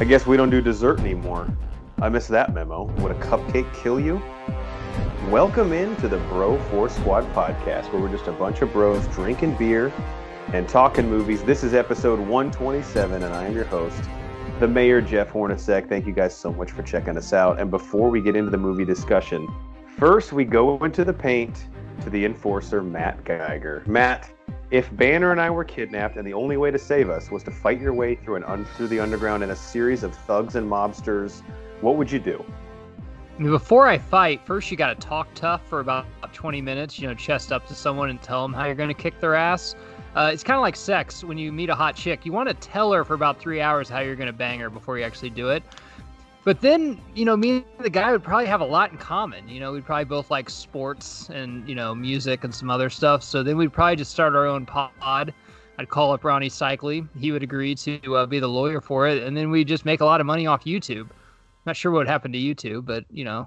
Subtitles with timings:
[0.00, 1.46] I guess we don't do dessert anymore.
[2.00, 2.84] I missed that memo.
[2.84, 4.14] Would a cupcake kill you?
[5.28, 9.58] Welcome into the Bro Force Squad podcast, where we're just a bunch of bros drinking
[9.58, 9.92] beer
[10.54, 11.42] and talking movies.
[11.42, 14.02] This is episode 127, and I am your host,
[14.58, 15.86] the Mayor Jeff Hornacek.
[15.90, 17.60] Thank you guys so much for checking us out.
[17.60, 19.46] And before we get into the movie discussion,
[19.98, 21.66] first we go into the paint
[22.04, 23.82] to the enforcer, Matt Geiger.
[23.86, 24.30] Matt,
[24.70, 27.50] if Banner and I were kidnapped and the only way to save us was to
[27.50, 30.70] fight your way through an un- through the underground in a series of thugs and
[30.70, 31.42] mobsters,
[31.80, 32.44] what would you do?
[33.38, 36.98] Before I fight, first you got to talk tough for about 20 minutes.
[36.98, 39.34] You know, chest up to someone and tell them how you're going to kick their
[39.34, 39.74] ass.
[40.14, 42.26] Uh, it's kind of like sex when you meet a hot chick.
[42.26, 44.68] You want to tell her for about three hours how you're going to bang her
[44.68, 45.62] before you actually do it.
[46.42, 49.46] But then, you know, me and the guy would probably have a lot in common.
[49.48, 53.22] You know, we'd probably both like sports and, you know, music and some other stuff.
[53.22, 55.34] So then we'd probably just start our own pod.
[55.78, 57.06] I'd call up Ronnie Cycli.
[57.18, 59.22] He would agree to uh, be the lawyer for it.
[59.22, 61.10] And then we'd just make a lot of money off YouTube.
[61.66, 63.46] Not sure what happened to YouTube, but, you know,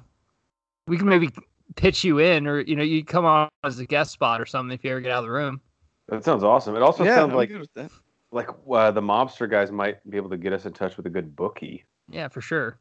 [0.88, 1.30] we can maybe
[1.76, 4.74] pitch you in or, you know, you come on as a guest spot or something
[4.74, 5.62] if you ever get out of the room.
[6.10, 6.76] That sounds awesome.
[6.76, 7.90] It also yeah, sounds I'm like good
[8.32, 11.10] like uh, the mobster guys might be able to get us in touch with a
[11.10, 11.86] good bookie.
[12.10, 12.80] Yeah, for sure.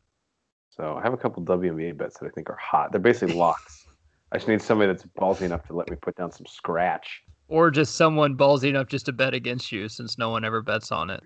[0.70, 2.92] So I have a couple WNBA bets that I think are hot.
[2.92, 3.86] They're basically locks.
[4.32, 7.22] I just need somebody that's ballsy enough to let me put down some scratch.
[7.48, 10.90] Or just someone ballsy enough just to bet against you since no one ever bets
[10.90, 11.22] on it.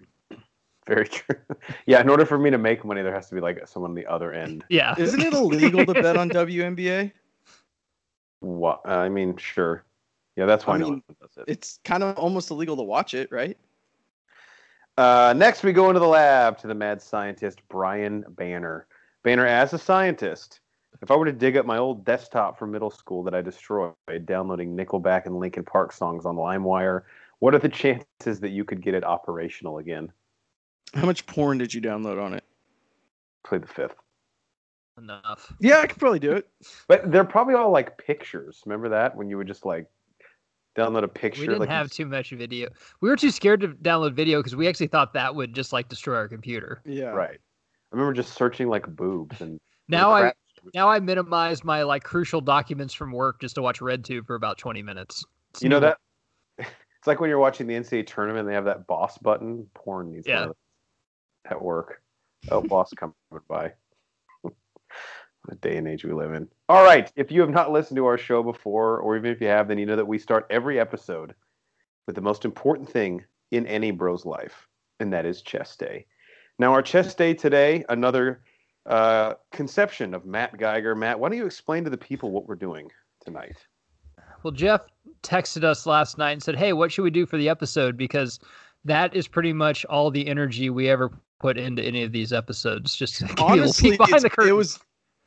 [0.88, 1.36] Very true.
[1.86, 3.94] yeah, in order for me to make money, there has to be like someone on
[3.94, 4.64] the other end.
[4.70, 4.94] Yeah.
[4.98, 7.12] Isn't it illegal to bet on WNBA?
[8.40, 8.80] What?
[8.88, 9.84] I mean, sure.
[10.36, 11.44] Yeah, that's why I no mean, one does it.
[11.48, 13.56] It's kind of almost illegal to watch it, right?
[14.96, 18.86] Uh, next, we go into the lab to the mad scientist Brian Banner.
[19.22, 20.60] Banner, as a scientist,
[21.02, 23.94] if I were to dig up my old desktop from middle school that I destroyed
[24.24, 27.02] downloading Nickelback and Linkin Park songs on LimeWire,
[27.40, 30.10] what are the chances that you could get it operational again?
[30.94, 32.44] How much porn did you download on it?
[33.44, 33.96] Play the fifth.
[34.96, 35.52] Enough.
[35.60, 36.48] Yeah, I could probably do it.
[36.88, 38.62] But they're probably all like pictures.
[38.64, 39.86] Remember that when you would just like
[40.76, 41.40] download a picture?
[41.40, 42.68] We didn't like have too much video.
[43.00, 45.88] We were too scared to download video because we actually thought that would just like
[45.88, 46.82] destroy our computer.
[46.84, 47.06] Yeah.
[47.06, 47.38] Right.
[47.38, 50.32] I remember just searching like boobs and Now I
[50.74, 54.58] now I minimize my like crucial documents from work just to watch RedTube for about
[54.58, 55.24] 20 minutes.
[55.50, 55.98] It's You know that
[56.58, 59.66] it's like when you're watching the NCAA tournament, they have that boss button.
[59.74, 60.40] Porn needs Yeah.
[60.40, 62.02] one of those at work.
[62.50, 63.14] Oh, boss coming
[63.48, 63.72] by.
[65.50, 66.48] A day and age we live in.
[66.68, 67.10] All right.
[67.16, 69.78] If you have not listened to our show before, or even if you have, then
[69.78, 71.34] you know that we start every episode
[72.06, 74.66] with the most important thing in any bro's life,
[75.00, 76.06] and that is chest day.
[76.58, 78.42] Now, our chest day today, another
[78.86, 80.94] uh, conception of Matt Geiger.
[80.94, 82.90] Matt, why don't you explain to the people what we're doing
[83.24, 83.56] tonight?
[84.42, 84.86] Well, Jeff
[85.22, 88.38] texted us last night and said, "Hey, what should we do for the episode?" Because
[88.84, 92.94] that is pretty much all the energy we ever put into any of these episodes.
[92.94, 94.50] Just to give you a little Honestly, behind the curtain.
[94.50, 94.78] it was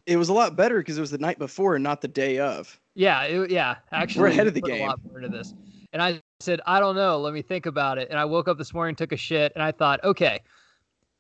[0.10, 2.40] it was a lot better because it was the night before and not the day
[2.40, 2.80] of.
[2.96, 3.76] Yeah, it, yeah.
[3.92, 4.82] Actually, we're ahead of the game.
[4.82, 5.54] A lot more into this,
[5.94, 7.20] and I said, I don't know.
[7.20, 8.10] Let me think about it.
[8.10, 10.42] And I woke up this morning, took a shit, and I thought, okay.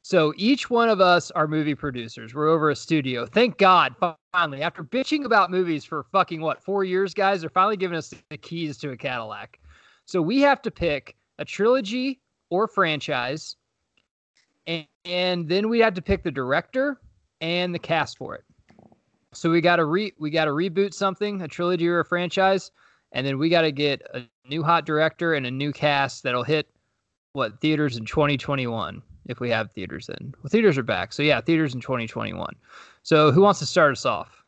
[0.01, 2.33] So each one of us are movie producers.
[2.33, 3.25] We're over a studio.
[3.25, 3.95] Thank God,
[4.31, 8.13] finally, after bitching about movies for fucking what four years, guys, they're finally giving us
[8.29, 9.59] the keys to a Cadillac.
[10.05, 13.55] So we have to pick a trilogy or franchise,
[14.65, 16.99] and, and then we have to pick the director
[17.41, 18.43] and the cast for it.
[19.33, 22.71] So we got to re we got to reboot something, a trilogy or a franchise,
[23.11, 26.43] and then we got to get a new hot director and a new cast that'll
[26.43, 26.67] hit
[27.33, 30.33] what theaters in 2021 if we have theaters then.
[30.41, 32.55] Well, theaters are back, so yeah, theaters in 2021.
[33.03, 34.43] So who wants to start us off?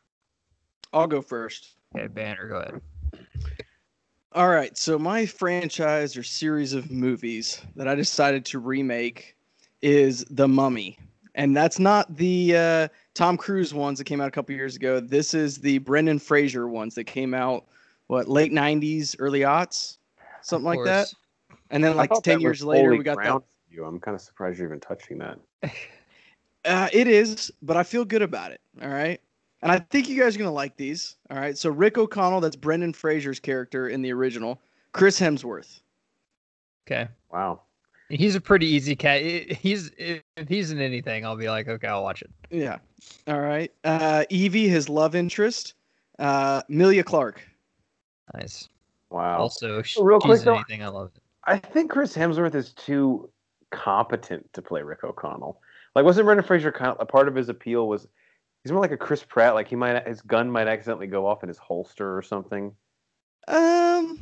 [0.92, 1.76] I'll go first.
[1.96, 2.80] Okay, Banner, go ahead.
[4.34, 9.36] All right, so my franchise or series of movies that I decided to remake
[9.82, 10.98] is The Mummy.
[11.34, 15.00] And that's not the uh, Tom Cruise ones that came out a couple years ago.
[15.00, 17.66] This is the Brendan Fraser ones that came out,
[18.06, 19.98] what, late 90s, early aughts?
[20.40, 21.12] Something like that.
[21.70, 23.84] And then, like, 10 years later, we got ground for You.
[23.84, 25.38] I'm kind of surprised you're even touching that.
[25.62, 25.72] that.
[26.64, 28.60] Uh, it is, but I feel good about it.
[28.80, 29.20] All right.
[29.62, 31.16] And I think you guys are going to like these.
[31.28, 31.58] All right.
[31.58, 34.60] So, Rick O'Connell, that's Brendan Fraser's character in the original,
[34.92, 35.80] Chris Hemsworth.
[36.86, 37.08] Okay.
[37.32, 37.62] Wow.
[38.12, 39.22] He's a pretty easy cat.
[39.22, 42.30] He's if he's in anything, I'll be like, okay, I'll watch it.
[42.50, 42.76] Yeah.
[43.26, 43.72] All right.
[43.84, 45.74] Uh, Evie, his love interest.
[46.18, 47.42] Uh, Emilia Clarke.
[48.34, 48.68] Nice.
[49.10, 49.38] Wow.
[49.38, 51.22] Also, sh- Real she's quick, in though- anything, I love it.
[51.44, 53.30] I think Chris Hemsworth is too
[53.70, 55.60] competent to play Rick O'Connell.
[55.96, 58.06] Like, wasn't Brendan Fraser kind of, a part of his appeal was
[58.62, 59.54] he's more like a Chris Pratt.
[59.54, 62.74] Like he might his gun might accidentally go off in his holster or something.
[63.48, 64.20] Um,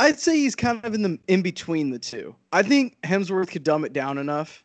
[0.00, 2.34] I'd say he's kind of in the in between the two.
[2.52, 4.64] I think Hemsworth could dumb it down enough.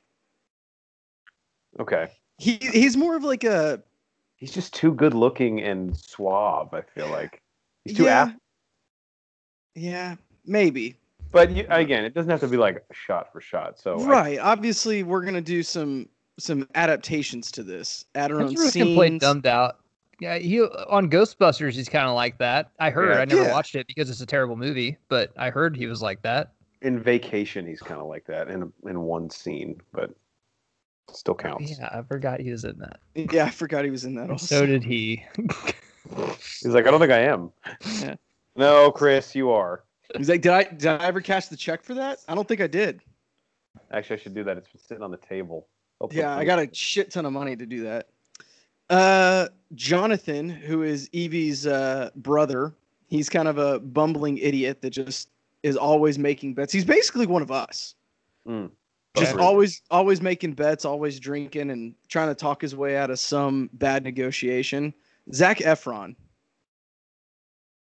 [1.79, 2.07] Okay.
[2.37, 3.83] He he's more of like a
[4.37, 6.73] He's just too good looking and suave.
[6.73, 7.41] I feel like
[7.83, 8.39] he's too yeah, apt.
[9.75, 10.15] yeah,
[10.45, 10.97] maybe.
[11.31, 13.79] But you, again, it doesn't have to be like shot for shot.
[13.79, 14.39] So I- right.
[14.39, 16.07] Obviously, we're gonna do some
[16.39, 18.05] some adaptations to this.
[18.15, 19.79] Add our own Hemsworth can play dumbed out.
[20.19, 22.71] Yeah, he on Ghostbusters he's kind of like that.
[22.79, 23.11] I heard.
[23.15, 23.19] Yeah.
[23.21, 23.51] I never Yeah.
[23.51, 26.53] watched it because it's a terrible movie, but I heard he was like that.
[26.81, 30.11] in Vacation, he's kind of like that in in one scene, but
[31.11, 31.77] still counts.
[31.79, 32.99] Yeah, I forgot he was in that.
[33.33, 34.29] Yeah, I forgot he was in that.
[34.29, 34.45] Also.
[34.45, 35.23] so did he.
[36.61, 37.51] He's like, I don't think I am.
[38.01, 38.15] Yeah.
[38.55, 39.83] No, Chris, you are.
[40.15, 42.19] He's like, did I did I ever cash the check for that?
[42.27, 43.01] I don't think I did.
[43.91, 44.55] Actually, I should do that.
[44.57, 45.67] It's been sitting on the table.
[45.99, 48.09] I'll Yeah, I got a shit ton of money to do that.
[48.89, 52.73] Uh, Jonathan, who is Evie's uh, brother,
[53.07, 55.29] he's kind of a bumbling idiot that just
[55.63, 56.71] is always making bets.
[56.71, 57.95] He's basically one of us.
[58.47, 58.69] Mm.
[59.15, 59.43] Just Okay.
[59.43, 63.69] always, always making bets, always drinking, and trying to talk his way out of some
[63.73, 64.93] bad negotiation.
[65.33, 66.15] Zac Efron,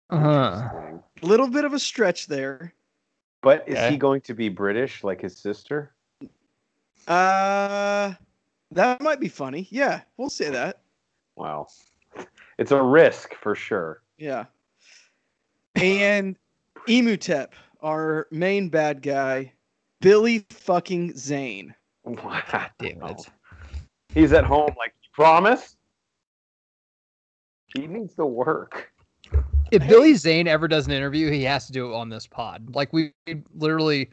[0.09, 0.69] Uh-huh.
[1.21, 2.73] A little bit of a stretch there.
[3.41, 3.91] But is Okay.
[3.91, 5.93] he going to be British like his sister?
[7.07, 8.13] Uh,
[8.71, 9.67] that might be funny.
[9.69, 10.81] Yeah, we'll say that.
[11.39, 11.67] Wow.
[12.57, 14.01] It's a risk for sure.
[14.17, 14.45] Yeah.
[15.75, 16.35] And
[16.87, 19.53] Imhotep, our main bad guy,
[20.01, 21.73] Billy fucking Zane.
[22.05, 22.41] Wow.
[22.79, 23.27] Damn it.
[24.15, 25.75] He's at home like, you promise?
[27.75, 28.91] He needs to work.
[29.69, 32.73] If Billy Zane ever does an interview, he has to do it on this pod.
[32.73, 34.09] Like we we literally,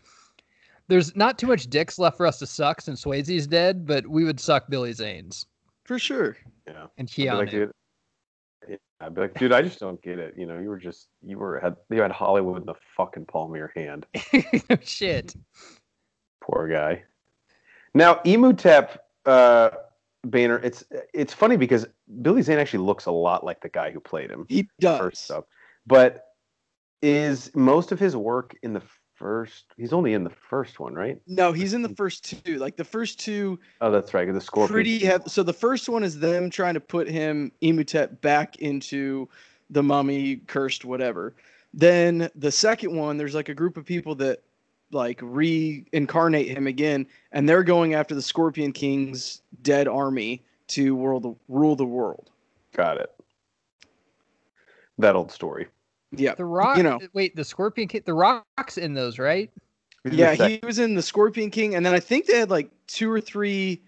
[0.89, 4.25] there's not too much dicks left for us to suck since Swayze's dead, but we
[4.25, 5.47] would suck Billy Zane's
[5.87, 6.37] For sure.
[6.67, 6.87] Yeah.
[6.99, 7.73] and I'd like, dude,
[8.69, 10.35] yeah, I'd be like, dude, I just don't get it.
[10.37, 13.53] You know, you were just, you were, had, you had Hollywood in the fucking palm
[13.53, 14.07] of your hand.
[14.83, 15.35] Shit.
[16.41, 17.05] Poor guy.
[17.95, 19.71] Now, Imhotep, uh,
[20.25, 20.85] Boehner, it's
[21.15, 21.87] it's funny because
[22.21, 24.45] Billy Zane actually looks a lot like the guy who played him.
[24.49, 24.99] He does.
[24.99, 25.49] First up,
[25.87, 26.25] but
[27.01, 28.83] is most of his work in the
[29.17, 29.67] first?
[29.77, 31.19] He's only in the first one, right?
[31.27, 32.57] No, he's in the first two.
[32.59, 34.33] Like the first two, Oh, that's right.
[34.33, 34.73] The Scorpion.
[34.73, 35.23] pretty have.
[35.27, 39.29] So the first one is them trying to put him Imhotep back into
[39.71, 41.35] the mummy, cursed, whatever.
[41.75, 44.43] Then the second one, there's like a group of people that
[44.93, 51.37] like reincarnate him again, and they're going after the Scorpion King's dead army to world
[51.49, 52.31] rule the world.
[52.75, 53.11] Got it.
[54.99, 55.67] That old story.
[56.13, 56.35] Yeah.
[56.35, 56.77] The Rock.
[56.77, 57.01] You know.
[57.13, 58.03] Wait, the Scorpion King.
[58.05, 59.51] The Rock's in those, right?
[60.05, 63.11] Yeah, he was in the Scorpion King, and then I think they had like two
[63.11, 63.83] or three,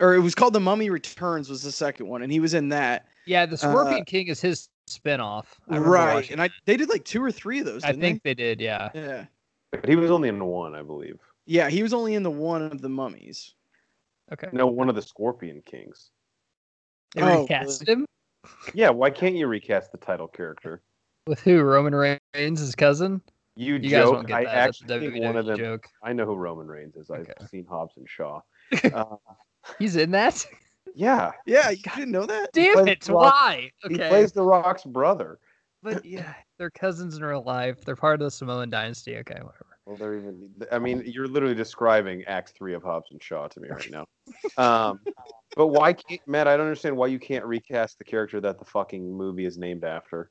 [0.00, 2.70] or it was called The Mummy Returns was the second one, and he was in
[2.70, 3.06] that.
[3.26, 5.44] Yeah, the Scorpion King is his spinoff.
[5.68, 7.84] I Uh, right, and I they did like two or three of those.
[7.84, 8.60] I Didn't think they did.
[8.60, 8.90] Yeah.
[8.94, 9.26] Yeah.
[9.70, 11.18] But he was only in the one, I believe.
[11.46, 13.54] Yeah, he was only in the one of the mummies.
[14.32, 14.48] Okay.
[14.52, 16.10] No, one of the Scorpion Kings.
[17.14, 18.06] They Oh, recast him
[18.74, 20.82] Yeah, why can't you recast the title character?
[21.26, 21.60] With who?
[21.62, 23.20] Roman Reigns, his cousin.
[23.54, 24.14] You, You guys joke.
[24.14, 24.52] won't get I that.
[24.54, 25.58] That's actually think one of them.
[25.58, 25.86] joke.
[26.02, 27.10] I know who Roman Reigns is.
[27.10, 27.46] I've Okay.
[27.50, 28.40] seen Hobbs and Shaw.
[28.92, 29.16] Uh,
[29.78, 30.44] He's in that.
[30.94, 32.50] yeah, Yeah, you didn't know that?
[32.52, 33.00] Damn it!
[33.02, 33.34] The Rock.
[33.34, 33.70] Why?
[33.88, 34.08] he Okay.
[34.08, 35.38] plays The Rock's brother.
[35.82, 37.84] But yeah, they're cousins in real life.
[37.84, 39.18] They're part of the Samoan dynasty.
[39.18, 39.66] Okay, whatever.
[39.86, 40.50] Well, they're even.
[40.72, 44.06] I mean, you're literally describing Act Three of Hobbs and Shaw to me right now.
[44.56, 45.00] Um,
[45.56, 46.48] but why can't Matt?
[46.48, 49.84] I don't understand why you can't recast the character that the fucking movie is named
[49.84, 50.30] after.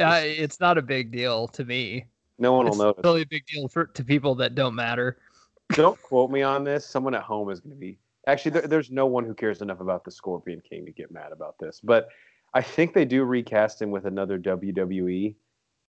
[0.00, 2.04] Uh, it's not a big deal to me.
[2.38, 3.04] No one will It's notice.
[3.04, 5.18] really a big deal for to people that don't matter.
[5.74, 6.84] don't quote me on this.
[6.84, 8.50] Someone at home is going to be actually.
[8.52, 11.56] There, there's no one who cares enough about the Scorpion King to get mad about
[11.60, 12.08] this, but
[12.54, 15.34] I think they do recast him with another WWE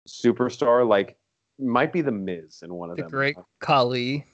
[0.08, 0.86] superstar.
[0.86, 1.16] Like,
[1.58, 3.10] might be the Miz in one of The them.
[3.10, 4.26] great Khali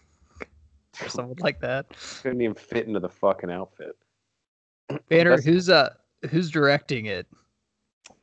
[1.00, 1.86] or someone like that.
[2.22, 3.96] couldn't even fit into the fucking outfit.
[5.08, 5.94] Banner, That's- who's uh
[6.30, 7.26] who's directing it?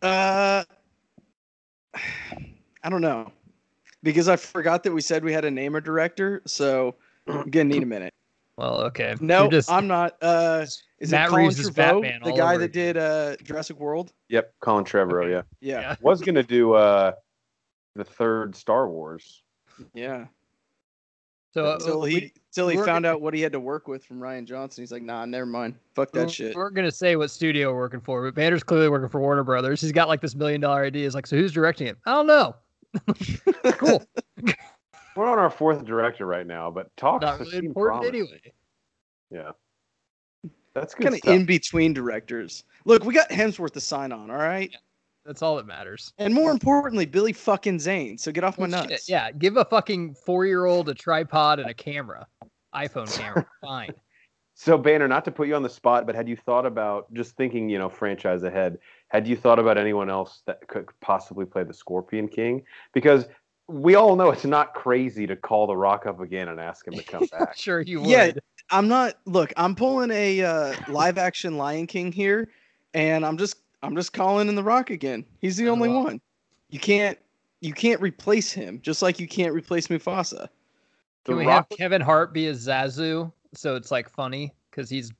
[0.01, 0.63] Uh,
[2.84, 3.31] I don't know,
[4.03, 6.96] because I forgot that we said we had to name a director, so
[7.27, 8.13] I'm gonna need a minute.
[8.58, 9.15] Well, okay.
[9.22, 10.17] No, You're just I'm not.
[10.22, 10.65] Uh,
[11.00, 13.79] is Matt it Colin Reeves is Trevorrow, Batman the guy over that did uh, Jurassic
[13.79, 14.12] World?
[14.27, 15.29] Yep, Colin Trevorrow.
[15.29, 15.96] Yeah, Yeah, Yeah.
[16.01, 17.13] was gonna do uh
[17.96, 19.43] the third Star Wars.
[19.93, 20.27] yeah.
[21.51, 23.88] So uh, Until we- he until he found gonna- out what he had to work
[23.88, 25.75] with from Rian Johnson, he's like, nah, never mind.
[25.96, 26.56] Fuck we're- that shit.
[26.56, 29.82] We're gonna say what studio we're working for, but Banner's clearly working for Warner Brothers.
[29.82, 31.03] He's got like this million dollar idea.
[31.06, 31.98] He's like, so who's directing it?
[32.06, 32.56] I don't know.
[33.74, 34.03] cool.
[35.15, 38.15] We're on our fourth director right now, but talk Not really important promising.
[38.22, 38.53] anyway.
[39.32, 39.51] Yeah,
[40.74, 42.63] that's good Kind of in between directors.
[42.86, 44.74] Look, we got Hemsworth to sign on, all right?
[45.30, 46.12] That's all that matters.
[46.18, 48.18] And more importantly, Billy fucking Zane.
[48.18, 49.08] So get off my Well, shit, nuts.
[49.08, 52.26] Yeah, give a fucking four year old a tripod and a camera,
[52.74, 53.46] iPhone camera.
[53.62, 53.94] Fine.
[54.56, 57.36] So Banner, not to put you on the spot, but had you thought about just
[57.36, 58.80] thinking, you know, franchise ahead?
[59.10, 62.64] Had you thought about anyone else that could possibly play the Scorpion King?
[62.92, 63.28] Because
[63.68, 66.96] we all know it's not crazy to call The Rock up again and ask him
[66.96, 67.56] to come back.
[67.56, 68.10] sure you would.
[68.10, 68.32] Yeah,
[68.72, 69.14] I'm not.
[69.26, 72.50] Look, I'm pulling a uh, live action Lion King here,
[72.96, 75.26] and I'm just I'm just calling in the Rock again.
[75.40, 76.04] He's the only Wow.
[76.04, 76.22] one.
[76.70, 77.18] You can't
[77.62, 80.48] you can't replace him, just like you can't replace Mufasa.
[81.26, 84.90] The Can we Rock have Kevin Hart be a Zazu so it's like funny because
[84.90, 85.12] he's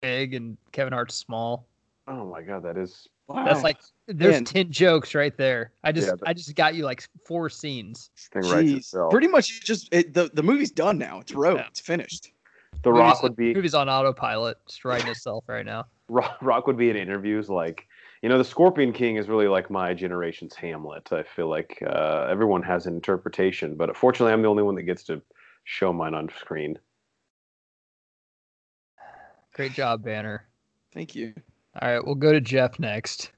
[0.00, 1.66] big and Kevin Hart's small?
[2.08, 4.44] Oh my god, that is That's like there's Man.
[4.44, 5.72] ten jokes right there.
[5.84, 8.10] I just Yeah, but- I just got you like four scenes.
[8.14, 9.10] this thing Jeez.
[9.10, 11.20] Pretty much just it, the the movie's done now.
[11.20, 11.56] It's wrote.
[11.58, 11.66] Yeah.
[11.68, 12.30] It's finished.
[12.82, 15.86] the Movie's- Rock would be movie's on autopilot, just writing itself right now.
[16.08, 17.86] Rock, Rock would be in interviews like,
[18.22, 21.12] you know, the Scorpion King is really like my generation's Hamlet.
[21.12, 24.82] I feel like uh, everyone has an interpretation, but fortunately, I'm the only one that
[24.84, 25.22] gets to
[25.64, 26.78] show mine on screen.
[29.52, 30.46] Great job, Banner.
[30.92, 31.34] Thank you.
[31.80, 33.32] All right, we'll go to Jeff next.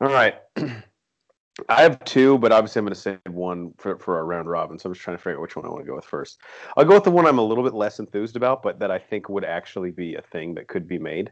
[0.00, 0.36] All right.
[1.70, 4.78] I have two, but obviously I'm going to save one for, for our round robin.
[4.78, 6.38] So I'm just trying to figure out which one I want to go with first.
[6.76, 8.98] I'll go with the one I'm a little bit less enthused about, but that I
[8.98, 11.30] think would actually be a thing that could be made.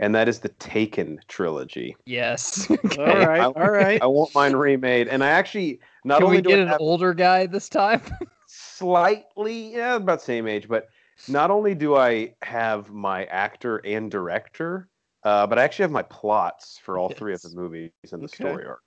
[0.00, 1.94] And that is the Taken trilogy.
[2.06, 2.68] Yes.
[2.98, 3.40] All right.
[3.40, 4.02] I- All right.
[4.02, 5.08] I want mine remade.
[5.08, 8.00] And I actually, not Can only we get I an have older guy this time?
[8.46, 10.88] slightly, yeah, about same age, but
[11.28, 14.88] not only do I have my actor and director,
[15.22, 18.24] uh, but I actually have my plots for all three of the movies and the
[18.24, 18.34] Okay.
[18.36, 18.82] story arc.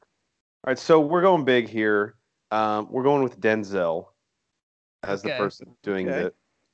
[0.65, 2.15] All right, so we're going big here.
[2.49, 4.07] Um, we're going with Denzel
[5.03, 6.23] as the person doing Okay.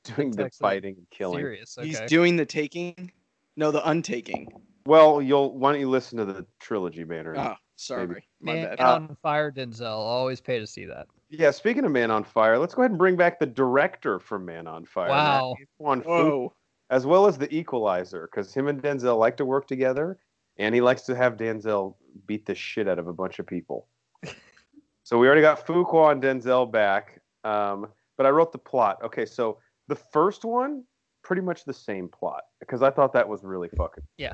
[0.04, 1.40] the doing the That's actually fighting and killing.
[1.42, 1.76] Serious.
[1.76, 1.88] Okay.
[1.88, 3.12] He's doing the taking.
[3.60, 4.48] No, the untaking.
[4.86, 7.36] Well, you'll why don't you listen to the trilogy banner?
[7.36, 8.06] Oh, sorry.
[8.06, 8.20] Maybe.
[8.40, 8.80] My Man bad.
[8.80, 9.84] Uh, on Fire Denzel.
[9.84, 11.08] Always pay to see that.
[11.28, 14.46] Yeah, speaking of Man on Fire, let's go ahead and bring back the director from
[14.46, 15.10] Man on Fire.
[15.10, 15.56] Wow.
[15.60, 16.54] is Juan Fu, Whoa.
[16.88, 20.18] as well as the Equalizer, because him and Denzel like to work together,
[20.56, 23.88] and he likes to have Denzel beat the shit out of a bunch of people.
[25.04, 29.00] so we already got Fuqua and Denzel back, um, but I wrote the plot.
[29.04, 30.84] Okay, so the first one,
[31.30, 34.02] pretty much the same plot, because I thought that was really fucking.
[34.18, 34.32] Yeah.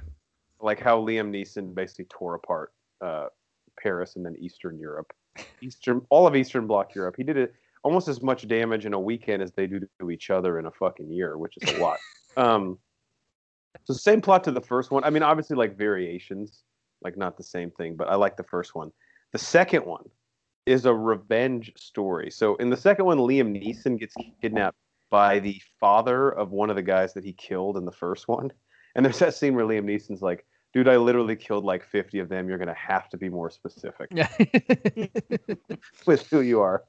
[0.63, 2.73] Like how Liam Neeson basically tore apart
[3.05, 3.27] uh,
[3.79, 5.13] Paris and then Eastern Europe,
[5.61, 7.17] Eastern all of Eastern Bloc Europe.
[7.19, 10.31] He did it almost as much damage in a weekend as they do to each
[10.31, 11.99] other in a fucking year, which is a lot.
[12.39, 12.79] Um,
[13.85, 15.03] so same plot to the first one.
[15.05, 16.65] I mean, obviously like variations,
[17.03, 18.93] like not the same thing, but I like the first one.
[19.33, 20.05] The second one
[20.67, 22.31] is a revenge story.
[22.31, 24.77] So in the second one, Liam Neeson gets kidnapped
[25.11, 28.53] by the father of one of the guys that he killed in the first one.
[28.95, 32.29] And there's that scene where Liam Neeson's like, dude, I literally killed like 50 of
[32.29, 32.49] them.
[32.49, 34.29] You're going to have to be more specific Yeah.
[36.07, 36.85] with who you are.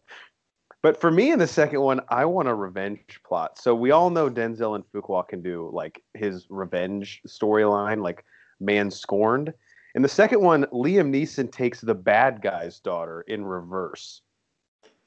[0.84, 3.60] But for me in the second one, I want a revenge plot.
[3.60, 8.24] So we all know Denzel and Fuqua can do like his revenge storyline, like
[8.60, 9.54] Man Scorned.
[9.96, 14.22] In the second one, Liam Neeson takes the bad guy's daughter in reverse,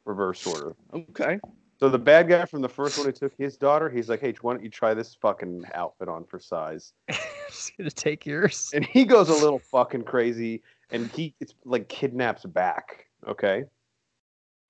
[0.04, 0.74] reverse order.
[0.92, 1.38] Okay.
[1.80, 4.34] So the bad guy from the first one who took his daughter, he's like, "Hey,
[4.42, 6.92] why don't you try this fucking outfit on for size?"
[7.48, 8.70] Just gonna take yours.
[8.74, 13.06] And he goes a little fucking crazy, and he it's like kidnaps back.
[13.26, 13.64] Okay,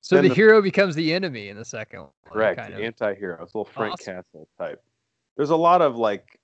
[0.03, 2.11] So the, the- hero becomes the enemy in the second one.
[2.27, 2.59] correct.
[2.61, 2.81] Kind of.
[2.81, 4.15] Anti-hero, it's a little Frank Awesome.
[4.15, 4.81] Castle type.
[5.37, 6.39] There's a lot of like,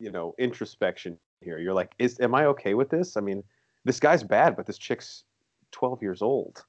[0.00, 1.58] you know, introspection here.
[1.58, 3.16] You're like, is am I okay with this?
[3.16, 3.42] I mean,
[3.84, 5.22] this guy's bad, but this chick's
[5.72, 6.64] 12 years old.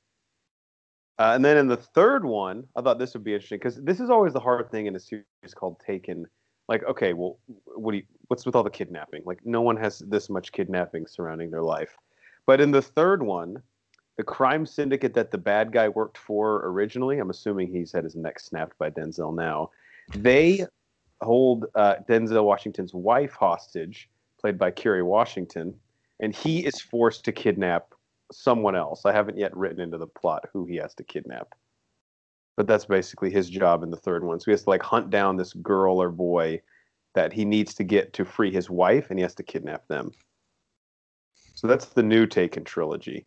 [1.22, 4.00] Uh, and then in the third one, I thought this would be interesting because this
[4.00, 6.26] is always the hard thing in a series called Taken.
[6.68, 7.38] Like, okay, well,
[7.76, 9.22] what do you, what's with all the kidnapping?
[9.24, 11.96] Like, no one has this much kidnapping surrounding their life.
[12.48, 13.62] But in the third one,
[14.18, 18.16] the crime syndicate that the bad guy worked for originally, I'm assuming he's had his
[18.16, 19.70] neck snapped by Denzel now,
[20.16, 20.66] they
[21.22, 24.10] hold uh, Denzel Washington's wife hostage,
[24.40, 25.76] played by Kerry Washington,
[26.20, 27.94] and he is forced to kidnap
[28.32, 29.06] someone else.
[29.06, 31.54] I haven't yet written into the plot who he has to kidnap.
[32.58, 34.40] But that's basically his job in the third one.
[34.40, 36.62] So he has to like hunt down this girl or boy
[37.16, 40.12] that he needs to get to free his wife, and he has to kidnap them.
[41.56, 43.26] So that's the new Taken trilogy.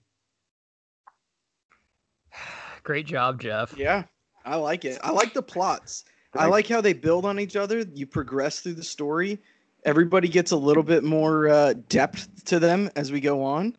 [2.83, 3.77] Great job, Jeff.
[3.77, 4.05] Yeah.
[4.45, 4.99] I like it.
[5.03, 6.05] I like the plots.
[6.37, 7.85] I like how they build on each other.
[7.95, 9.39] You progress through the story.
[9.85, 13.77] Everybody gets a little bit more uh, depth to them as we go on.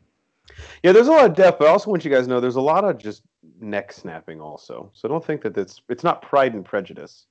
[0.84, 2.56] Yeah, there's a lot of depth, but I also want you guys to know there's
[2.56, 3.24] a lot of just
[3.60, 4.92] neck snapping also.
[4.94, 7.26] So don't think that it's it's not Pride and Prejudice.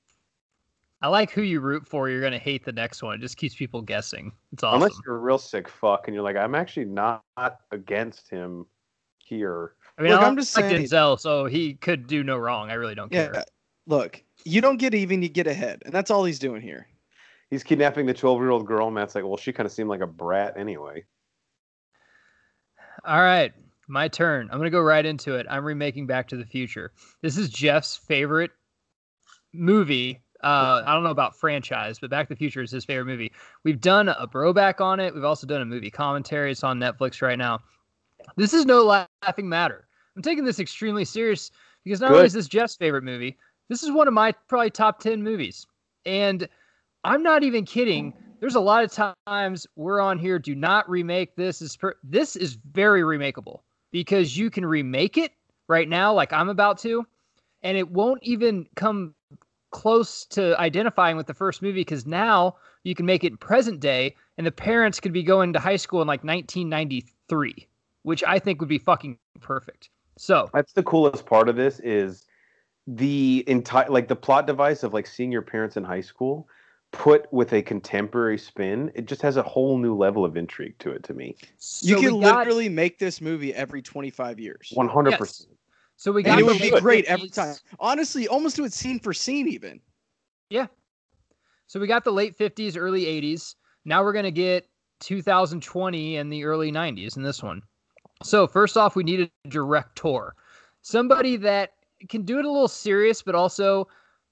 [1.01, 2.09] I like who you root for.
[2.09, 3.15] You're gonna hate the next one.
[3.15, 4.31] It just keeps people guessing.
[4.53, 4.81] It's awesome.
[4.81, 7.23] Unless you're a real sick fuck and you're like, I'm actually not
[7.71, 8.65] against him
[9.19, 9.73] here.
[9.97, 12.69] I mean, Look, I I'm like just saying- Denzel, so he could do no wrong.
[12.69, 13.31] I really don't Yeah.
[13.31, 13.43] care.
[13.87, 15.83] Look, you don't get even, you get ahead.
[15.85, 16.87] And that's all he's doing here.
[17.51, 18.89] he's kidnapping the 12 year old girl.
[18.89, 21.03] Matt's like, well, she kind of seemed like a brat anyway.
[23.05, 23.53] All right,
[23.87, 24.49] my turn.
[24.51, 25.45] I'm gonna go right into it.
[25.49, 26.91] I'm remaking Back to the Future.
[27.21, 28.51] This is Jeff's favorite
[29.53, 30.21] movie.
[30.43, 33.31] Uh, I don't know about franchise, but Back to the Future is his favorite movie.
[33.63, 35.13] We've done a broback on it.
[35.13, 36.51] We've also done a movie commentary.
[36.51, 37.59] It's on Netflix right now.
[38.37, 39.87] This is no laughing matter.
[40.15, 41.51] I'm taking this extremely serious
[41.83, 42.15] because not Good.
[42.15, 43.37] only is this Jeff's favorite movie,
[43.69, 45.67] this is one of my probably top 10 movies.
[46.05, 46.47] And
[47.03, 48.13] I'm not even kidding.
[48.39, 51.61] There's a lot of times we're on here, do not remake this.
[51.61, 55.31] Is per- this is very remakeable because you can remake it
[55.67, 57.05] right now, like I'm about to,
[57.63, 59.15] and it won't even come
[59.71, 64.15] close to identifying with the first movie because now you can make it present day,
[64.37, 67.67] and the parents could be going to high school in like 1993,
[68.03, 69.89] which I think would be fucking perfect.
[70.17, 72.25] So That's the coolest part of this is
[72.87, 76.47] the entire like the plot device of like seeing your parents in high school
[76.91, 78.91] put with a contemporary spin.
[78.95, 81.35] It just has a whole new level of intrigue to it to me.
[81.39, 84.71] You so could we got- literally make this movie every 25 years.
[84.73, 85.49] One hundred percent.
[85.97, 87.55] So we got And it would be great every time.
[87.79, 89.79] Honestly, almost do it scene for scene, even.
[90.49, 90.67] Yeah.
[91.67, 93.55] So we got the late 50s, early 80s.
[93.85, 94.67] Now we're going to get
[94.99, 97.61] 2020 and the early 90s in this one.
[98.23, 100.35] So first off, we need a director.
[100.81, 101.71] Somebody that
[102.09, 103.87] can do it a little serious, but also,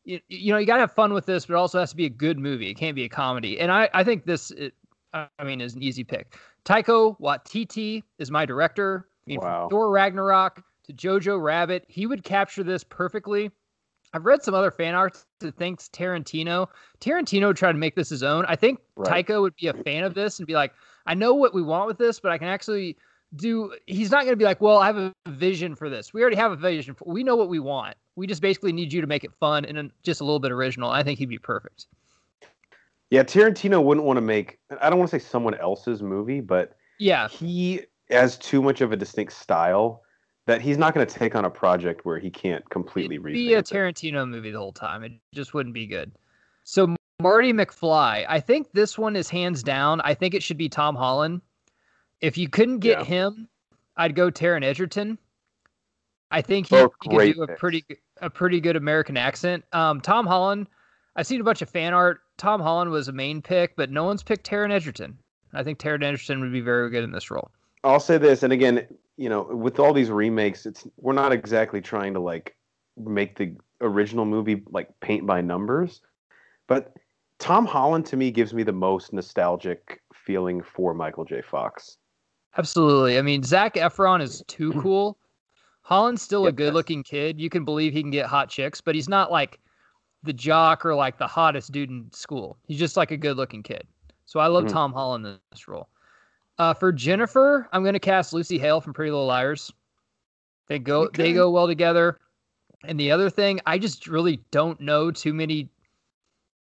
[0.06, 1.96] you, you know, you got to have fun with this, but it also has to
[1.96, 2.70] be a good movie.
[2.70, 3.60] It can't be a comedy.
[3.60, 4.74] And I, I think this, it,
[5.14, 6.38] I mean, is an easy pick.
[6.66, 9.08] Taika Waititi is my director.
[9.26, 9.62] I mean, Wow.
[9.64, 13.52] from Thor Ragnarok to Jojo Rabbit, he would capture this perfectly.
[14.14, 16.68] I've read some other fan art that thinks Tarantino.
[17.00, 18.46] Tarantino tried to make this his own.
[18.48, 19.26] I think Right.
[19.26, 20.74] Taika would be a fan of this and be like,
[21.06, 22.96] I know what we want with this, but I can actually
[23.36, 23.74] do.
[23.86, 26.14] He's not going to be like, well, I have a vision for this.
[26.14, 26.96] We already have a vision.
[26.96, 27.96] For, we know what we want.
[28.16, 30.90] We just basically need you to make it fun and just a little bit original.
[30.90, 31.88] I think he'd be perfect.
[33.10, 36.76] Yeah, Tarantino wouldn't want to make I don't want to say someone else's movie, but
[36.98, 40.02] Yeah, he has too much of a distinct style
[40.46, 43.54] that he's not going to take on a project where he can't completely It'd be
[43.54, 43.76] a revamp it.
[43.76, 45.04] Tarantino movie the whole time.
[45.04, 46.12] It just wouldn't be good.
[46.64, 50.02] So Marty McFly, I think this one is hands down.
[50.02, 51.42] I think it should be Tom Holland.
[52.24, 53.04] If you couldn't get Yeah.
[53.04, 53.50] him,
[53.98, 55.18] I'd go Taron Egerton.
[56.32, 57.86] I think he, Both he could do a pretty
[58.22, 59.66] a pretty good American accent.
[59.74, 60.68] Um, Tom Holland,
[61.18, 62.22] I've seen a bunch of fan art.
[62.38, 65.18] Tom Holland was a main pick, but no one's picked Taron Egerton.
[65.54, 67.52] I think Taron Egerton would be very good in this role.
[67.84, 71.82] I'll say this, and again, you know, with all these remakes, it's we're not exactly
[71.82, 72.56] trying to like
[72.98, 76.00] make the original movie like paint by numbers,
[76.68, 76.94] but
[77.38, 81.42] Tom Holland to me gives me the most nostalgic feeling for Michael J.
[81.42, 81.98] Fox.
[82.58, 83.18] Absolutely.
[83.18, 85.18] I mean, Zac Efron is too cool.
[85.82, 87.40] Holland's still a good looking kid.
[87.42, 89.60] You can believe he can get hot chicks, but he's not like
[90.24, 92.58] the jock or like the hottest dude in school.
[92.68, 93.86] He's just like a good looking kid.
[94.26, 94.72] So I love Mhm.
[94.72, 95.90] Tom Holland in this role.
[96.58, 99.72] Uh, for Jennifer, I'm going to cast Lucy Hale from Pretty Little Liars.
[100.68, 102.20] They go they go well together.
[102.86, 105.70] And the other thing, I just really don't know too many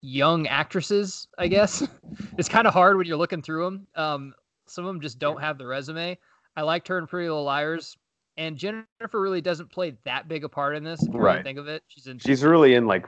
[0.02, 1.28] young actresses.
[1.38, 1.86] I guess
[2.38, 3.88] it's kind of hard when you're looking through them.
[3.96, 4.34] Um,
[4.70, 6.18] some of them just don't have the resume.
[6.56, 7.98] I liked her in Pretty Little Liars,
[8.38, 8.86] and Jennifer
[9.22, 11.02] really doesn't play that big a part in this.
[11.04, 11.44] If you really Right.
[11.44, 12.20] think of it, she's in.
[12.20, 13.08] She's really in like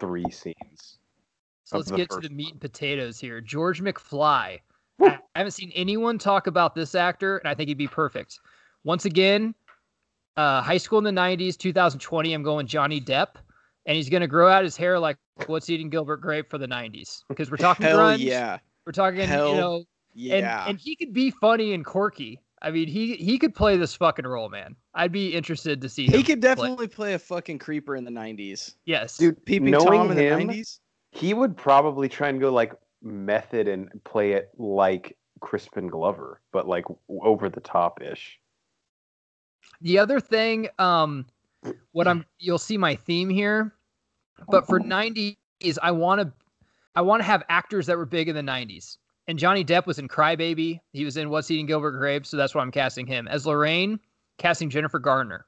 [0.00, 0.98] three scenes.
[1.64, 2.52] so let's get to the meat one.
[2.52, 3.40] and potatoes here.
[3.40, 4.58] George McFly.
[4.98, 5.08] Woo.
[5.08, 8.38] I haven't seen anyone talk about this actor, and I think he'd be perfect.
[8.84, 9.54] Once again,
[10.36, 12.32] uh, high school in the '90s, 2020.
[12.34, 13.36] I'm going Johnny Depp,
[13.86, 17.22] and he's gonna grow out his hair like what's eating Gilbert Grape for the '90s
[17.28, 18.18] because we're talking Hell grunge.
[18.18, 18.58] yeah.
[18.84, 20.66] We're talking, Hell you know, and Yeah.
[20.68, 22.40] and he could be funny and quirky.
[22.60, 24.76] I mean, he he could play this fucking role, man.
[24.94, 26.12] I'd be interested to see him.
[26.12, 26.54] he could play.
[26.54, 28.74] definitely play a fucking creeper in the 90s.
[28.84, 30.78] yes, Dude, Peeping knowing Tom in him, the 90s?
[31.10, 32.72] he would probably try and go like
[33.02, 38.38] method and play it like Crispin Glover, but like over the top ish.
[39.80, 41.26] The other thing, um,
[41.90, 43.74] what I'm you'll see my theme here,
[44.48, 45.36] but for '90s,
[45.82, 46.32] I want to,
[46.94, 48.98] I want to have actors that were big in the '90s.
[49.28, 50.80] And Johnny Depp was in Crybaby.
[50.92, 54.00] He was in What's Eating Gilbert Grape, so that's why I'm casting him as Lorraine.
[54.38, 55.46] Casting Jennifer Garner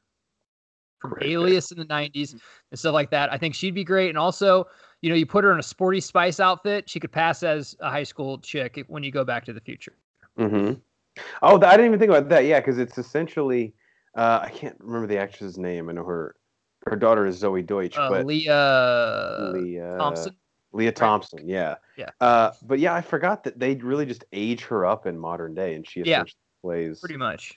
[1.00, 1.30] from Great.
[1.30, 3.32] Alias in the '90s and stuff like that.
[3.32, 4.10] I think she'd be great.
[4.10, 4.66] And also,
[5.00, 7.90] you know, you put her in a sporty Spice outfit, she could pass as a
[7.90, 9.94] high school chick when you go Back to the Future.
[10.38, 10.74] Mm-hmm.
[11.42, 12.44] Oh, I didn't even think about that.
[12.44, 13.74] Yeah, because it's essentially
[14.16, 15.88] uh, I can't remember the actress's name.
[15.88, 16.36] I know her
[16.86, 20.36] her daughter is Zoey Deutch, Uh, but Lea Lea Thompson.
[20.74, 22.10] Lea Thompson, yeah, Yeah.
[22.20, 25.74] Uh, but yeah, I forgot that they really just age her up in modern day,
[25.74, 26.24] and she Yeah.
[26.62, 26.98] plays.
[27.00, 27.54] Pretty much.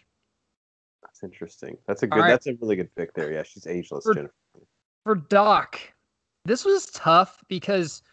[1.01, 1.77] That's interesting.
[1.87, 2.19] That's a good.
[2.19, 2.29] right.
[2.29, 3.31] That's a really good pick there.
[3.33, 4.03] Yeah, she's ageless.
[4.03, 4.33] For- Jennifer.
[5.03, 5.79] for Doc,
[6.45, 8.03] this was tough because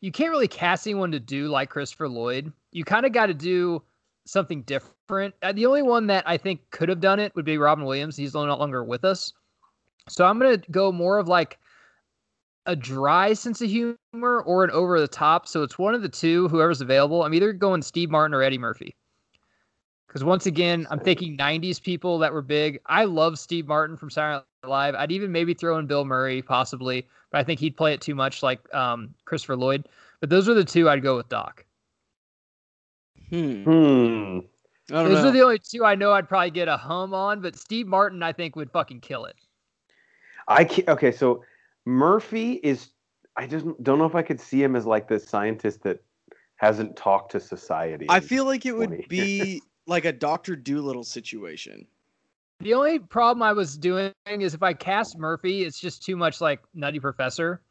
[0.00, 2.52] you can't really cast anyone to do like Christopher Lloyd.
[2.72, 3.82] You kind of got to do
[4.26, 5.34] something different.
[5.42, 8.16] Uh, the only one that I think could have done it would be Robin Williams.
[8.16, 9.32] He's no longer with us.
[10.08, 11.58] So I'm going to go more of like
[12.70, 15.48] a dry sense of humor or an over the top.
[15.48, 17.24] So it's one of the two, whoever's available.
[17.24, 18.94] I'm either going Steve Martin or Eddie Murphy.
[20.06, 22.80] Because once again, I'm thinking 90s people that were big.
[22.86, 24.94] I love Steve Martin from Saturday Night Live.
[24.94, 28.14] I'd even maybe throw in Bill Murray, possibly, but I think he'd play it too
[28.14, 29.88] much like um, Christopher Lloyd.
[30.20, 31.64] But those are the two I'd go with Doc.
[33.30, 33.64] Hmm.
[33.64, 34.38] Hmm.
[34.90, 35.28] I don't Those know.
[35.28, 38.22] are the only two I know I'd probably get a hum on, but Steve Martin,
[38.22, 39.36] I think, would fucking kill it.
[40.48, 40.88] I can't.
[40.88, 41.44] Okay, so
[41.86, 42.90] Murphy is.
[43.36, 46.02] I just don't know if I could see him as like this scientist that
[46.56, 48.06] hasn't talked to society.
[48.08, 51.86] I feel like it would be like a Doctor Dolittle situation.
[52.58, 56.42] The only problem I was doing is if I cast Murphy, it's just too much
[56.42, 57.62] like Nutty Professor.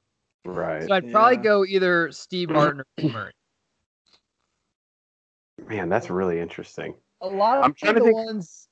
[0.45, 0.87] right.
[0.87, 3.31] So I'd probably go either Steve Martin or Bill Murray.
[5.67, 6.95] Man, that's really interesting.
[7.21, 8.67] A lot of I'm trying to think- ones,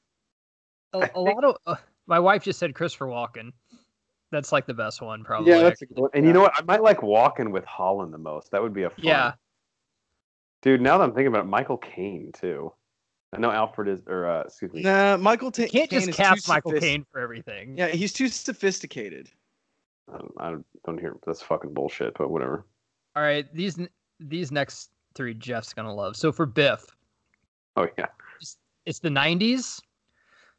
[0.94, 1.58] a, I a think- lot of.
[1.68, 1.76] Uh,
[2.08, 3.52] my wife just said Christopher Walken.
[4.32, 5.52] That's like the best one, probably.
[5.52, 6.10] Yeah, that's a good one.
[6.14, 6.54] And you know what?
[6.58, 8.52] I might like Walken with Holland the most.
[8.52, 9.06] That would be a fun.
[9.06, 9.34] Yeah.
[10.62, 12.74] Dude, now that I'm thinking about it, Michael Caine too.
[13.34, 14.82] I know Alfred is, or uh, excuse me.
[14.82, 17.78] Nah, Michael Ta- You can't Caine just cast Michael sophist- Caine for everything.
[17.78, 19.30] Yeah, he's too sophisticated.
[20.12, 22.66] I don't, I don't hear that's fucking bullshit, but whatever.
[23.16, 23.78] All right, these
[24.20, 26.16] these next three Jeff's gonna love.
[26.16, 26.86] So for Biff,
[27.76, 28.08] Oh yeah,
[28.86, 29.82] it's the '90s.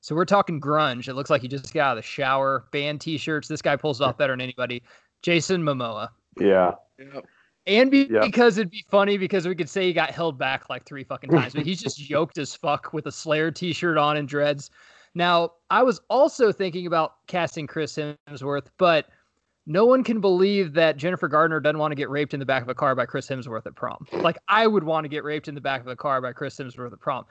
[0.00, 1.08] So we're talking grunge.
[1.08, 2.64] It looks like he just got out of the shower.
[2.72, 3.48] Band T-shirts.
[3.48, 4.82] This guy pulls it off better than anybody.
[5.22, 6.08] Jason Momoa.
[6.40, 6.72] yeah.
[6.98, 7.26] Yep.
[7.66, 8.20] And be- Yeah.
[8.22, 11.30] because it'd be funny because we could say he got held back like three fucking
[11.30, 14.70] times, but he's just yoked as fuck with a Slayer t-shirt on and dreads.
[15.14, 19.06] Now, I was also thinking about casting Chris Hemsworth, but
[19.68, 22.62] no one can believe that Jennifer Gardner doesn't want to get raped in the back
[22.62, 24.04] of a car by Chris Hemsworth at prom.
[24.12, 26.57] Like I would want to get raped in the back of a car by Chris
[26.59, 27.24] Hemsworth at prom.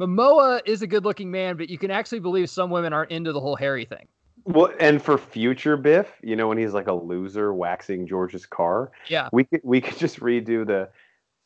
[0.00, 3.40] Momoa is a good-looking man, but you can actually believe some women aren't into the
[3.40, 4.06] whole hairy thing.
[4.44, 8.90] Well, and for future Biff, you know when he's like a loser waxing George's car,
[9.08, 9.28] Yeah.
[9.32, 10.88] we could we could just redo the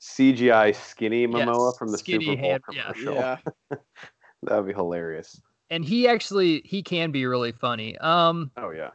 [0.00, 2.82] CGI skinny Momoa Yes, from the Super Bowl hand- yeah.
[2.92, 3.14] commercial.
[3.14, 3.36] Yeah.
[4.42, 5.38] That would be hilarious.
[5.68, 7.98] And he actually he can be really funny.
[7.98, 8.90] Um Oh yeah.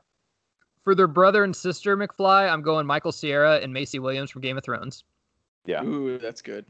[0.85, 4.55] For their brother and sister McFly, I'm going Michael Cera and Maisie Williams from Game
[4.55, 5.03] of Thrones.
[5.65, 5.83] Yeah.
[5.83, 6.65] Ooh, that's good.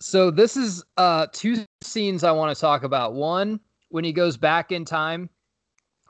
[0.00, 3.14] So this is uh two scenes I want to talk about.
[3.14, 5.30] One, when he goes back in time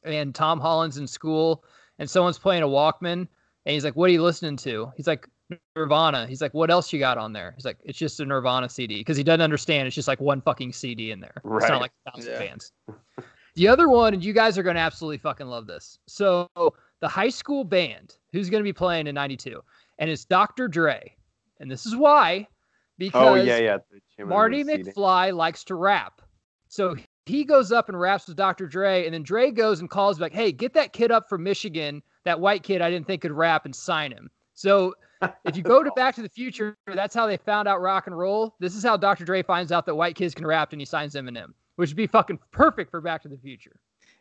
[0.05, 1.65] and Tom Holland's in school
[1.99, 3.29] and someone's playing a Walkman and
[3.67, 4.91] he's like, What are you listening to?
[4.97, 5.29] He's like,
[5.77, 6.27] Nirvana.
[6.27, 7.53] He's like, What else you got on there?
[7.55, 9.87] He's like, It's just a Nirvana CD because he doesn't understand.
[9.87, 11.35] It's just like one fucking CD in there.
[11.37, 11.69] It's Right.
[11.69, 12.39] not like a thousand Yeah.
[12.39, 12.73] bands.
[13.55, 15.99] The other one, and you guys are going to absolutely fucking love this.
[16.09, 16.49] So
[17.03, 19.61] the high school band, who's going to be playing in '92,
[19.99, 20.69] and it's Dr.
[20.69, 21.15] Dre,
[21.61, 22.47] and this is why,
[22.97, 23.79] because Oh yeah, yeah.
[23.91, 24.91] the Jim and Marty the CD.
[24.93, 26.23] McFly likes to rap.
[26.69, 28.67] So he goes up and raps with Dr.
[28.67, 32.03] Dre, and then Dre goes and calls like, "Hey, get that kid up from Michigan,
[32.25, 34.95] that white kid I didn't think could rap, and sign him." So
[35.45, 38.17] if you go to Back to the Future, that's how they found out rock and
[38.17, 38.55] roll.
[38.61, 39.25] This is how Dr.
[39.25, 42.07] Dre finds out that white kids can rap, and he signs Eminem, which would be
[42.07, 43.75] fucking perfect for Back to the Future.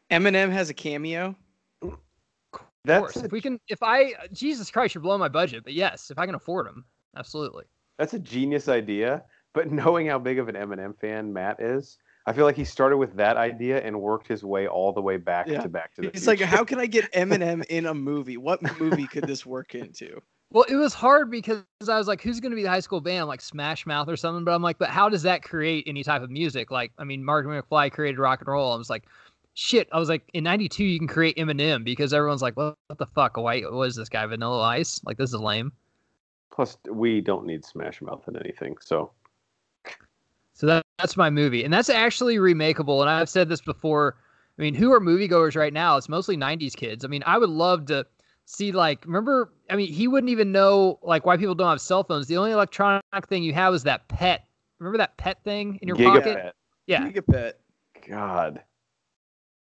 [0.09, 1.35] Eminem has a cameo.
[2.83, 5.63] Of That's course, a, if we can, if I, Jesus Christ, you're blowing my budget,
[5.63, 6.83] but yes, if I can afford them,
[7.15, 7.65] absolutely.
[7.99, 9.23] that's a genius idea.
[9.53, 12.97] But knowing how big of an Eminem fan Matt is, I feel like he started
[12.97, 15.61] with that idea and worked his way all the way back Yeah.
[15.61, 18.37] to Back to the It's like, how can I get Eminem in a movie?
[18.37, 20.21] What movie could this work into?
[20.51, 22.99] Well, it was hard because I was like, who's going to be the high school
[23.01, 23.27] band?
[23.27, 24.43] Like Smash Mouth or something.
[24.43, 26.71] But I'm like, but how does that create any type of music?
[26.71, 28.73] Like, I mean, Martin McFly created rock and roll.
[28.73, 29.05] I was like,
[29.53, 29.87] shit.
[29.91, 33.07] I was like, in 92, you can create Eminem because everyone's like, what, what the
[33.07, 33.37] fuck?
[33.37, 34.25] Why, what is this guy?
[34.25, 35.01] Vanilla Ice?
[35.03, 35.71] Like, this is lame.
[36.53, 38.75] Plus, we don't need Smash Mouth in anything.
[38.81, 39.11] So
[40.61, 41.63] So that, that's my movie.
[41.63, 43.01] And that's actually remakeable.
[43.01, 44.17] And I've said this before.
[44.59, 45.97] I mean, who are moviegoers right now?
[45.97, 47.03] It's mostly 90s kids.
[47.03, 48.05] I mean, I would love to
[48.45, 52.03] see, like, remember, I mean, he wouldn't even know, like, why people don't have cell
[52.03, 52.27] phones.
[52.27, 54.45] The only electronic thing you have is that pet.
[54.77, 56.37] Remember that pet thing in your pocket?
[56.37, 56.51] Gigapet.
[56.85, 57.09] Yeah.
[57.09, 57.53] Gigapet.
[58.07, 58.61] God,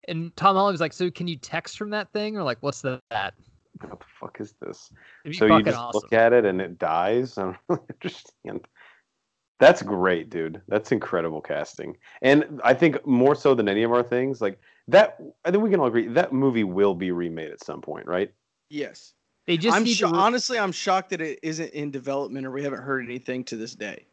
[0.07, 2.37] And Tom Holland was like, so can you text from that thing?
[2.37, 3.33] Or, like, what's the, that?
[3.81, 4.91] what the fuck is this?
[5.25, 6.01] It'd So you just awesome.
[6.01, 7.37] look at it and it dies.
[7.37, 8.67] I don't really understand.
[9.59, 10.61] That's great, dude.
[10.67, 11.95] That's incredible casting.
[12.23, 15.17] And I think more so than any of our things, like that.
[15.45, 18.31] I think we can all agree that movie will be remade at some point, right?
[18.69, 19.13] Yes.
[19.45, 22.45] they just I'm need sho- to re- honestly, I'm shocked that it isn't in development
[22.47, 24.05] or we haven't heard anything to this day.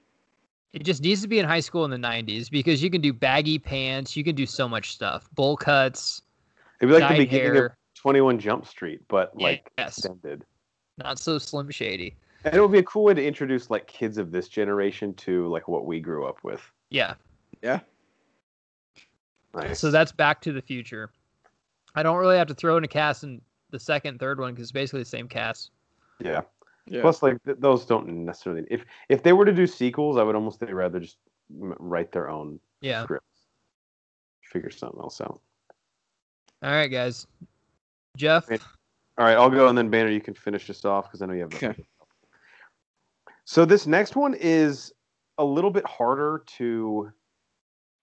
[0.73, 3.13] It just needs to be in high school in the 90s because you can do
[3.13, 4.17] baggy pants.
[4.17, 5.29] You can do so much stuff.
[5.35, 6.23] Bowl cuts,
[6.81, 9.99] It'd be like the dyed beginning of 21 Jump Street, but like Yes.
[9.99, 10.45] extended.
[10.99, 12.15] Not so slim shady.
[12.45, 15.49] And it would be a cool way to introduce like kids of this generation to
[15.49, 16.61] like what we grew up with.
[16.91, 17.15] Yeah.
[17.63, 17.81] Yeah.
[19.55, 19.81] Nice.
[19.81, 21.11] So that's Back to the Future.
[21.95, 24.65] I don't really have to throw in a cast in the second, third one because
[24.65, 25.71] it's basically the same cast.
[26.21, 26.43] yeah.
[26.91, 27.03] Yeah.
[27.03, 28.67] Plus, like th- those don't necessarily.
[28.71, 31.19] If if they were to do sequels, I would almost say rather just
[31.51, 33.03] write their own Yeah.
[33.05, 33.47] scripts,
[34.43, 35.41] figure something else out.
[36.63, 37.27] All right, guys.
[38.17, 38.49] Jeff.
[38.51, 38.61] Right.
[39.19, 41.35] All right, I'll go and then Banner, you can finish this off because I know
[41.35, 41.55] you have.
[41.55, 41.85] Okay.
[43.45, 44.93] So this next one is
[45.39, 47.11] a little bit harder to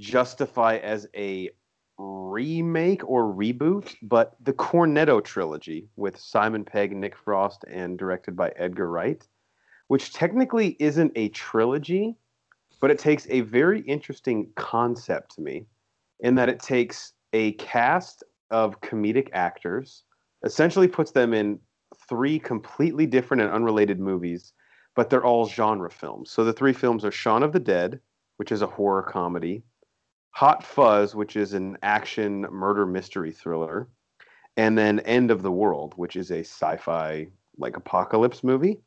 [0.01, 1.51] justify as a
[1.97, 8.49] remake or reboot, but the Cornetto trilogy with Simon Pegg, Nick Frost, and directed by
[8.57, 9.25] Edgar Wright,
[9.87, 12.15] which technically isn't a trilogy,
[12.81, 15.65] but it takes a very interesting concept to me,
[16.19, 20.03] in that it takes a cast of comedic actors,
[20.43, 21.59] essentially puts them in
[22.07, 24.53] three completely different and unrelated movies,
[24.95, 26.31] but they're all genre films.
[26.31, 27.99] So the three films are Shaun of the Dead,
[28.37, 29.63] which is a horror comedy,
[30.35, 33.87] Hot Fuzz, which is an action murder mystery thriller,
[34.57, 38.81] and then End of the World, which is a sci-fi like apocalypse movie.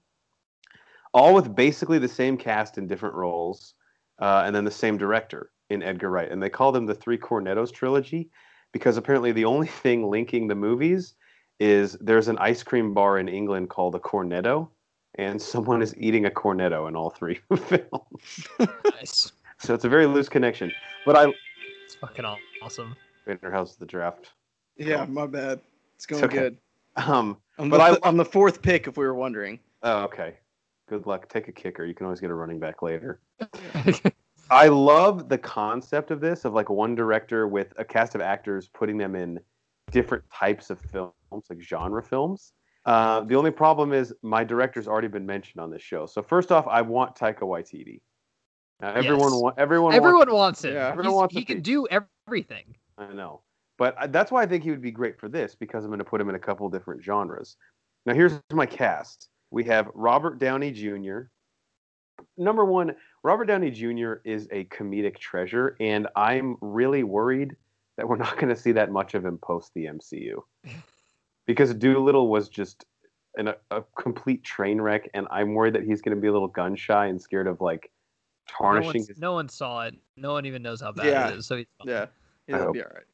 [1.15, 3.73] All with basically the same cast in different roles,
[4.19, 6.31] uh, and then the same director in Edgar Wright.
[6.31, 8.29] And they call them the Three Cornettos trilogy
[8.73, 11.15] because apparently the only thing linking the movies
[11.61, 14.69] is there's an ice cream bar in England called a Cornetto,
[15.15, 18.47] and someone is eating a Cornetto in all three films.
[18.85, 19.33] Nice.
[19.61, 20.73] So it's a very loose connection.
[21.05, 21.33] But I,
[21.85, 22.97] It's fucking aw- awesome.
[23.27, 24.33] Banner, how's the draft?
[24.77, 25.61] Yeah, my bad.
[25.97, 26.37] It's going okay.
[26.39, 26.59] good.
[26.97, 29.59] Um, I'm But the, I- I'm the fourth pick, if we were wondering.
[29.83, 30.35] oh, okay.
[30.89, 31.29] Good luck.
[31.29, 31.85] Take a kicker.
[31.85, 33.21] You can always get a running back later.
[34.51, 38.69] I love the concept of this of like one director with a cast of actors
[38.73, 39.39] putting them in
[39.91, 41.13] different types of films,
[41.51, 42.53] like genre films.
[42.87, 46.07] Uh, the only problem is my director's already been mentioned on this show.
[46.07, 48.01] So first off, I want Taika Waititi.
[48.81, 49.41] Now, everyone, Yes.
[49.43, 50.73] wa- everyone, Everyone wants it.
[50.75, 51.39] Yeah, He's- everyone wants it.
[51.39, 52.77] he can do everything.
[52.97, 53.43] I know,
[53.77, 55.99] but I- that's why I think he would be great for this because I'm going
[55.99, 57.57] to put him in a couple different genres.
[58.07, 59.29] Now, here's my cast.
[59.51, 61.23] We have Robert Downey Jr.
[62.37, 64.15] Number one, Robert Downey Jr.
[64.25, 67.57] is a comedic treasure, and I'm really worried
[67.97, 70.41] that we're not going to see that much of him post the MCU
[71.47, 72.85] because Dolittle was just
[73.37, 76.33] an, a, a complete train wreck, and I'm worried that he's going to be a
[76.33, 77.91] little gun shy and scared of like
[78.49, 79.95] tarnishing one's- his no one saw it.
[80.17, 81.29] No one even knows how bad Yeah.
[81.29, 81.47] it is.
[81.47, 81.89] So he's fine.
[81.89, 82.07] Yeah,
[82.49, 83.05] I it'll be all right.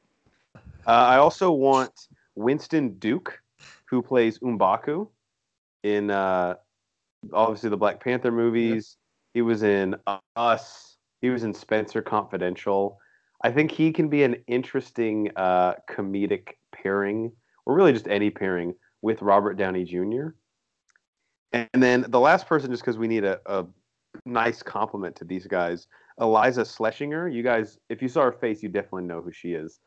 [0.87, 3.41] Uh, I also want Winston Duke,
[3.85, 5.09] who plays M'Baku
[5.83, 6.55] in uh,
[7.33, 8.97] obviously the Black Panther movies.
[9.33, 9.95] He was in
[10.35, 10.97] Us.
[11.21, 12.99] He was in Spenser Confidential.
[13.43, 17.31] I think he can be an interesting uh, comedic pairing,
[17.65, 20.29] or really just any pairing with Robert Downey Jr.
[21.51, 23.65] And then the last person, just because we need a, a
[24.25, 25.87] nice compliment to these guys,
[26.19, 27.33] Iliza Shlesinger.
[27.33, 29.79] You guys, if you saw her face, you definitely know who she is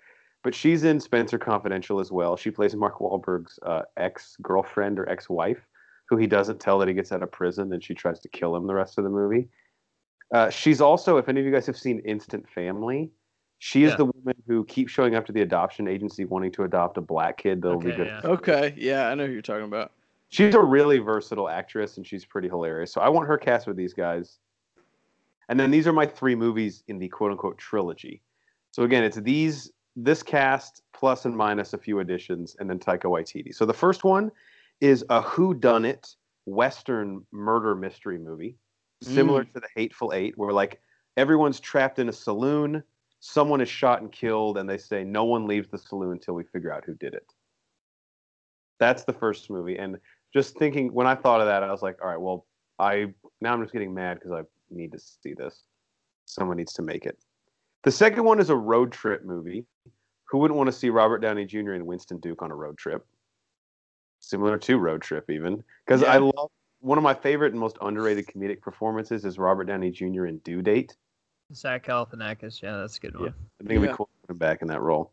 [0.44, 2.36] but she's in Spenser Confidential as well.
[2.36, 5.58] She plays Mark Wahlberg's uh, ex girlfriend or ex wife,
[6.08, 8.54] who he doesn't tell that he gets out of prison, and she tries to kill
[8.54, 9.48] him the rest of the movie.
[10.32, 13.10] Uh, she's also, if any of you guys have seen Instant Family,
[13.58, 13.96] she is Yeah.
[13.96, 17.38] the woman who keeps showing up to the adoption agency wanting to adopt a black
[17.38, 18.06] kid that'll be good.
[18.06, 18.20] yeah.
[18.24, 19.92] Okay, yeah, I know who you're talking about.
[20.30, 22.92] She's a really versatile actress, and she's pretty hilarious.
[22.92, 24.38] So I want her cast with these guys.
[25.48, 28.22] And then these are my three movies in the quote unquote trilogy.
[28.72, 33.04] So again, it's these this cast plus and minus a few additions, and then Taika
[33.04, 33.54] Waititi.
[33.54, 34.30] So the first one
[34.80, 36.14] is a Who Done It
[36.44, 38.56] Western murder mystery movie,
[39.02, 39.52] similar mm.
[39.54, 40.80] to the Hateful Eight, where like
[41.16, 42.82] everyone's trapped in a saloon,
[43.20, 46.44] someone is shot and killed, and they say no one leaves the saloon until we
[46.44, 47.32] figure out who did it.
[48.78, 49.98] That's the first movie, and
[50.32, 52.46] just thinking when I thought of that, I was like, all right, well,
[52.78, 55.62] I now I'm just getting mad because I need to see this.
[56.26, 57.18] Someone needs to make it.
[57.84, 59.64] The second one is a road trip movie.
[60.30, 61.72] Who wouldn't want to see Robert Downey Jr.
[61.72, 63.06] and Winston Duke on a road trip?
[64.20, 68.26] Similar to Road Trip, even because I love one of my favorite and most underrated
[68.26, 70.26] comedic performances is Robert Downey Jr.
[70.26, 70.96] in Due Date.
[71.54, 72.60] Zach Galifianakis.
[72.60, 73.28] Yeah, that's a good one.
[73.28, 73.32] I
[73.64, 73.90] think it'd Yeah.
[73.92, 75.12] be cool to put him back in that role.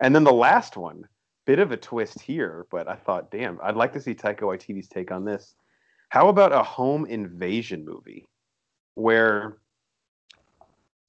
[0.00, 1.06] And then the last one,
[1.46, 4.88] bit of a twist here, but I thought, damn, I'd like to see Taika Waititi's
[4.88, 5.54] take on this.
[6.10, 8.26] How about a home invasion movie
[8.94, 9.58] where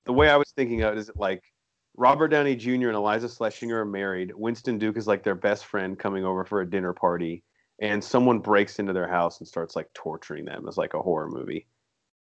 [0.06, 1.42] the way I was thinking of it is like
[1.98, 2.90] Robert Downey Jr.
[2.90, 4.32] and Iliza Shlesinger are married.
[4.36, 7.44] Winston Duke is like their best friend coming over for a dinner party,
[7.82, 11.30] and someone breaks into their house and starts like torturing them as like a horror
[11.30, 11.68] movie.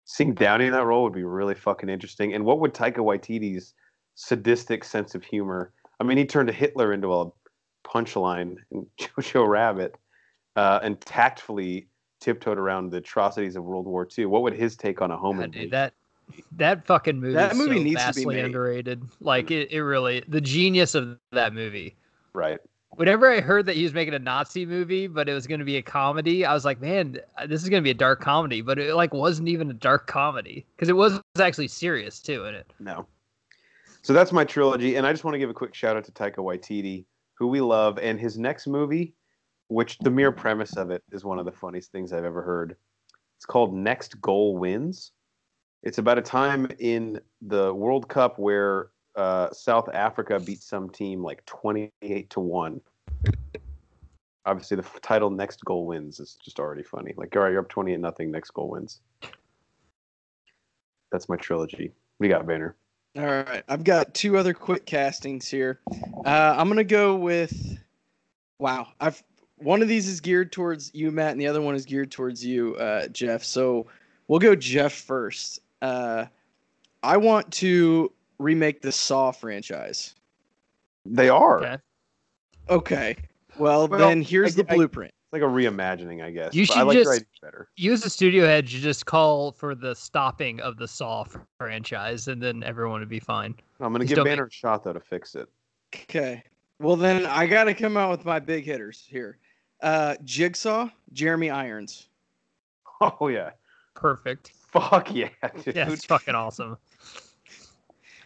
[0.05, 2.33] Seeing Downey in that role would be really fucking interesting.
[2.33, 3.73] And what would Taika Waititi's
[4.15, 5.73] sadistic sense of humor?
[5.99, 7.29] I mean, he turned a Hitler into a
[7.87, 9.95] punchline in Jojo Rabbit,
[10.55, 11.87] uh, and tactfully
[12.19, 14.25] tiptoed around the atrocities of World War II.
[14.25, 15.93] What would his take on a home God, dude, that
[16.53, 18.45] that fucking movie That movie so needs to be vastly made.
[18.45, 19.03] underrated.
[19.21, 21.95] Like it, it really the genius of that movie.
[22.33, 22.59] right.
[22.91, 25.65] Whenever I heard that he was making a Nazi movie, but it was going to
[25.65, 28.61] be a comedy, I was like, man, this is going to be a dark comedy.
[28.61, 32.55] But it like wasn't even a dark comedy because it was actually serious too in
[32.55, 32.65] it.
[32.79, 33.05] No.
[34.01, 36.11] So that's my trilogy, and I just want to give a quick shout out to
[36.11, 37.05] Taika Waititi,
[37.37, 39.13] who we love, and his next movie,
[39.67, 42.75] which the mere premise of it is one of the funniest things I've ever heard.
[43.37, 45.11] It's called Next Goal Wins.
[45.83, 51.21] It's about a time in the World Cup where uh, South Africa beat some team
[51.21, 52.81] like twenty-eight to one.
[54.45, 57.13] Obviously, the f- title "Next Goal Wins" is just already funny.
[57.17, 58.31] Like, all right, you're up twenty-eight nothing.
[58.31, 59.01] Next goal wins.
[61.11, 61.91] That's my trilogy.
[62.19, 62.75] You got, Banner?
[63.17, 65.79] All right, I've got two other quick castings here.
[66.23, 67.79] Uh, I'm gonna go with.
[68.59, 69.23] Wow, I've
[69.57, 72.45] one of these is geared towards you, Matt, and the other one is geared towards
[72.45, 73.43] you, uh, Jeff.
[73.43, 73.87] So
[74.27, 75.61] we'll go Jeff first.
[75.81, 76.25] Uh,
[77.01, 80.13] I want to remake the Saw franchise.
[81.05, 81.57] They are.
[81.63, 81.77] Okay.
[82.69, 83.15] Okay,
[83.57, 85.13] well, Well, then here's I- the I- blueprint.
[85.27, 86.55] It's like a reimagining, I guess.
[86.55, 87.67] You but I should like just- idea better.
[87.75, 91.25] You as a studio head should just call for the stopping of the Saw
[91.59, 93.53] franchise, and then everyone would be fine.
[93.81, 95.49] I'm gonna Just give don't Banner a shot though to fix it.
[95.93, 96.43] Okay.
[96.79, 99.37] Well, then I got to come out with my big hitters here.
[99.81, 102.07] Uh, Jigsaw, Jeremy Irons.
[103.19, 103.51] Oh yeah.
[103.95, 104.51] Perfect.
[104.71, 105.29] Fuck yeah,
[105.63, 105.75] dude.
[105.75, 106.77] Yeah, it's fucking awesome.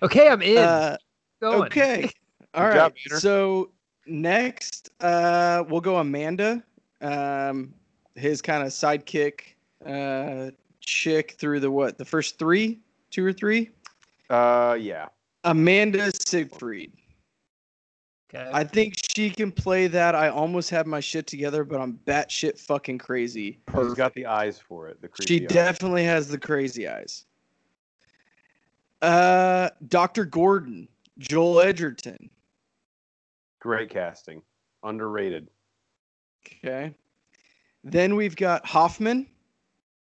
[0.04, 0.58] Okay, I'm in.
[0.60, 0.98] Uh,
[1.42, 1.64] Going.
[1.64, 2.10] okay.
[2.54, 2.96] All Good right.
[2.96, 3.72] job, so
[4.06, 6.64] next, uh, we'll go Amanda.
[7.02, 7.74] Um,
[8.16, 9.42] his kind of sidekick,
[9.86, 11.98] uh, chick through the what?
[11.98, 13.70] The first three, two or three.
[14.30, 15.08] Uh yeah.
[15.44, 16.92] Amanda Seyfried.
[18.34, 18.50] Okay.
[18.54, 20.16] I think she can play that.
[20.16, 23.60] I almost have my shit together, but I'm batshit fucking crazy.
[23.76, 25.02] She's got the eyes for it.
[25.02, 25.50] The She eyes.
[25.50, 27.26] definitely has the crazy eyes.
[29.02, 30.24] Uh, Dr.
[30.24, 30.88] Gordon,
[31.18, 32.30] Joel Edgerton.
[33.60, 34.42] Great casting.
[34.84, 35.50] Underrated.
[36.46, 36.94] Okay.
[37.84, 39.28] Then we've got Hoffman.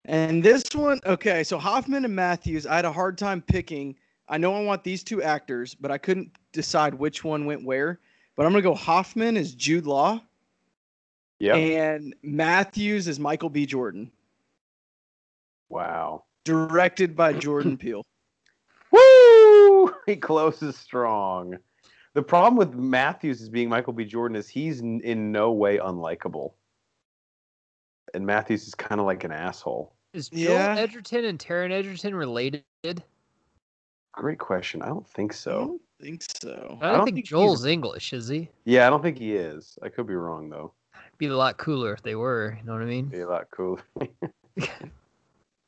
[0.04, 3.94] And this one, okay, so Hoffman and Matthews, I had a hard time picking.
[4.28, 8.00] I know I want these two actors, but I couldn't decide which one went where.
[8.36, 10.20] But I'm going to go Hoffman as Jude Law
[11.40, 11.56] Yeah.
[11.56, 13.66] and Matthews is Michael B.
[13.66, 14.10] Jordan,
[15.68, 16.24] wow.
[16.44, 18.04] directed by Jordan Peele.
[18.90, 19.94] Woo!
[20.06, 21.58] He closes strong.
[22.18, 24.04] The problem with Matthews as being Michael B.
[24.04, 26.54] Jordan is he's n- in no way unlikable.
[28.12, 29.94] And Matthews is kind of like an asshole.
[30.14, 30.74] Is Joel Yeah.
[30.76, 32.64] Edgerton and Taron Edgerton related?
[34.10, 34.82] Great question.
[34.82, 35.52] I don't think I so.
[35.60, 36.50] don't think so.
[36.50, 38.48] I I don't, don't think, think he's- Joel's English, is he?
[38.64, 39.78] Yeah, I don't think he is.
[39.84, 40.72] I could be wrong though.
[41.18, 42.58] Be a lot cooler if they were.
[42.60, 43.04] You know what I mean?
[43.06, 43.80] Be a lot cooler.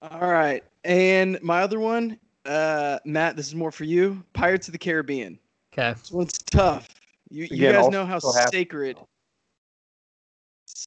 [0.02, 0.64] All right.
[0.82, 4.24] And my other one, uh, Matt, this is more for you.
[4.32, 5.38] Pirates of the Caribbean.
[5.72, 5.92] Okay.
[5.92, 6.88] This one's tough.
[7.30, 8.98] You, you Again, guys know how sacred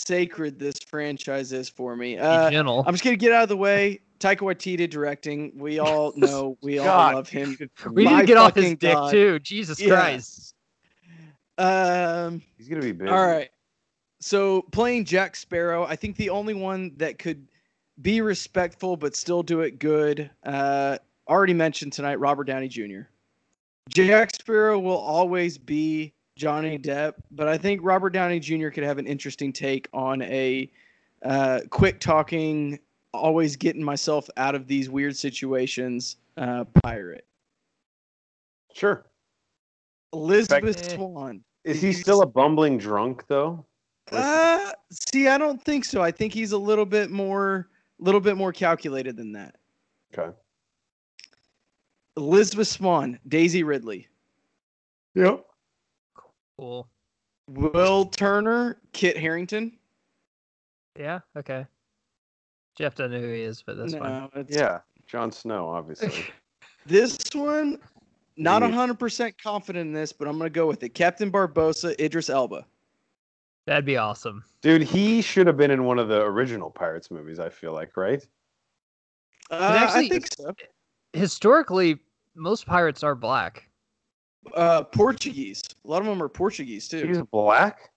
[0.06, 2.18] sacred this franchise is for me.
[2.18, 2.84] Uh, gentle.
[2.86, 4.02] I'm just gonna get out of the way.
[4.20, 5.52] Taika Waititi directing.
[5.56, 6.58] We all know.
[6.62, 7.58] We all love him.
[7.92, 9.12] we need to get off his fucking dick God.
[9.12, 9.40] too.
[9.40, 10.56] Jesus Christ.
[11.58, 12.42] Um.
[12.58, 13.10] He's gonna be big.
[13.10, 13.50] All right.
[14.20, 17.46] So playing Jack Sparrow, I think the only one that could
[18.02, 20.32] be respectful but still do it good.
[20.46, 20.98] Uh,
[21.28, 23.02] already mentioned tonight, Robert Downey Jr.
[23.90, 28.70] Jack Sparrow will always be Johnny Depp, but I think Robert Downey Jr.
[28.70, 30.72] could have an interesting take on a
[31.24, 32.80] uh, quick talking,
[33.14, 37.26] always getting myself out of these weird situations uh, pirate.
[38.74, 39.06] Sure.
[40.12, 40.94] Elizabeth.
[40.94, 41.44] Swan.
[41.64, 43.66] Is he still a bumbling drunk though?
[44.12, 46.02] Uh, see, I don't think so.
[46.02, 49.56] I think he's a little bit more, a little bit more calculated than that.
[50.18, 50.36] Okay.
[52.18, 54.08] Elizabeth Swan, Daisy Ridley,
[55.16, 55.46] Yep.
[56.58, 56.88] Cool.
[57.48, 59.78] Will Turner, Kit Harington.
[60.98, 61.20] Yeah.
[61.36, 61.66] Okay.
[62.78, 64.02] Jeff doesn't know who he is, but that's fine.
[64.04, 64.80] no, it's, Yeah.
[65.08, 66.12] Jon Snow, obviously.
[66.86, 67.80] This one,
[68.36, 68.74] not Neat.
[68.74, 70.90] hundred percent confident in this, but I'm gonna go with it.
[70.90, 72.66] Captain Barbossa, Idris Elba.
[73.66, 74.44] That'd be awesome.
[74.62, 77.96] Dude, he should have been in one of the original Pirates movies, I feel like,
[77.96, 78.22] right?
[79.50, 80.54] Uh, actually- I think so.
[81.14, 82.00] Historically,
[82.36, 83.70] most pirates are black.
[84.56, 85.62] Uh, Portuguese.
[85.86, 87.08] A lot of them are Portuguese too.
[87.08, 87.92] He's black?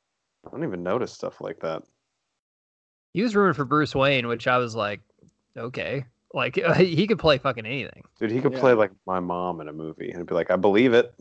[0.46, 1.82] I don't even notice stuff like that.
[3.14, 5.00] He was rumored for Bruce Wayne, which I was like,
[5.56, 6.04] okay,
[6.34, 8.02] like he could play fucking anything.
[8.20, 8.60] Dude, he could Yeah.
[8.60, 11.14] play like my mom in a movie and be like, I believe it.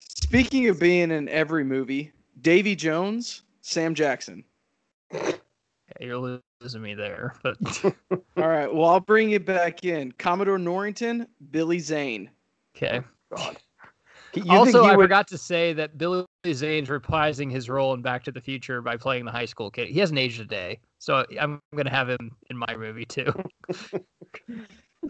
[0.00, 4.44] Speaking of being in every movie, Davy Jones, Sam Jackson.
[5.14, 5.38] Okay,
[6.00, 7.34] you're losing me there.
[7.42, 8.72] But All right.
[8.72, 10.12] Well, I'll bring you back in.
[10.12, 12.30] Commodore Norrington, Billy Zane.
[12.76, 13.00] okay.
[13.32, 13.56] Oh, God.
[14.34, 18.02] You Also, he I would- forgot to say that Billy Zane's reprising his role in
[18.02, 19.86] Back to the Future by playing the high school kid.
[19.88, 23.32] He hasn't aged a day, so I'm gonna have him in my movie too.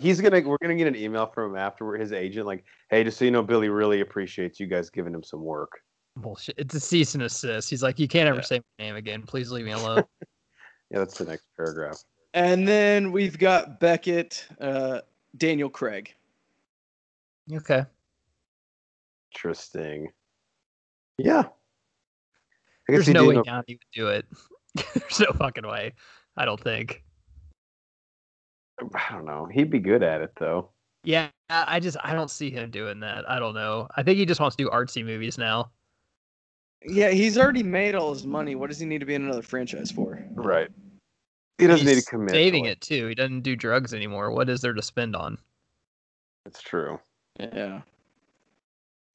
[0.01, 0.41] He's gonna.
[0.47, 2.01] We're gonna get an email from him afterward.
[2.01, 5.23] His agent, like, hey, just so you know, Billy really appreciates you guys giving him
[5.23, 5.71] some work.
[6.17, 6.57] Bullshit.
[6.59, 7.71] It's a cease and assist.
[7.71, 8.43] He's like, you can't ever Yeah.
[8.45, 9.23] say my name again.
[9.23, 10.05] Please leave me alone.
[10.91, 12.03] Yeah, that's the next paragraph.
[12.35, 15.01] And then we've got Beckett, uh,
[15.37, 16.15] Daniel Craig.
[17.53, 17.85] okay.
[19.35, 20.09] Interesting.
[21.19, 21.41] Yeah.
[22.89, 24.27] I guess There's no did way know- Downey would do it.
[24.95, 25.93] There's no fucking way.
[26.37, 27.03] I don't think.
[28.95, 29.47] I don't know.
[29.53, 30.71] He'd be good at it though.
[31.05, 33.29] Yeah, I just I don't see him doing that.
[33.31, 33.89] I don't know.
[33.97, 35.71] I think he just wants to do artsy movies now.
[36.87, 38.55] Yeah, he's already made all his money.
[38.55, 40.23] What does he need to be in another franchise for?
[40.33, 40.69] Right.
[41.59, 42.29] He doesn't need He's to commit.
[42.31, 43.07] to Saving it too.
[43.07, 44.33] He doesn't do drugs anymore.
[44.33, 45.39] What is there to spend on?
[46.47, 46.99] It's true.
[47.39, 47.83] Yeah.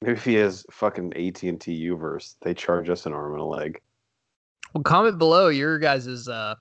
[0.02, 3.42] Maybe if he has fucking AT and T U-verse, they charge us an arm and
[3.42, 3.80] a leg.
[4.72, 6.54] Well, comment below your guys' uh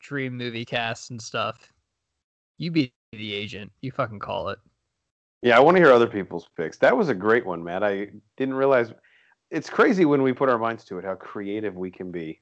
[0.00, 1.72] dream movie cast and stuff.
[2.58, 3.72] You be the agent.
[3.80, 4.58] You fucking call it.
[5.42, 6.78] Yeah, I want to hear other people's picks.
[6.78, 7.82] That was a great one, Matt.
[7.82, 8.92] I didn't realize.
[9.50, 12.40] It's crazy when we put our minds to it how creative we can be.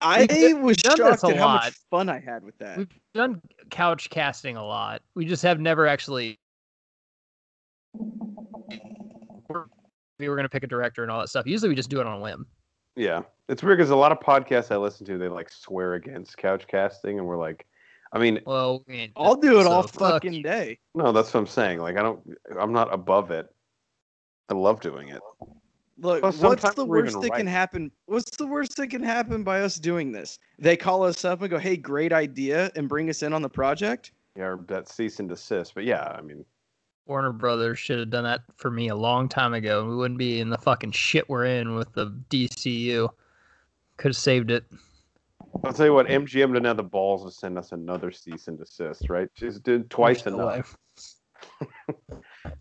[0.00, 1.64] I We've was done this shocked at how lot.
[1.64, 2.76] much fun I had with that.
[2.76, 3.40] We've done
[3.70, 5.00] couch casting a lot.
[5.14, 6.38] We just have never actually.
[10.18, 11.46] We were gonna pick a director and all that stuff.
[11.46, 12.46] Usually we just do it on a whim.
[12.96, 16.36] Yeah, it's weird because a lot of podcasts I listen to, they like swear against
[16.36, 17.66] couch casting, and we're like,
[18.12, 20.42] I mean, Well, I mean, I'll do it all so fuck fucking you.
[20.42, 20.78] day.
[20.94, 21.78] no, that's what I'm saying.
[21.78, 22.20] Like, I don't,
[22.58, 23.46] I'm not above it.
[24.50, 25.22] I love doing it.
[26.02, 27.92] Look, Plus, what's the worst even that can happen?
[28.06, 30.36] What's the worst that can happen by us doing this?
[30.58, 33.48] They call us up and go, "Hey, great idea," and bring us in on the
[33.48, 34.10] project.
[34.36, 35.74] Yeah, or that cease and desist.
[35.76, 36.44] But yeah, I mean,
[37.06, 40.18] Warner Brothers should have done that for me a long time ago, and we wouldn't
[40.18, 43.08] be in the fucking shit we're in with the DCU.
[43.96, 44.64] Could have saved it.
[45.62, 48.58] I'll tell you what, MGM didn't have the balls to send us another cease and
[48.58, 49.28] desist, right?
[49.36, 50.54] Just did twice There's no way.
[50.54, 50.76] enough.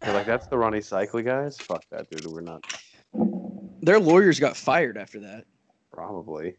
[0.02, 1.58] They're like, that's the Ronnie Cycli guys.
[1.58, 2.28] Fuck that, dude.
[2.28, 2.66] We're not
[3.14, 5.46] Their lawyers got fired after that.
[5.92, 6.56] probably.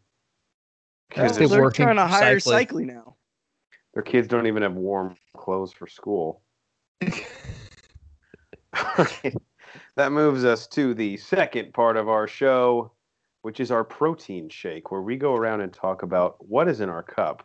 [1.09, 2.65] Because Kids they is- they're trying to hire Cycli.
[2.67, 3.15] Cycli now.
[3.93, 6.41] their kids don't even have warm clothes for school.
[8.99, 9.33] Okay.
[9.95, 12.91] That moves us to the second part of our show,
[13.43, 16.89] which is our protein shake, where we go around and talk about what is in
[16.89, 17.43] our cup,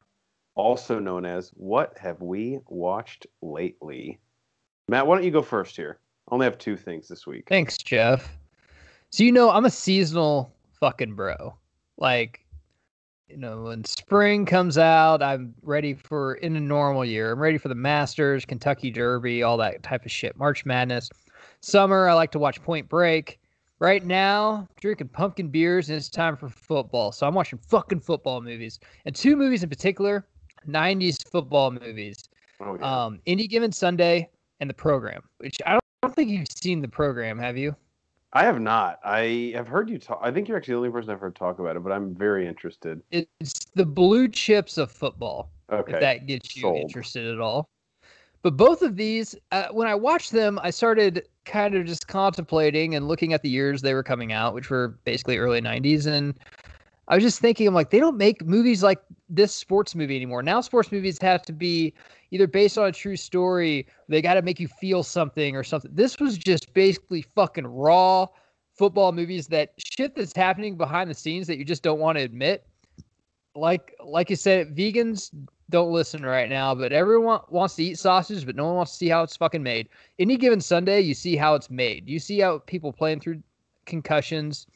[0.55, 4.19] also known as what have we watched lately.
[4.89, 5.99] Matt, why don't you go first here?
[6.31, 7.45] I only have two things this week.
[7.49, 8.37] Thanks, Jeff.
[9.11, 11.57] So you know I'm a seasonal fucking bro.
[11.97, 12.45] Like,
[13.29, 17.33] you know, when spring comes out, I'm ready for in a normal year.
[17.33, 20.37] I'm ready for the Masters, Kentucky Derby, all that type of shit.
[20.37, 21.11] March Madness.
[21.61, 23.41] Summer, I like to watch Point Break.
[23.81, 27.13] Right now, drinking pumpkin beers, and it's time for football.
[27.13, 30.27] So I'm watching fucking football movies, and two movies in particular,
[30.69, 32.29] '90s football movies.
[32.61, 33.05] Oh, yeah.
[33.05, 34.29] Um, Any Given Sunday
[34.59, 37.77] and the program, which I don't, I don't think you've seen the program, have you?
[38.33, 39.01] I have not.
[39.05, 40.21] I have heard you talk.
[40.23, 42.47] I think you're actually the only person I've heard talk about it, but I'm very
[42.47, 43.01] interested.
[43.11, 45.95] It's the blue chips of football, Okay.
[45.95, 46.77] if that gets you sold.
[46.83, 47.69] interested at all.
[48.43, 52.95] But both of these, uh, when I watched them, I started kind of just contemplating
[52.95, 56.07] and looking at the years they were coming out, which were basically early 90s.
[56.07, 56.39] And
[57.09, 59.01] I was just thinking, I'm like, they don't make movies like
[59.31, 60.43] this sports movie anymore.
[60.43, 61.95] Now, sports movies have to be
[62.31, 65.91] either based on a true story, they got to make you feel something or something.
[65.95, 68.27] This was just basically fucking raw
[68.77, 72.25] football movies that shit that's happening behind the scenes that you just don't want to
[72.25, 72.67] admit.
[73.55, 75.35] Like, like you said, vegans
[75.71, 78.99] don't listen right now, but everyone wants to eat sausage, but no one wants to
[78.99, 79.89] see how it's fucking made.
[80.19, 82.09] Any given Sunday, you see how it's made.
[82.09, 83.43] You see how people playing through
[83.87, 84.67] concussions.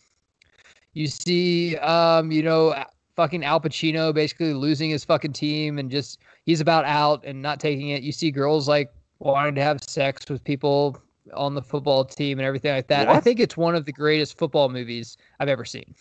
[0.95, 2.74] You see, um, you know,
[3.16, 7.61] fucking Al Pacino basically losing his fucking team and just he's about out and not
[7.61, 8.03] taking it.
[8.03, 11.01] You see girls like wanting to have sex with people
[11.34, 13.09] on the football team and everything like that.
[13.09, 15.95] I think it's one of the greatest football movies I've ever seen.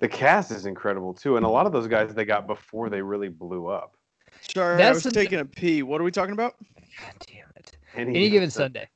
[0.00, 3.00] The cast is incredible too, and a lot of those guys they got before they
[3.02, 3.96] really blew up.
[4.52, 5.82] Sorry, I That's was the- taking a pee.
[5.82, 6.56] What are we talking about?
[7.00, 7.76] God damn it.
[7.94, 8.88] Any, Any given Sunday.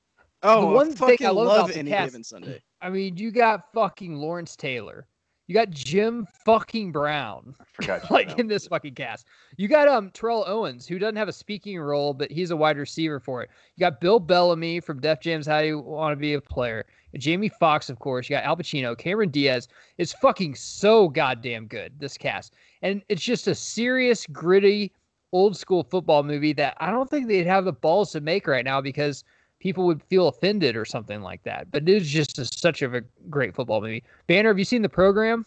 [0.42, 2.62] Oh, one I thing I love love about the any cast- given Sunday.
[2.80, 5.06] I mean, you got fucking Lawrence Taylor.
[5.46, 8.02] You got Jim fucking Brown, I forgot.
[8.10, 8.34] you like know.
[8.38, 9.26] in this fucking cast.
[9.56, 12.76] You got um Terrell Owens, who doesn't have a speaking role, but he's a wide
[12.76, 13.50] receiver for it.
[13.76, 16.84] You got Bill Bellamy from Def Jam's How You Want to Be a Player.
[17.16, 18.28] Jamie Foxx, of course.
[18.28, 19.68] You got Al Pacino, Cameron Diaz.
[19.98, 21.92] It's fucking so goddamn good.
[21.98, 24.92] This cast, and it's just a serious, gritty,
[25.32, 28.64] old school football movie that I don't think they'd have the balls to make right
[28.64, 29.22] now because
[29.66, 31.68] people would feel offended or something like that.
[31.72, 34.04] But it is just a, such of a great football movie.
[34.28, 35.44] Banner, have you seen the program?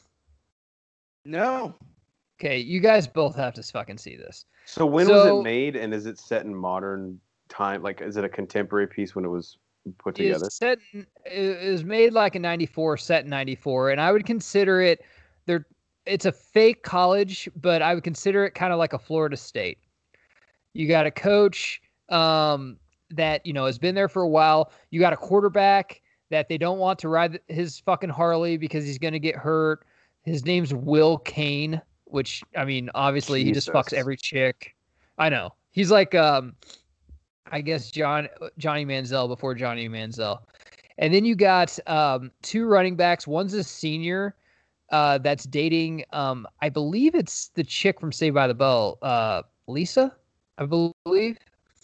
[1.24, 1.74] No.
[2.38, 4.44] Okay, you guys both have to fucking see this.
[4.66, 7.18] So when was it made, and is it set in modern
[7.48, 7.82] time?
[7.82, 9.58] Like, is it a contemporary piece when it was
[10.00, 10.48] put together?
[10.48, 14.26] It's set in, it was made like in 94 set in 94 and i would
[14.26, 15.02] consider it
[15.46, 15.66] there
[16.06, 19.80] it's a fake college but i would consider it kind of like a florida state
[20.74, 22.78] you got a coach um,
[23.12, 26.58] that you know has been there for a while you got a quarterback that they
[26.58, 29.86] don't want to ride his fucking harley because he's going to get hurt
[30.24, 34.76] his name's will kane which i mean obviously he just fucks every chick
[35.18, 36.54] i know he's like um
[37.52, 38.28] I guess John
[38.60, 40.40] Johnny Manziel before Johnny Manziel.
[41.00, 43.26] And then you got um, two running backs.
[43.26, 44.36] One's a senior
[44.92, 49.44] uh, that's dating, um, I believe it's the chick from Saved by the Bell, uh,
[49.68, 50.16] Lisa,
[50.58, 51.38] I believe.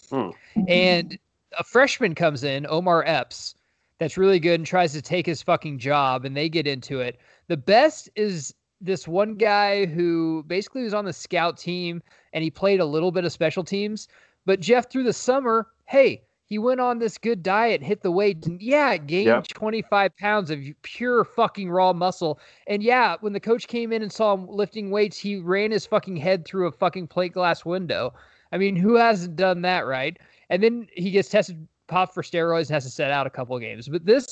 [0.10, 0.30] Hmm.
[0.68, 1.18] And
[1.58, 3.56] a freshman comes in, Omar Epps,
[4.00, 7.20] that's really good and tries to take his fucking job, and they get into it.
[7.48, 12.04] The best is this one guy who basically was on the scout team
[12.34, 14.08] and he played a little bit of special teams.
[14.46, 18.46] But Jeff, through the summer, hey, he went on this good diet, hit the weight,
[18.46, 19.48] and yeah, gained Yep.
[19.48, 22.40] 25 pounds of pure fucking raw muscle.
[22.68, 25.88] And yeah, when the coach came in and saw him lifting weights, he ran his
[25.88, 28.14] fucking head through a fucking plate glass window.
[28.56, 30.18] I mean, who hasn't done that, right?
[30.50, 33.54] And then he gets tested pop for steroids and has to set out a couple
[33.54, 33.90] of games.
[33.90, 34.28] But this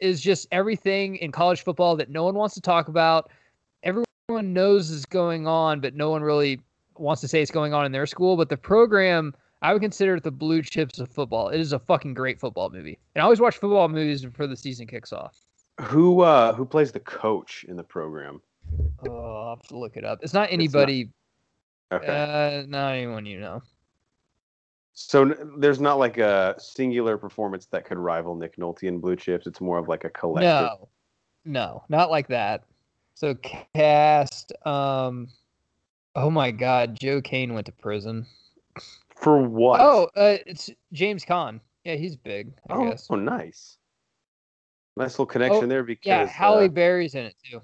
[0.00, 3.30] is just everything in college football that no one wants to talk about.
[3.84, 6.60] Everyone knows is going on, but no one really
[6.98, 8.36] wants to say it's going on in their school.
[8.36, 11.48] But the program, I would consider it the blue chips of football.
[11.48, 12.98] It is a fucking great football movie.
[13.14, 15.38] And I always watch football movies before the season kicks off.
[15.80, 18.42] Who uh who plays the coach in the program?
[19.08, 20.18] Oh, I'll have to look it up.
[20.20, 21.08] It's not anybody,
[21.90, 22.06] Okay.
[22.06, 23.62] uh, not anyone you know.
[24.92, 29.16] so n- there's not like a singular performance that could rival Nick Nolte in Blue
[29.16, 29.46] Chips.
[29.46, 30.50] It's more of like a collective.
[30.50, 30.88] No,
[31.44, 32.64] no, not like that.
[33.14, 33.34] So
[33.74, 34.52] cast.
[34.66, 35.28] Um,
[36.14, 38.26] oh my God, Joe Kane went to prison.
[39.16, 39.80] For what?
[39.80, 41.60] Oh, uh, it's James Caan.
[41.84, 42.52] Yeah, he's big.
[42.68, 43.06] I oh, guess.
[43.10, 43.78] oh, nice.
[44.96, 47.60] Nice little connection Oh, there because Yeah, Halle uh, Berry's in it too.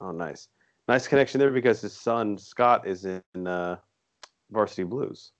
[0.00, 0.48] oh, nice,
[0.88, 3.76] nice connection there because his son Scott is in uh,
[4.50, 5.32] Varsity Blues.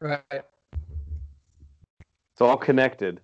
[0.00, 0.22] Right.
[0.32, 3.20] It's all connected.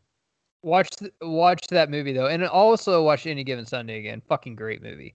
[0.62, 4.22] Watch th- watch that movie though, and also watch Any Given Sunday again.
[4.28, 5.14] Fucking great movie.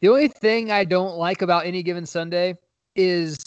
[0.00, 2.58] The only thing I don't like about Any Given Sunday
[2.96, 3.38] is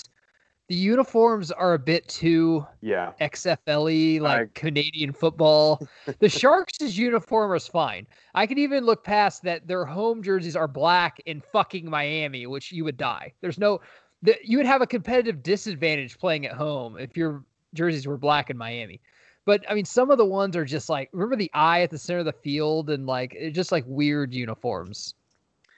[0.68, 3.12] the uniforms are a bit too Yeah.
[3.22, 5.88] XFLE, like I- Canadian football.
[6.20, 8.08] the Sharks' uniform is fine.
[8.34, 12.72] I can even look past that their home jerseys are black in fucking Miami, which
[12.72, 13.34] you would die.
[13.42, 13.82] There's no,
[14.24, 17.44] the, you would have a competitive disadvantage playing at home if your
[17.74, 19.02] jerseys were black in Miami.
[19.46, 22.00] But I mean, some of the ones are just like, remember the eye at the
[22.00, 25.14] center of the field and like, it's just like weird uniforms.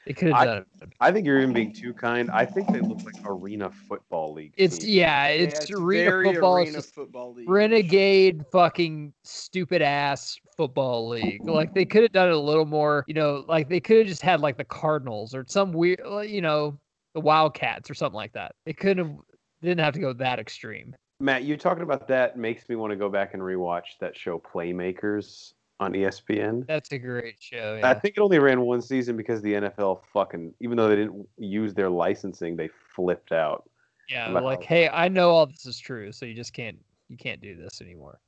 [0.07, 0.67] They could have I- done it.
[1.01, 2.31] I think you're even being too kind.
[2.31, 4.53] I think they look like Arena Football League.
[4.57, 4.89] It's, teams.
[4.89, 6.57] yeah, Yeah, it's, arena very football.
[6.57, 7.49] it's arena just- football league.
[7.49, 11.43] renegade fucking stupid ass football league.
[11.43, 14.07] Like they could have done it a little more, you know, like they could have
[14.07, 16.79] just had like the Cardinals or some weird, like, you know,
[17.13, 18.53] the Wildcats or something like that.
[18.65, 19.15] They couldn't have,
[19.61, 20.95] didn't have to go that extreme.
[21.19, 24.39] Matt, you talking about that makes me want to go back and rewatch that show
[24.39, 26.65] Playmakers on ESPN.
[26.67, 27.79] That's a great show.
[27.83, 31.27] I think it only ran one season because the NFL fucking, even though they didn't
[31.37, 33.69] use their licensing, they flipped out.
[34.09, 34.31] Yeah.
[34.31, 34.43] Wow.
[34.43, 36.77] Like, hey, I know all this is true, so you just can't,
[37.09, 38.19] you can't do this anymore.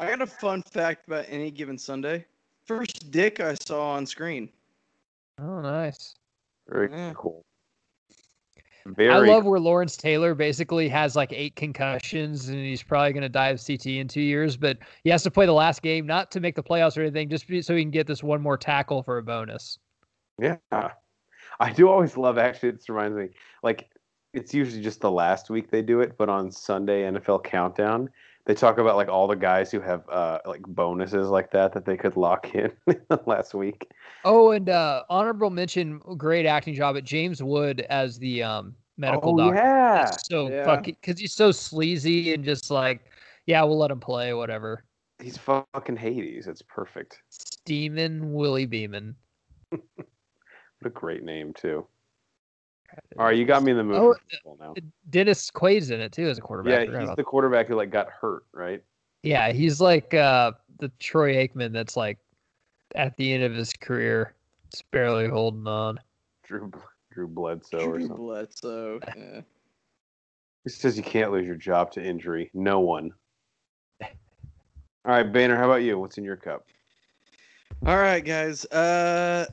[0.00, 2.26] I got a fun fact about any given Sunday.
[2.66, 4.50] First dick I saw on screen.
[5.38, 6.14] Oh, nice.
[6.68, 7.12] Very Yeah.
[7.14, 7.44] cool.
[8.94, 9.10] Very.
[9.10, 13.28] I love where Lawrence Taylor basically has like eight concussions and he's probably going to
[13.28, 16.30] die of CT in two years, but he has to play the last game, not
[16.32, 19.02] to make the playoffs or anything, just so he can get this one more tackle
[19.02, 19.78] for a bonus.
[20.40, 20.56] Yeah.
[21.58, 23.28] I do always love actually this reminds me
[23.62, 23.88] like
[24.34, 28.10] it's usually just the last week they do it, but on Sunday NFL countdown,
[28.46, 31.84] they talk about like all the guys who have uh like bonuses like that that
[31.84, 32.72] they could lock in
[33.26, 33.90] last week.
[34.24, 39.34] Oh, and uh, honorable mention, great acting job at James Wood as the um, medical
[39.34, 39.62] oh, doctor.
[39.62, 40.04] Yeah.
[40.04, 40.64] That's so Yeah.
[40.64, 43.04] fucking because he's so sleazy and just like,
[43.46, 44.84] yeah, we'll let him play, whatever.
[45.20, 46.46] He's fucking Hades.
[46.46, 47.22] It's perfect.
[47.30, 49.14] Steamin' Willie Beamen.
[50.80, 51.86] What a great name too.
[53.18, 54.74] All right, you got me in the mood Oh, now.
[55.10, 56.88] Dennis Quaid's in it too as a quarterback.
[56.88, 58.82] Yeah, he's the quarterback who like got hurt, right?
[59.22, 62.18] Yeah, he's like uh, the Troy Aikman that's like
[62.94, 64.34] at the end of his career,
[64.70, 65.98] just barely holding on.
[66.44, 66.70] Drew
[67.12, 68.16] Drew Bledsoe or Drew something.
[68.26, 69.00] Bledsoe.
[69.16, 69.40] Yeah.
[70.64, 72.50] He says you can't lose your job to injury.
[72.52, 73.12] No one.
[74.02, 75.98] All right, Banner, how about you?
[75.98, 76.66] What's in your cup?
[77.86, 78.64] All right, guys.
[78.66, 79.46] Uh,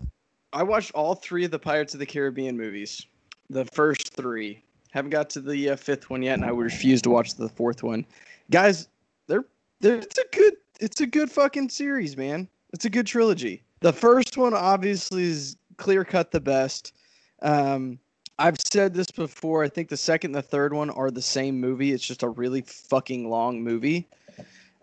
[0.52, 3.06] I watched all three of the Pirates of the Caribbean movies.
[3.54, 4.64] The first three.
[4.92, 7.50] Haven't got to the uh, fifth one yet, and I would refuse to watch the
[7.50, 8.06] fourth one.
[8.50, 8.88] Guys,
[9.28, 9.46] they're,
[9.80, 12.48] they're it's a good it's a good fucking series, man.
[12.74, 13.64] It's a good trilogy.
[13.82, 16.94] The first one obviously is clear cut the best.
[17.44, 18.00] Um,
[18.40, 19.64] I've said this before.
[19.64, 21.92] I think the second and the third one are the same movie.
[21.92, 24.08] It's just a really fucking long movie.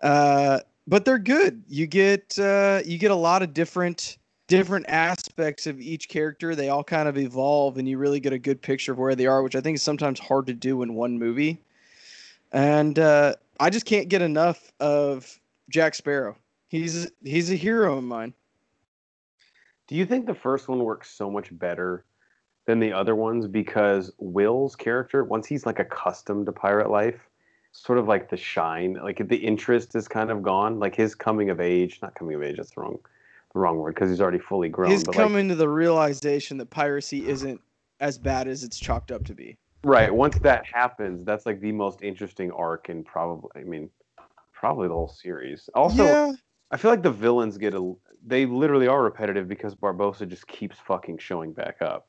[0.01, 1.64] Uh, but they're good.
[1.68, 4.18] You get uh, you get a lot of different
[4.51, 6.57] different aspects of each character.
[6.57, 9.27] They all kind of evolve, and you really get a good picture of where they
[9.27, 11.63] are, which I think is sometimes hard to do in one movie.
[12.53, 15.39] And uh, I just can't get enough of
[15.71, 16.37] Jack Sparrow.
[16.67, 18.35] He's he's a hero of mine.
[19.87, 22.05] Do you think the first one works so much better
[22.67, 27.21] than the other ones because Will's character, once he's like accustomed to pirate life,
[27.73, 30.81] sort of like the shine, like the interest is kind of gone.
[30.81, 32.99] Like his coming of age, not coming of age, that's wrong,
[33.53, 34.91] the wrong word because he's already fully grown.
[34.91, 37.61] He's but like, coming to the realization that piracy isn't
[38.01, 39.57] as bad as it's chalked up to be.
[39.85, 40.13] right.
[40.13, 43.91] Once that happens, that's like the most interesting arc in probably, I mean,
[44.53, 45.69] probably the whole series.
[45.75, 46.33] Also, yeah,
[46.71, 47.95] I feel like the villains get a,
[48.27, 52.09] they literally are repetitive because Barbossa just keeps fucking showing back up.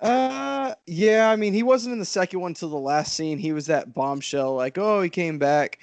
[0.00, 1.30] Uh, yeah.
[1.30, 3.38] I mean, he wasn't in the second one till the last scene.
[3.38, 5.78] He was that bombshell, like, oh, he came back.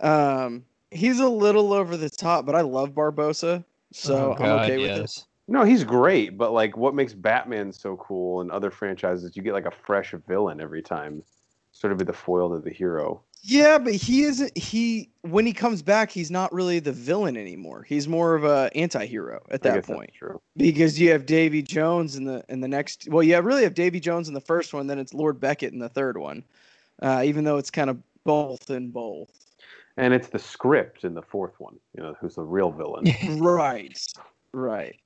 [0.00, 4.70] Um, he's a little over the top, but I love Barbossa, so Oh, I'm God,
[4.70, 5.26] okay with this.
[5.48, 9.52] No, he's great, but like what makes Batman so cool and other franchises, you get
[9.52, 11.24] like a fresh villain every time,
[11.72, 13.22] sort of be the foil to the hero.
[13.42, 14.56] Yeah, but he isn't.
[14.56, 17.82] He when he comes back, he's not really the villain anymore.
[17.82, 20.40] He's more of a anti-hero at I that guess that's point true.
[20.56, 23.08] because you have Davy Jones in the in the next.
[23.08, 25.72] Well, you have really have Davy Jones in the first one, then it's Lord Beckett
[25.72, 26.44] in the third one.
[27.02, 29.39] Uh, even though it's kind of both in both.
[30.00, 33.04] And it's the script in the fourth one, you know, who's the real villain.
[33.38, 33.98] right.
[34.52, 34.96] Right.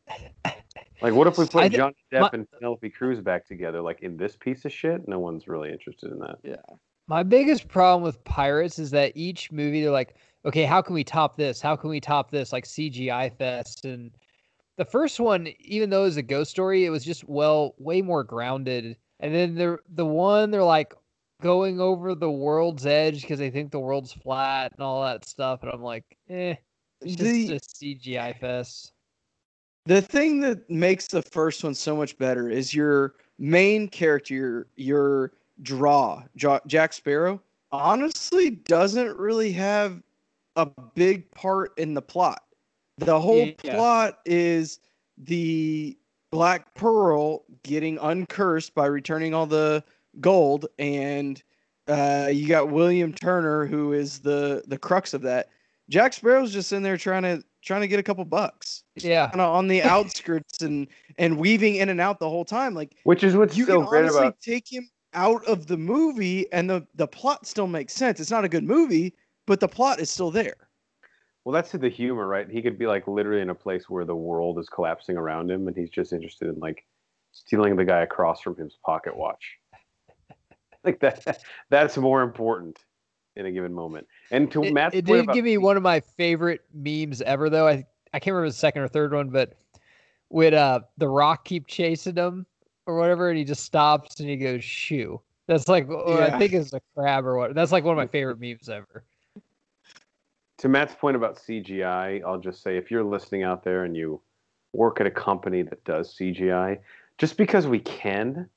[1.02, 4.02] like, what if we put thi- Johnny Depp my- and Penelope Cruz back together, like
[4.02, 5.06] in this piece of shit?
[5.08, 6.36] No one's really interested in that.
[6.44, 6.76] Yeah.
[7.08, 10.14] My biggest problem with Pirates is that each movie they're like,
[10.46, 11.60] okay, how can we top this?
[11.60, 12.52] How can we top this?
[12.52, 13.84] Like CGI fest.
[13.84, 14.12] And
[14.78, 18.00] the first one, even though it was a ghost story, it was just well, way
[18.00, 18.96] more grounded.
[19.18, 20.94] And then the the one they're like
[21.44, 25.62] going over the world's edge because they think the world's flat and all that stuff.
[25.62, 26.54] And I'm like, eh,
[27.02, 28.92] it's just The- a CGI fest.
[29.84, 34.66] The thing that makes the first one so much better is your main character, your,
[34.76, 40.02] your draw, Jack Sparrow, honestly doesn't really have
[40.56, 42.42] a big part in the plot.
[42.96, 43.74] The whole Yeah.
[43.74, 44.80] plot is
[45.18, 45.98] the
[46.32, 49.84] Black Pearl getting uncursed by returning all the
[50.20, 51.42] gold, and
[51.88, 55.48] uh, you got William Turner, who is the the crux of that.
[55.90, 59.28] Jack Sparrow's just in there trying to trying to get a couple bucks Yeah.
[59.28, 60.88] kind of on the outskirts and
[61.18, 62.74] and weaving in and out the whole time.
[62.74, 64.40] Like Which is what's you so can great honestly about.
[64.40, 68.20] take him out of the movie, and the the plot still makes sense.
[68.20, 69.14] It's not a good movie,
[69.46, 70.56] but the plot is still there.
[71.44, 72.48] Well, that's the humor, right?
[72.50, 75.68] He could be like literally in a place where the world is collapsing around him,
[75.68, 76.86] and he's just interested in like
[77.32, 79.58] stealing the guy across from him's pocket watch.
[80.84, 81.42] Like that.
[81.70, 82.84] That's more important
[83.36, 84.06] in a given moment.
[84.30, 87.66] And to It, Matt's it did give me one of my favorite memes ever, though.
[87.66, 89.54] I I can't remember the second or third one, but
[90.30, 92.46] would uh the Rock keep chasing him
[92.86, 95.20] or whatever, and he just stops and he goes shoo.
[95.46, 97.54] That's like oh, I think it's a crab or what.
[97.54, 99.04] That's like one of my favorite memes ever.
[100.58, 104.20] to Matt's point about CGI, I'll just say if you're listening out there and you
[104.72, 106.78] work at a company that does CGI,
[107.18, 108.48] just because we can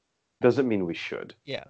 [0.41, 1.33] doesn't mean we should.
[1.45, 1.63] Yeah.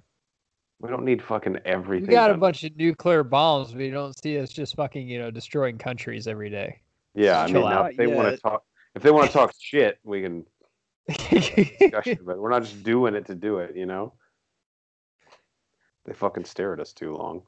[0.80, 2.07] We don't need fucking everything.
[2.07, 5.19] We got a bunch of nuclear bombs, but you don't see us just fucking you
[5.19, 6.80] know destroying countries every day.
[7.15, 8.63] Yeah, I mean, now if they want to talk,
[8.93, 10.45] if they want to talk shit, we can
[11.30, 14.13] discussion, but we're not just doing it to do it, you know.
[16.05, 17.41] They fucking stare at us too long.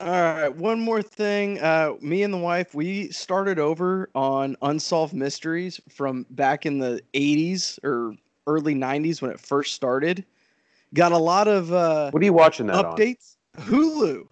[0.00, 1.60] All right, one more thing.
[1.60, 7.02] Uh, me and the wife, we started over on Unsolved Mysteries from back in the
[7.14, 8.14] 80s or
[8.46, 10.24] early 90s when it first started.
[10.94, 13.36] Got a lot of uh, What are you watching that updates.
[13.58, 14.26] Hulu.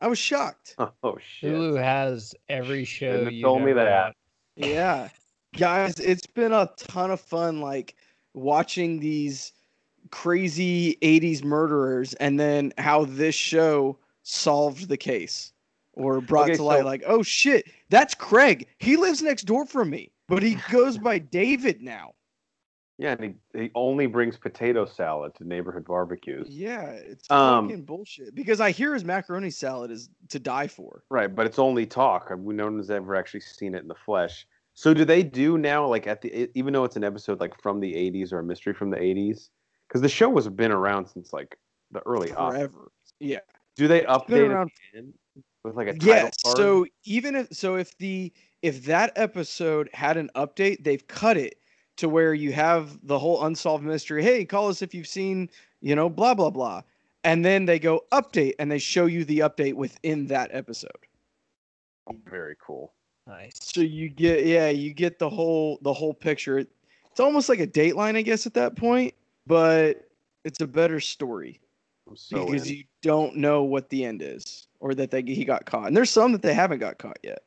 [0.00, 0.76] I was shocked.
[1.02, 1.52] Oh shit!
[1.52, 4.04] Hulu has every show you told me that.
[4.04, 4.16] want.
[4.56, 5.08] Yeah.
[5.56, 7.94] guys, it's been a ton of fun like
[8.34, 9.52] watching these
[10.10, 15.52] crazy 80s murderers and then how this show solved the case
[15.94, 18.66] or brought Okay, to light so- like, oh shit, that's Craig.
[18.78, 22.12] He lives next door from me, but he goes by David now.
[22.98, 26.46] Yeah, and he, he only brings potato salad to neighborhood barbecues.
[26.48, 28.34] Yeah, it's Um, fucking bullshit.
[28.34, 31.02] Because I hear his macaroni salad is to die for.
[31.10, 32.30] Right, but it's only talk.
[32.36, 34.46] We no one's ever actually seen it in the flesh.
[34.72, 37.80] So do they do now like at the even though it's an episode like from
[37.80, 39.50] the 80s or a mystery from the 80s?
[39.88, 41.58] Because the show has been around since like
[41.90, 42.28] the early.
[42.28, 42.90] Forever.
[43.20, 43.40] Yeah.
[43.76, 45.12] Do they update it around- again
[45.64, 46.22] with like a title Yeah.
[46.44, 46.56] card?
[46.56, 48.32] So even if so if the
[48.62, 51.58] if that episode had an update, they've cut it
[51.96, 54.22] to where you have the whole unsolved mystery.
[54.22, 55.48] Hey, call us if you've seen,
[55.80, 56.82] you know, blah blah blah.
[57.24, 60.90] And then they go update and they show you the update within that episode.
[62.26, 62.92] very cool.
[63.26, 63.54] Nice.
[63.60, 66.58] So you get yeah, you get the whole the whole picture.
[66.58, 69.14] It's almost like a Dateline, I guess, at that point,
[69.46, 70.08] but
[70.44, 71.60] it's a better story
[72.14, 72.76] so because in.
[72.76, 75.88] you don't know what the end is or that they he got caught.
[75.88, 77.42] And there's some that they haven't got caught yet.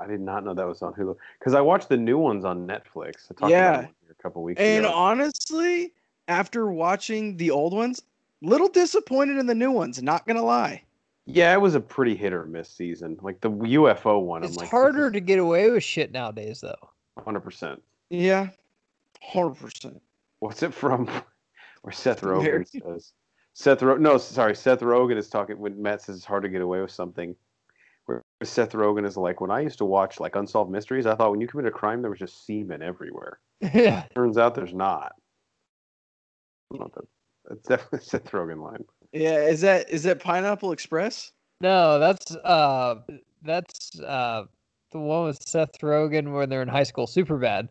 [0.00, 2.66] I did not know that was on Hulu because I watched the new ones on
[2.66, 3.26] Netflix.
[3.30, 3.80] I talked Yeah.
[3.80, 4.68] about a couple weeks ago.
[4.68, 4.94] And ago.
[4.94, 5.92] honestly,
[6.28, 8.02] after watching the old ones,
[8.42, 10.02] little disappointed in the new ones.
[10.02, 10.82] Not gonna lie.
[11.26, 13.18] Yeah, it was a pretty hit or miss season.
[13.22, 16.90] Like the UFO one, It's I'm like, harder to get away with shit nowadays, though.
[17.22, 17.82] hundred percent.
[18.08, 18.48] Yeah,
[19.22, 20.00] hundred percent.
[20.40, 21.06] What's it from?
[21.82, 23.12] Where Seth Rogen says,
[23.54, 26.60] Seth Ro- no, sorry, Seth Rogen is talking when Matt says it's hard to get
[26.62, 27.34] away with something.
[28.40, 31.30] Where Seth Rogen is like, when I used to watch like unsolved mysteries, I thought
[31.30, 33.38] when you commit a crime there was just semen everywhere.
[33.60, 34.04] yeah.
[34.14, 35.12] Turns out there's not.
[36.70, 37.04] Not that.
[37.50, 38.84] It's definitely a Seth Rogen line.
[39.12, 41.32] Yeah, is that is that Pineapple Express?
[41.60, 42.94] No, that's uh,
[43.42, 44.44] that's uh,
[44.92, 47.06] the one with Seth Rogen when they're in high school.
[47.06, 47.68] Superbad.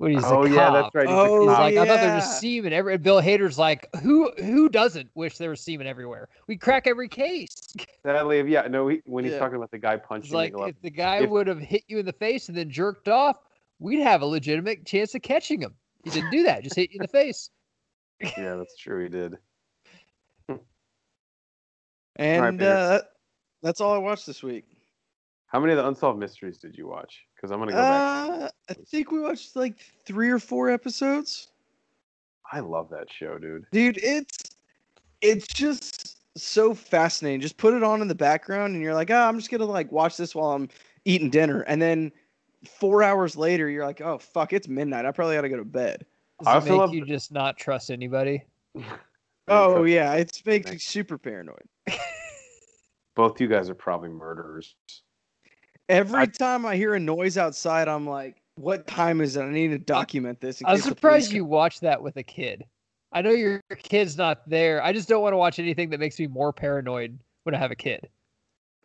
[0.00, 0.72] When he's oh a yeah, cop.
[0.72, 1.06] that's right.
[1.08, 1.58] He's Oh, He's cop.
[1.60, 2.14] like, I thought there yeah.
[2.16, 2.96] was semen every.
[2.96, 6.30] Bill Hader's like, who who doesn't wish there was semen everywhere?
[6.46, 7.50] We crack every case.
[8.02, 8.88] Sadly, yeah, no.
[8.88, 9.40] He, when he's Yeah.
[9.40, 11.98] talking about the guy punching like the if the guy if- would have hit you
[11.98, 13.36] in the face and then jerked off,
[13.78, 15.74] we'd have a legitimate chance of catching him.
[16.02, 17.50] He didn't do that; just hit you in the face.
[18.38, 19.02] yeah, that's true.
[19.02, 19.36] He did.
[22.16, 22.70] And Peter.
[22.70, 22.98] uh,
[23.62, 24.64] that's all I watched this week.
[25.50, 27.24] How many of the unsolved mysteries did you watch?
[27.34, 28.42] Because I'm gonna go back.
[28.42, 29.74] Uh, I think we watched like
[30.06, 31.48] three or four episodes.
[32.52, 33.66] I love that show, dude.
[33.72, 34.38] Dude, it's
[35.20, 37.40] it's just so fascinating.
[37.40, 39.90] Just put it on in the background and you're like, oh, I'm just gonna like
[39.90, 40.68] watch this while I'm
[41.04, 41.62] eating dinner.
[41.62, 42.12] And then
[42.64, 45.04] four hours later, you're like, oh fuck, it's midnight.
[45.04, 46.06] I probably gotta go to bed.
[46.38, 48.44] Does I it also make love you just not trust anybody?
[49.48, 51.64] Oh yeah, it's makes me super paranoid.
[53.16, 54.76] Both you guys are probably murderers.
[55.90, 59.42] Every I- time I hear a noise outside, I'm like, what time is it?
[59.42, 60.62] I need to document this.
[60.64, 62.64] I'm surprised you watched that with a kid.
[63.12, 64.82] I know your kid's not there.
[64.84, 67.72] I just don't want to watch anything that makes me more paranoid when I have
[67.72, 68.08] a kid.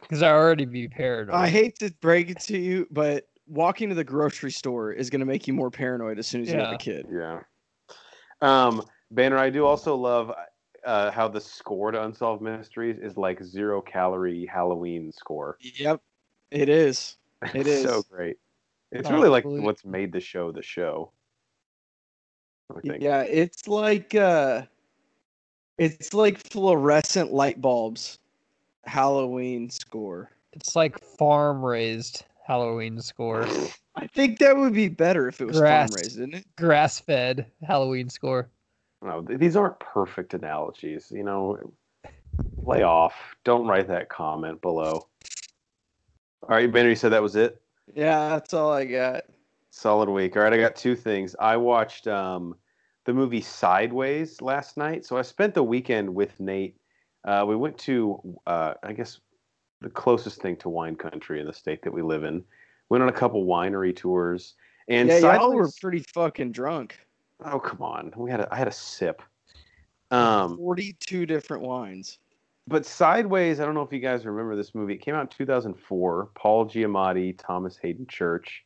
[0.01, 1.35] Because I already be paranoid.
[1.35, 5.25] I hate to break it to you, but walking to the grocery store is gonna
[5.25, 7.05] make you more paranoid as soon as you have a kid.
[7.11, 7.41] Yeah.
[8.41, 10.31] Um, Banner, I do also love
[10.85, 15.57] uh, how the score to Unsolved Mysteries is like zero calorie Halloween score.
[15.61, 16.01] Yep,
[16.51, 17.17] it is.
[17.53, 18.37] It It's so great.
[18.91, 21.11] It's really like believe- what's made the show the show.
[22.75, 23.03] I think.
[23.03, 24.63] Yeah, it's like uh
[25.77, 28.19] it's like fluorescent light bulbs.
[28.85, 30.31] Halloween score.
[30.53, 33.45] It's like farm raised Halloween score,
[33.95, 35.93] I think that would be better if it was farm Grass.
[35.95, 36.45] raised, isn't it?
[36.55, 38.47] grass fed Halloween score.
[39.01, 41.11] No, th- these aren't perfect analogies.
[41.11, 41.59] You know,
[42.63, 43.15] lay off.
[43.43, 45.07] Don't write that comment below.
[46.47, 47.59] All right, Banner, you said that was it.
[47.95, 49.23] Yeah, that's all I got.
[49.71, 50.37] Solid week.
[50.37, 51.35] All right, I got two things.
[51.39, 52.55] I watched um,
[53.05, 55.05] the movie Sideways last night.
[55.05, 56.77] So I spent the weekend with Nate.
[57.23, 59.19] Uh, we went to, uh, I guess,
[59.81, 62.43] the closest thing to wine country in the state that we live in.
[62.89, 64.53] Went on a couple winery tours.
[64.87, 66.99] And yeah, y'all were pretty fucking drunk.
[67.43, 69.23] oh come on, we had a, I had a sip.
[70.11, 72.19] Um, Forty-two different wines.
[72.67, 74.95] But Sideways, I don't know if you guys remember this movie.
[74.95, 76.29] It came out in 2004.
[76.33, 78.65] Paul Giamatti, Thomas Haden Church.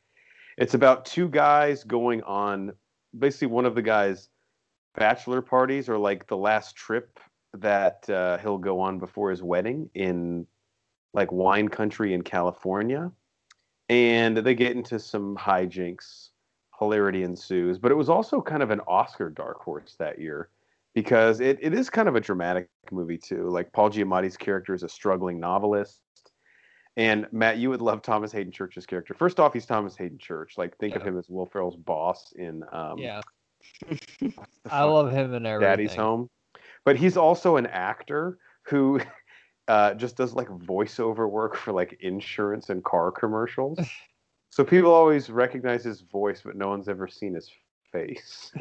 [0.58, 2.74] It's about two guys going on
[3.18, 4.30] basically one of the guys'
[4.96, 7.20] bachelor parties or like the last trip
[7.54, 10.46] that uh, he'll go on before his wedding in
[11.14, 13.12] like wine country in California.
[13.90, 16.30] And they get into some hijinks.
[16.78, 17.78] Hilarity ensues.
[17.78, 20.50] But it was also kind of an Oscar dark horse that year
[20.94, 23.50] because it, it is kind of a dramatic movie too.
[23.50, 26.02] Like Paul Giamatti's character is a struggling novelist,
[26.98, 29.14] And Matt, you would love Thomas Haden Church's character.
[29.14, 30.58] First off, he's Thomas Haden Church.
[30.58, 33.22] Like, think of him as Will Ferrell's boss in um, yeah,
[34.70, 35.70] I love him and everything.
[35.70, 36.30] Daddy's Home.
[36.86, 39.02] But he's also an actor who
[39.68, 43.80] uh, just does like voiceover work for like insurance and car commercials.
[44.50, 47.52] so people always recognize his voice, but no one's ever seen his
[47.92, 48.52] face.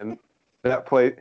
[0.00, 0.18] and
[0.64, 1.14] that play,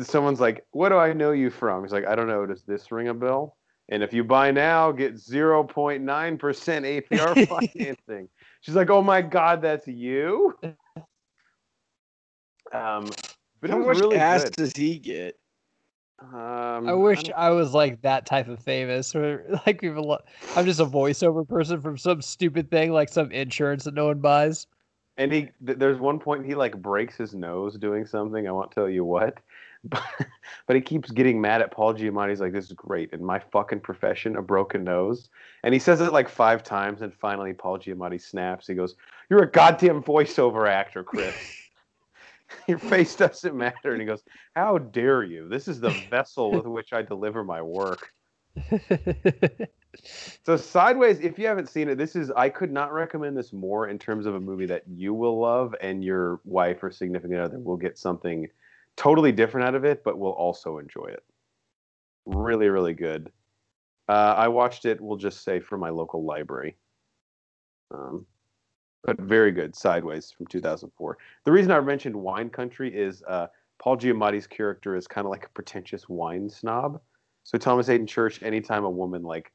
[0.00, 2.44] someone's like, "What do I know you from?" He's like, "I don't know.
[2.46, 3.56] Does this ring a bell?"
[3.88, 8.28] And if you buy now, get 0.9% APR financing.
[8.60, 10.58] She's like, "Oh my god, that's you."
[12.72, 13.10] Um,
[13.60, 14.56] but How much really ass good.
[14.56, 15.38] does he get?
[16.20, 20.02] Um, I wish don't- I was like that type of famous, or like people.
[20.02, 20.18] lo-
[20.56, 24.20] I'm just a voiceover person from some stupid thing, like some insurance that no one
[24.20, 24.66] buys.
[25.18, 28.48] And he, th- there's one point he like breaks his nose doing something.
[28.48, 29.38] I won't tell you what,
[29.84, 30.02] but,
[30.66, 32.30] but he keeps getting mad at Paul Giamatti.
[32.30, 35.28] He's like, "This is great in my fucking profession, a broken nose."
[35.62, 38.66] And he says it like five times, and finally Paul Giamatti snaps.
[38.66, 38.96] He goes,
[39.28, 41.34] "You're a goddamn voiceover actor, Chris."
[42.68, 43.92] Your face doesn't matter.
[43.92, 44.22] And he goes,
[44.54, 45.48] How dare you?
[45.48, 48.12] This is the vessel with which I deliver my work.
[50.44, 53.88] So Sideways, if you haven't seen it, this is I could not recommend this more
[53.88, 57.58] in terms of a movie that you will love and your wife or significant other
[57.58, 58.48] will get something
[58.96, 61.24] totally different out of it, but will also enjoy it.
[62.26, 63.30] Really, really good.
[64.08, 65.00] Uh, I watched it.
[65.00, 66.76] We'll just say from my local library.
[67.90, 68.26] Um,
[69.02, 69.74] but very good.
[69.74, 71.18] Sideways from 2004.
[71.44, 75.46] The reason I mentioned Wine Country is uh, Paul Giamatti's character is kind of like
[75.46, 77.00] a pretentious wine snob.
[77.48, 79.50] So Thomas Haden Church, anytime a woman like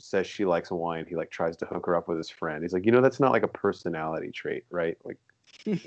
[0.00, 2.60] says she likes wine, he like tries to hook her up with his friend.
[2.60, 4.98] He's like, you know, that's not like a personality trait, right?
[5.04, 5.18] Like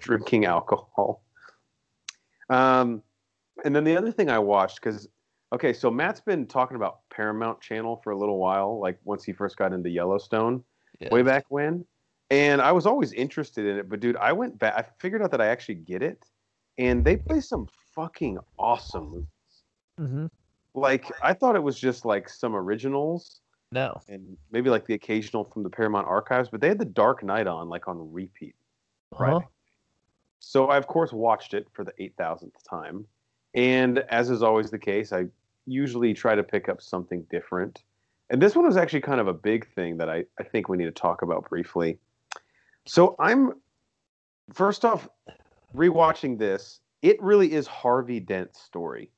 [0.00, 1.22] drinking alcohol.
[2.48, 3.02] Um,
[3.66, 5.06] and then the other thing I watched because
[5.52, 9.34] okay, so Matt's been talking about Paramount Channel for a little while, like once he
[9.34, 10.64] first got into Yellowstone
[11.00, 11.10] Yeah.
[11.10, 11.84] way back when.
[12.30, 14.72] And I was always interested in it, but dude, I went back.
[14.74, 16.24] I figured out that I actually get it,
[16.78, 19.26] and they play some fucking awesome movies.
[20.00, 20.30] Mhm.
[20.76, 23.40] Like I thought it was just like some originals
[23.72, 24.00] No.
[24.08, 27.46] and maybe like the occasional from the Paramount archives, but they had the Dark Knight
[27.46, 28.54] on like on repeat.
[29.18, 29.32] Right.
[29.32, 29.46] Uh-huh.
[30.38, 33.06] So I of course watched it for the eight thousandth time,
[33.54, 35.26] and as is always the case, I
[35.66, 37.82] usually try to pick up something different.
[38.28, 40.76] And this one was actually kind of a big thing that I, I think we
[40.76, 41.98] need to talk about briefly.
[42.84, 43.54] So I'm
[44.52, 45.08] first off
[45.74, 46.80] rewatching this.
[47.02, 49.10] It really is Harvey Dent's story.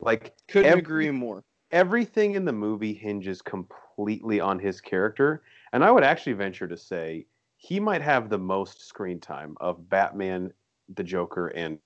[0.00, 1.44] Like Couldn't Every- agree more.
[1.70, 5.42] everything in the movie hinges completely on his character,
[5.72, 7.26] and I would actually venture to say
[7.56, 10.52] he might have the most screen time of Batman,
[10.94, 11.78] the Joker, and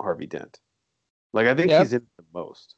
[0.00, 0.58] Harvey Dent.
[1.32, 1.78] Like I think Yeah.
[1.78, 2.74] he's in the most.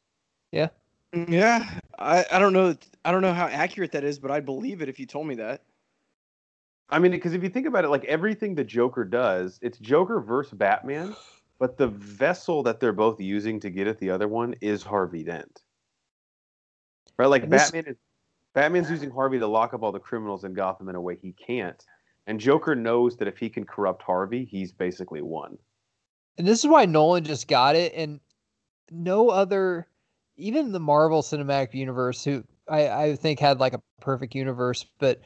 [0.51, 0.69] Yeah,
[1.13, 1.79] mm, Yeah.
[1.97, 4.89] I, I don't know I don't know how accurate that is, but I'd believe it
[4.89, 5.63] if you told me that.
[6.89, 10.19] I mean, because if you think about it, like everything the Joker does, it's Joker
[10.21, 11.15] versus Batman,
[11.59, 15.23] but the vessel that they're both using to get at the other one is Harvey
[15.23, 15.61] Dent.
[17.17, 17.27] Right?
[17.27, 17.97] Like this- Batman is
[18.53, 21.31] Batman's using Harvey to lock up all the criminals in Gotham in a way he
[21.31, 21.83] can't.
[22.27, 25.57] And Joker knows that if he can corrupt Harvey, he's basically won.
[26.37, 28.19] And this is why Nolan just got it, and
[28.91, 29.87] no other,
[30.37, 35.21] even the Marvel Cinematic Universe, who I, I think had like a perfect universe, but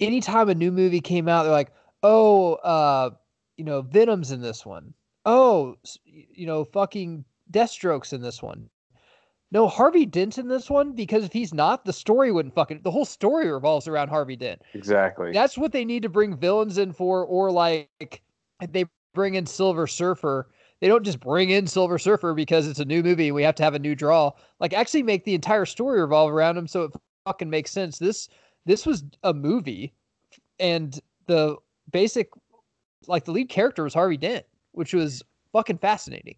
[0.00, 1.72] anytime a new movie came out, they're like,
[2.02, 3.10] oh, uh,
[3.56, 4.92] you know, Venom's in this one.
[5.24, 8.68] Oh, you know, fucking Deathstroke's in this one.
[9.52, 12.82] No, Harvey Dent in this one because if he's not, the story wouldn't fucking.
[12.82, 14.62] The whole story revolves around Harvey Dent.
[14.74, 15.32] Exactly.
[15.32, 18.22] That's what they need to bring villains in for, or like
[18.68, 20.50] they bring in Silver Surfer.
[20.80, 23.56] They don't just bring in Silver Surfer because it's a new movie and we have
[23.56, 24.30] to have a new draw.
[24.60, 26.92] Like actually make the entire story revolve around him so it
[27.26, 27.98] fucking makes sense.
[27.98, 28.28] This
[28.66, 29.92] this was a movie
[30.58, 31.56] and the
[31.90, 32.30] basic
[33.08, 36.36] like the lead character was Harvey Dent, which was fucking fascinating.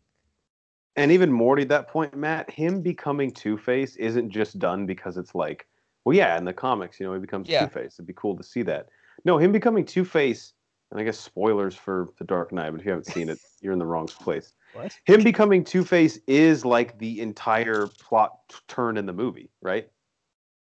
[0.96, 5.16] And even more to that point, Matt, him becoming Two Face isn't just done because
[5.16, 5.66] it's like,
[6.04, 7.64] well, yeah, in the comics, you know, he becomes Yeah.
[7.66, 7.94] Two Face.
[7.94, 8.88] It'd be cool to see that.
[9.24, 10.52] No, him becoming Two Face,
[10.90, 13.72] and I guess spoilers for The Dark Knight, but if you haven't seen it, you're
[13.72, 14.52] in the wrong place.
[14.74, 14.94] What?
[15.04, 19.88] Him becoming Two Face is like the entire plot t- turn in the movie, right?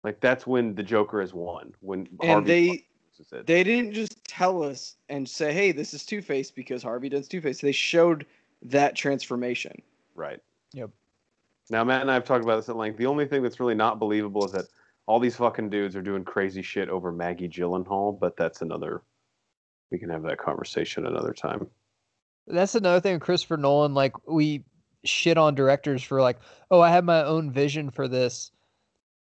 [0.03, 1.74] Like that's when the Joker has won.
[1.82, 2.88] When And Harvey they
[3.18, 3.47] loses it.
[3.47, 7.28] they didn't just tell us and say, "Hey, this is Two Face" because Harvey does
[7.28, 7.61] Two Face.
[7.61, 8.26] They showed
[8.63, 9.82] that transformation.
[10.16, 10.39] Right.
[10.74, 10.91] Yep.
[11.70, 12.97] Now, Matt and I have talked about this at length.
[12.97, 14.66] The only thing that's really not believable is that
[15.07, 19.01] all these fucking dudes are doing crazy shit over Maggie Gyllenhaal, but that's another.
[19.91, 21.68] We can have that conversation another time.
[22.47, 23.93] That's another thing with Christopher Nolan.
[23.93, 24.63] Like we
[25.03, 26.38] shit on directors for like,
[26.72, 28.51] oh, I have my own vision for this.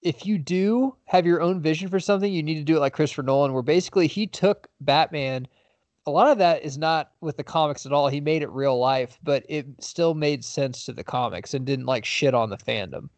[0.04, 2.92] If you do have your own vision for something, you need to do it like
[2.92, 5.48] Christopher Nolan, where basically he took Batman.
[6.06, 8.08] A lot of that is not with the comics at all.
[8.08, 11.86] He made it real life, but it still made sense to the comics and didn't
[11.86, 13.08] like shit on the fandom.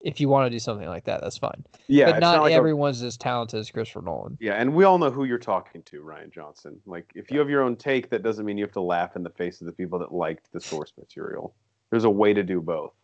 [0.00, 1.64] If you want to do something like that, that's fine.
[1.86, 4.36] Yeah, but it's not, like a- everyone's as talented as Christopher Nolan.
[4.40, 6.80] yeah, and we all know who you're talking to, Rian Johnson.
[6.86, 9.22] Like, if you have your own take, that doesn't mean you have to laugh in
[9.22, 11.54] the face of the people that liked the source material.
[11.90, 12.94] There's a way to do both.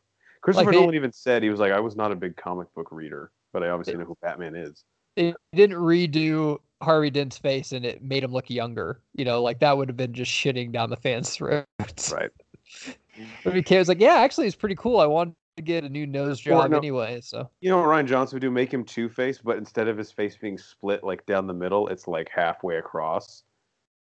[0.41, 2.89] Christopher they- Nolan even said he was like, I was not a big comic book
[2.91, 4.84] reader, but I obviously know who Batman is.
[5.16, 9.01] They didn't redo Harvey Dent's face and it made him look younger.
[9.14, 12.12] You know, like that would have been just shitting down the fans' throats.
[12.12, 12.30] Right.
[13.43, 15.01] But he was like, yeah, actually, it's pretty cool.
[15.01, 17.20] I wanted to get a new nose job no- anyway.
[17.20, 18.51] So You know what Rian Johnson would do?
[18.51, 21.89] Make him Two Face, but instead of his face being split like down the middle,
[21.89, 23.43] it's like halfway across.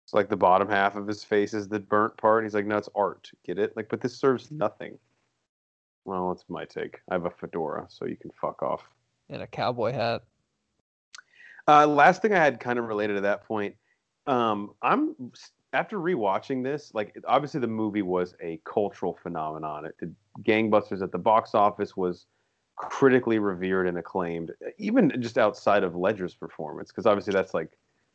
[0.05, 2.43] It's like the bottom half of his face is the burnt part.
[2.43, 3.29] He's like, no, it's art.
[3.45, 3.75] Get it?
[3.75, 4.57] Like, but this serves mm-hmm.
[4.57, 4.97] nothing.
[6.05, 6.99] Well, that's my take.
[7.09, 8.83] I have a fedora, so you can fuck off.
[9.29, 10.23] and a cowboy hat.
[11.67, 13.75] Uh, last thing I had kind of related to that point.
[14.27, 15.15] Um, I'm
[15.73, 19.85] after rewatching this, like obviously the movie was a cultural phenomenon.
[19.85, 22.25] It did gangbusters at the box office, was
[22.75, 27.69] critically revered and acclaimed, even just outside of Ledger's performance, because obviously that's like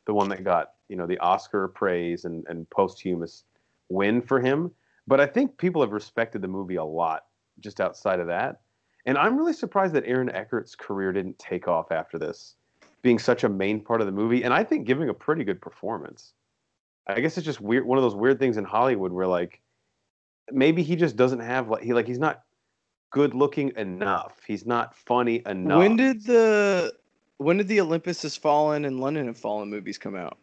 [0.06, 3.44] the one that got you know the Oscar praise and and posthumous
[3.88, 4.70] win for him.
[5.06, 7.26] But I think people have respected the movie a lot
[7.60, 8.60] just outside of that.
[9.06, 12.56] And I'm really surprised that Aaron Eckhart's career didn't take off after this,
[13.02, 15.60] being such a main part of the movie, and I think giving a pretty good
[15.60, 16.32] performance.
[17.06, 19.60] I guess it's just weird, one of those weird things in Hollywood where like
[20.50, 22.42] maybe he just doesn't have like he like he's not
[23.10, 24.40] good looking enough.
[24.46, 25.78] He's not funny enough.
[25.78, 26.92] When did the
[27.38, 30.38] when did the Olympus Has Fallen and London Have Fallen movies come out?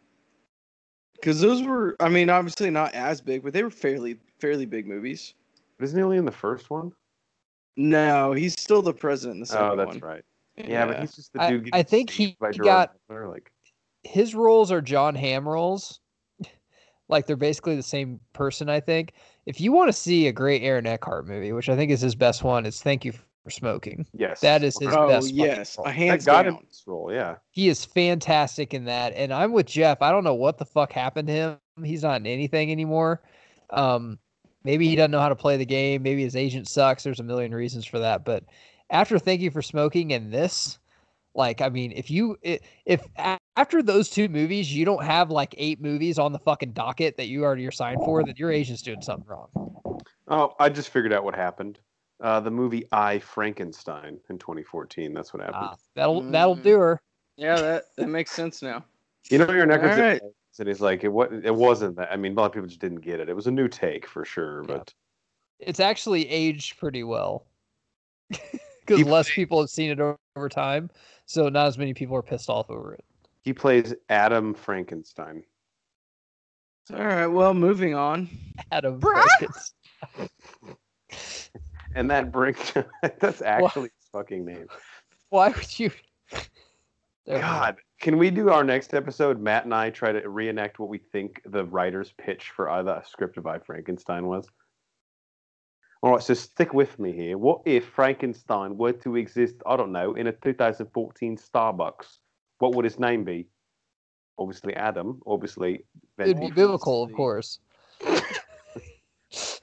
[1.16, 4.88] Because those were, I mean, obviously not as big, but they were fairly fairly big
[4.88, 5.34] movies.
[5.78, 6.92] But Isn't he only in the first one?
[7.76, 10.00] No, he's still the president in the second Oh, that's one.
[10.00, 10.24] right.
[10.58, 11.68] Yeah, but he's just the dude.
[11.74, 13.52] I getting think he by got- Butler, like
[14.04, 16.00] His roles are Jon Hamm roles.
[17.10, 19.14] like they're basically the same person, I think.
[19.46, 22.16] If you want to see a great Aaron Eckhart movie, which I think is his
[22.16, 24.06] best one, it's Thank You for Smoking.
[24.14, 25.86] yes, That is his Oh best yes, role.
[25.86, 26.54] a that hands got down.
[26.54, 27.12] him this role.
[27.12, 29.14] Yeah, He is fantastic in that.
[29.16, 30.02] And I'm with Jeff.
[30.02, 31.58] I don't know what the fuck happened to him.
[31.84, 33.22] He's not in anything anymore.
[33.72, 34.20] Um,
[34.64, 36.04] maybe he doesn't know how to play the game.
[36.04, 37.04] Maybe his agent sucks.
[37.04, 38.26] There's a million reasons for that.
[38.26, 38.44] But
[38.90, 40.80] after Thank You for Smoking and this,
[41.36, 43.02] like, I mean, if you, if
[43.56, 47.28] after those two movies, you don't have like eight movies on the fucking docket that
[47.28, 49.50] you already are signed for, then your agent's doing something wrong.
[50.28, 51.80] Oh, I just figured out what happened.
[52.22, 55.14] Uh, the movie I Frankenstein in 2014.
[55.14, 55.58] That's what happened.
[55.62, 56.64] Ah, that'll, that'll Mm.
[56.64, 57.02] do her.
[57.36, 58.86] Yeah, that that makes sense now.
[59.30, 60.22] You know, your Eckhart's All right.
[60.60, 62.12] And he's like, it was, it wasn't that.
[62.12, 63.30] I mean, a lot of people just didn't get it.
[63.30, 64.78] It was a new take for sure, Yeah.
[64.78, 64.94] but
[65.60, 67.46] It's actually aged pretty well.
[68.86, 70.00] Because He less people have seen it
[70.36, 70.90] over time.
[71.26, 73.06] So not as many people are pissed off over it.
[73.42, 75.42] he plays Adam Frankenstein.
[76.94, 78.28] All right, well, moving on.
[78.74, 79.24] Adam Bruh.
[79.40, 80.30] Frankenstein.
[81.96, 82.58] And that brings
[83.20, 84.66] that's actually his fucking name.
[85.30, 85.92] Why would you?
[87.26, 87.40] There.
[87.40, 89.40] God, can we do our next episode?
[89.40, 93.02] Matt and I try to reenact what we think the writer's pitch for uh, the
[93.04, 94.46] script of I Frankenstein was.
[96.02, 97.38] All right, so stick with me here.
[97.38, 99.56] What if Frankenstein were to exist?
[99.66, 102.18] I don't know in a 2014 Starbucks.
[102.60, 103.48] What would his name be?
[104.38, 105.22] Obviously Adam.
[105.26, 105.86] Obviously.
[106.20, 107.60] It'd be biblical, of course.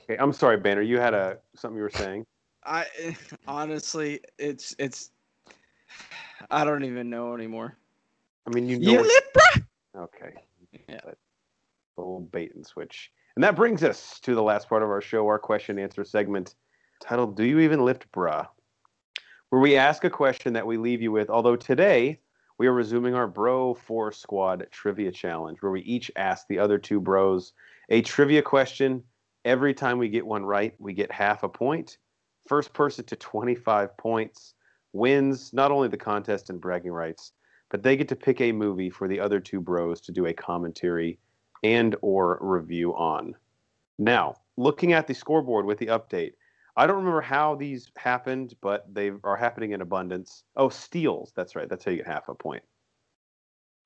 [0.05, 0.83] Okay, I'm sorry, Banner.
[0.83, 2.27] You had a something you were saying.
[2.65, 2.85] I
[3.47, 5.13] honestly, it's it's.
[6.51, 7.77] I don't even know anymore.
[8.47, 8.93] I mean, you know.
[8.93, 9.63] You what-
[9.97, 10.35] Okay.
[10.89, 11.01] Yeah.
[11.05, 11.19] That
[11.97, 13.11] little bait and switch.
[13.37, 16.05] And that brings us to the last part of our show, our question and answer
[16.05, 16.55] segment
[17.01, 18.47] titled Do You Even Lift Bruh?
[19.51, 21.29] Where we ask a question that we leave you with.
[21.29, 22.21] Although today
[22.59, 26.79] we are resuming our Bro Force Squad trivia challenge, where we each ask the other
[26.79, 27.53] two bros
[27.89, 29.03] a trivia question.
[29.45, 31.99] Every time we get one right, we get half a point.
[32.47, 34.55] First person to 25 points
[34.93, 37.33] wins not only the contest and bragging rights,
[37.71, 40.33] but they get to pick a movie for the other two bros to do a
[40.33, 41.19] commentary
[41.63, 43.35] and or review on.
[43.99, 46.33] Now, looking at the scoreboard with the update,
[46.77, 50.45] I don't remember how these happened, but they are happening in abundance.
[50.57, 51.33] Oh, steals.
[51.37, 51.69] That's right.
[51.69, 52.63] That's how you get half a point.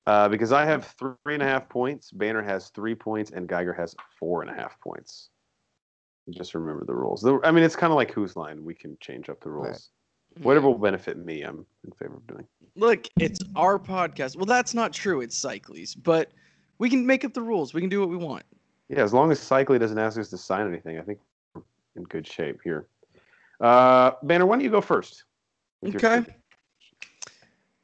[0.06, 3.72] Uh, because I have three and a half points, Banner has three points, and Geiger
[3.72, 5.30] has four and a half points.
[6.30, 7.26] Just remember the rules.
[7.42, 8.64] I mean, it's kind of like whose line.
[8.64, 9.90] We can change up the rules.
[10.36, 10.44] Right.
[10.44, 12.46] Whatever will benefit me, I'm in favor of doing.
[12.76, 14.36] Look, it's our podcast.
[14.36, 15.20] Well, that's not true.
[15.20, 16.32] It's Cycles, but
[16.78, 17.72] we can make up the rules.
[17.72, 18.42] We can do what we want.
[18.88, 21.20] Yeah, as long as Cycly doesn't ask us to sign anything, I think
[21.54, 21.62] we're
[21.96, 22.88] in good shape here.
[23.60, 25.24] Uh, Banner, why don't you go first?
[25.86, 26.24] Okay.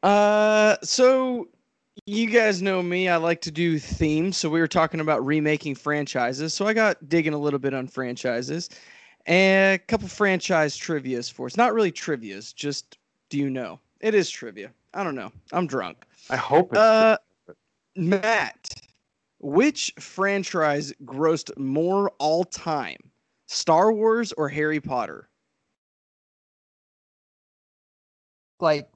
[0.03, 1.48] Uh, so
[2.07, 3.09] you guys know me.
[3.09, 4.36] I like to do themes.
[4.36, 6.53] So we were talking about remaking franchises.
[6.53, 8.70] So I got digging a little bit on franchises
[9.30, 11.56] and a couple franchise trivias for us.
[11.56, 12.98] Not really trivias, just
[13.30, 13.78] do you know?
[14.00, 14.72] It is trivia.
[14.92, 15.30] I don't know.
[15.52, 16.04] I'm drunk.
[16.30, 17.16] I hope it's Uh,
[17.94, 18.74] Matt,
[19.38, 22.98] which franchise grossed more all time?
[23.46, 25.28] Star Wars or Harry Potter?
[28.58, 28.88] Like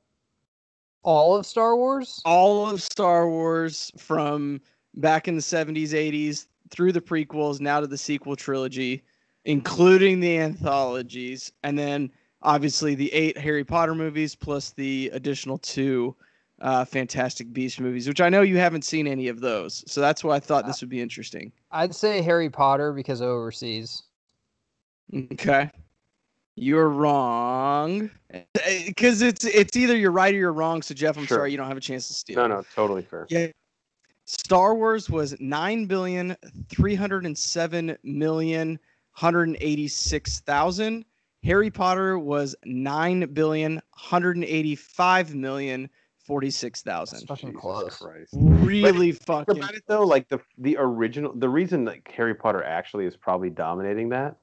[1.05, 2.21] all of Star Wars?
[2.25, 4.61] all of Star Wars from
[4.95, 9.05] back in the 70s, 80s through the prequels, now to the sequel trilogy,
[9.45, 12.11] including the anthologies, and then
[12.43, 16.15] obviously the eight Harry Potter movies plus the additional two
[16.61, 19.85] uh, Fantastic Beast movies, which I know you haven't seen any of those.
[19.87, 21.53] So that's why I thought this would be interesting.
[21.73, 24.03] I'd say Harry Potter because overseas.
[25.33, 25.71] Okay.
[26.57, 28.11] You're wrong.
[28.87, 30.83] Because it's it's either you're right or you're wrong.
[30.83, 31.39] So Jeff, I'm Sure.
[31.39, 32.37] sorry you don't have a chance to steal.
[32.37, 33.27] no, no, totally fair.
[33.29, 33.49] Yeah.
[34.27, 36.37] Star Wars was nine billion
[36.71, 38.79] three hundred and seven million
[39.15, 41.05] hundred and eighty six thousand.
[41.43, 45.89] Harry Potter was nine billion hundred and eighty five million
[46.25, 47.27] forty six That's thousand.
[47.27, 47.99] fucking Jesus close.
[47.99, 48.31] Christ.
[48.35, 49.59] Really Think fucking.
[49.59, 53.51] about it though, like the the original, the reason that Harry Potter actually is probably
[53.51, 54.37] dominating that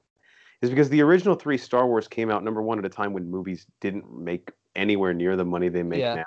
[0.60, 3.28] is because the original three Star Wars came out number one at a time when
[3.28, 6.14] movies didn't make anywhere near the money they make Yeah.
[6.14, 6.24] now,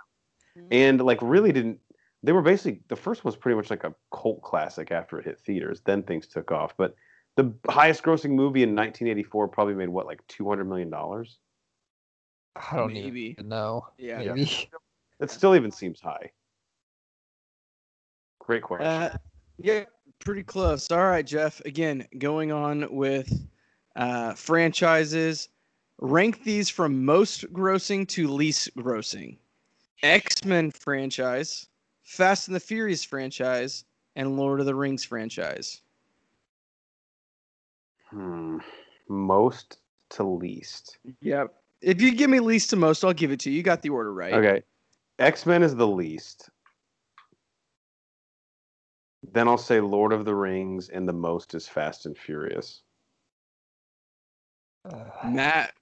[0.57, 0.67] mm-hmm.
[0.71, 1.79] and like really didn't.
[2.21, 5.25] They were basically the first one was pretty much like a cult classic after it
[5.25, 5.81] hit theaters.
[5.85, 6.95] Then things took off, but
[7.35, 11.37] the highest grossing movie in 1984 probably made what like 200 million dollars.
[12.55, 13.35] I don't Maybe.
[13.37, 13.87] even know.
[13.97, 14.19] Yeah.
[14.19, 14.69] Maybe.
[15.19, 16.31] That still even seems high.
[18.39, 18.87] Great question.
[18.87, 19.17] Uh,
[19.57, 19.85] yeah,
[20.19, 20.91] pretty close.
[20.91, 21.61] All right, Jeff.
[21.65, 23.47] Again, going on with
[23.95, 25.49] uh, franchises.
[25.99, 29.37] Rank these from most grossing to least grossing.
[30.03, 31.67] X Men franchise,
[32.03, 35.81] Fast and the Furious franchise, and Lord of the Rings franchise.
[38.15, 38.59] Hmm.
[39.09, 39.79] Most
[40.11, 40.99] to least.
[41.21, 41.53] Yep.
[41.81, 43.57] If you give me least to most, I'll give it to you.
[43.57, 44.33] You got the order right.
[44.33, 44.63] Okay.
[45.19, 46.49] X Men is the least.
[49.33, 52.83] Then I'll say Lord of the Rings, and the most is Fast and Furious.
[54.89, 55.73] Uh, Matt.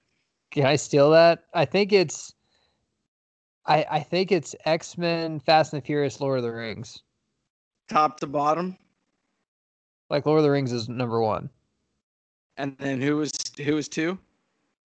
[0.50, 1.44] Can I steal that?
[1.54, 2.34] I think it's
[3.66, 7.00] I I think it's X Men, Fast and the Furious, Lord of the Rings.
[7.88, 8.76] Top to bottom.
[10.10, 11.48] Like Lord of the Rings is number one.
[12.56, 13.32] And then who was
[13.64, 14.18] who was two?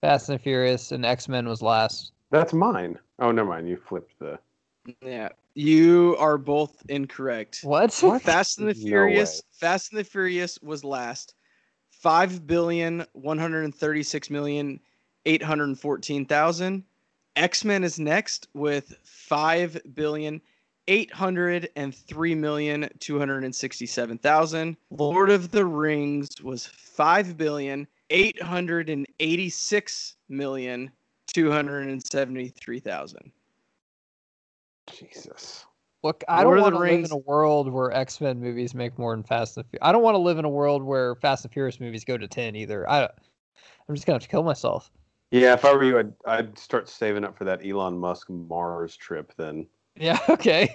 [0.01, 2.13] Fast and the Furious and X Men was last.
[2.31, 2.97] That's mine.
[3.19, 3.67] Oh, never mind.
[3.67, 4.39] You flipped the.
[5.03, 5.29] Yeah.
[5.55, 7.59] You are both incorrect.
[7.63, 7.91] What?
[7.91, 9.37] Fast and the Furious.
[9.37, 9.41] way.
[9.51, 11.35] Fast and the Furious was last.
[11.89, 14.79] Five billion one hundred and thirty-six million
[15.25, 16.83] eight hundred and fourteen thousand.
[17.35, 20.41] X Men is next with five billion
[20.89, 24.75] eight hundred and three million two hundred and sixty-seven thousand.
[24.89, 30.91] Lord of the Rings was five billion eight hundred and eighty-six million
[31.27, 33.31] two hundred and seventy-three thousand.
[34.91, 35.65] Jesus.
[36.01, 38.73] Look, I Lord don't want the to live in a world where X Men movies
[38.73, 39.87] make more than Fast and Furious.
[39.87, 42.27] I don't want to live in a world where Fast and Furious movies go to
[42.27, 42.89] ten either.
[42.89, 44.89] I, I'm just gonna have to kill myself.
[45.31, 48.97] Yeah, if I were you, I'd, I'd start saving up for that Elon Musk Mars
[48.97, 49.67] trip then.
[49.99, 50.17] Yeah.
[50.29, 50.73] Okay.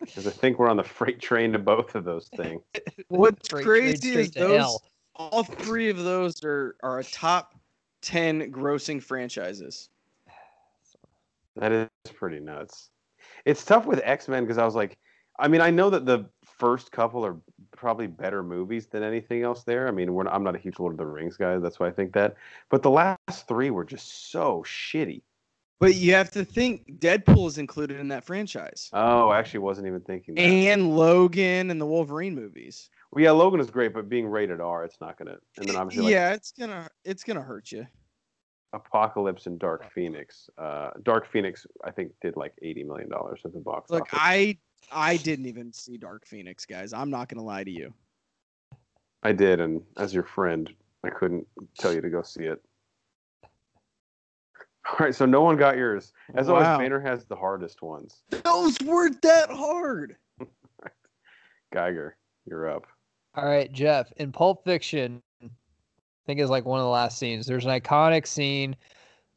[0.00, 2.62] Because I think we're on the freight train to both of those things.
[3.08, 4.82] What's Straight- crazy is those hell.
[5.16, 7.54] all three of those are are a top
[8.02, 9.90] 10 grossing franchises.
[11.56, 12.90] That is pretty nuts.
[13.44, 14.96] It's tough with X Men because I was like,
[15.38, 17.36] I mean, I know that the first couple are
[17.72, 19.88] probably better movies than anything else there.
[19.88, 21.88] I mean, we're not, I'm not a huge Lord of the Rings guy, that's why
[21.88, 22.36] I think that.
[22.70, 25.22] But the last three were just so shitty.
[25.80, 28.90] But you have to think Deadpool is included in that franchise.
[28.92, 30.40] Oh, I actually wasn't even thinking that.
[30.42, 32.90] And Logan and the Wolverine movies.
[33.12, 35.36] well, yeah, Logan is great, but being rated R, it's not gonna.
[35.56, 37.86] And then obviously, like yeah, it's going to it's to hurt you.
[38.72, 40.50] Apocalypse and Dark Phoenix.
[40.58, 44.18] Uh, Dark Phoenix, I think, did like eighty million dollars at the box Look, office.
[44.20, 44.58] I
[44.90, 46.92] I didn't even see Dark Phoenix, guys.
[46.92, 47.92] I'm not going to lie to you.
[49.22, 50.70] I did, and as your friend,
[51.04, 51.46] I couldn't
[51.78, 52.62] tell you to go see it.
[54.88, 56.12] All right, so no one got yours.
[56.34, 56.78] As always, Wow.
[56.78, 58.22] Banner has the hardest ones.
[58.44, 60.16] Those weren't that hard.
[61.72, 62.16] Geiger,
[62.46, 62.86] you're up.
[63.34, 64.10] All right, Jeff.
[64.16, 65.48] In Pulp Fiction, I
[66.26, 67.46] think is like one of the last scenes.
[67.46, 68.74] There's an iconic scene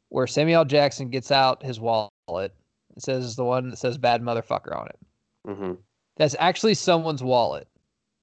[0.08, 2.10] where Samuel Jackson gets out his wallet.
[2.28, 2.52] It
[2.98, 4.98] says the one that says "bad motherfucker" on it.
[5.46, 5.72] hmm
[6.16, 7.68] That's actually someone's wallet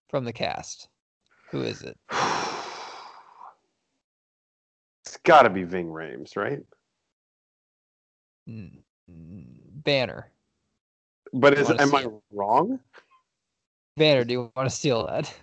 [0.10, 0.90] from the cast.
[1.52, 1.98] Who is it?
[5.06, 6.62] it's got to be Ving Rhames, right?
[8.50, 10.32] N- Banner.
[11.34, 12.12] But is am I it.
[12.32, 12.80] wrong?
[13.98, 15.34] Banner, do you want to steal that?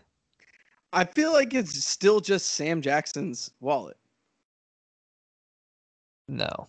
[0.93, 3.97] I feel like it's still just Sam Jackson's wallet.
[6.29, 6.69] No.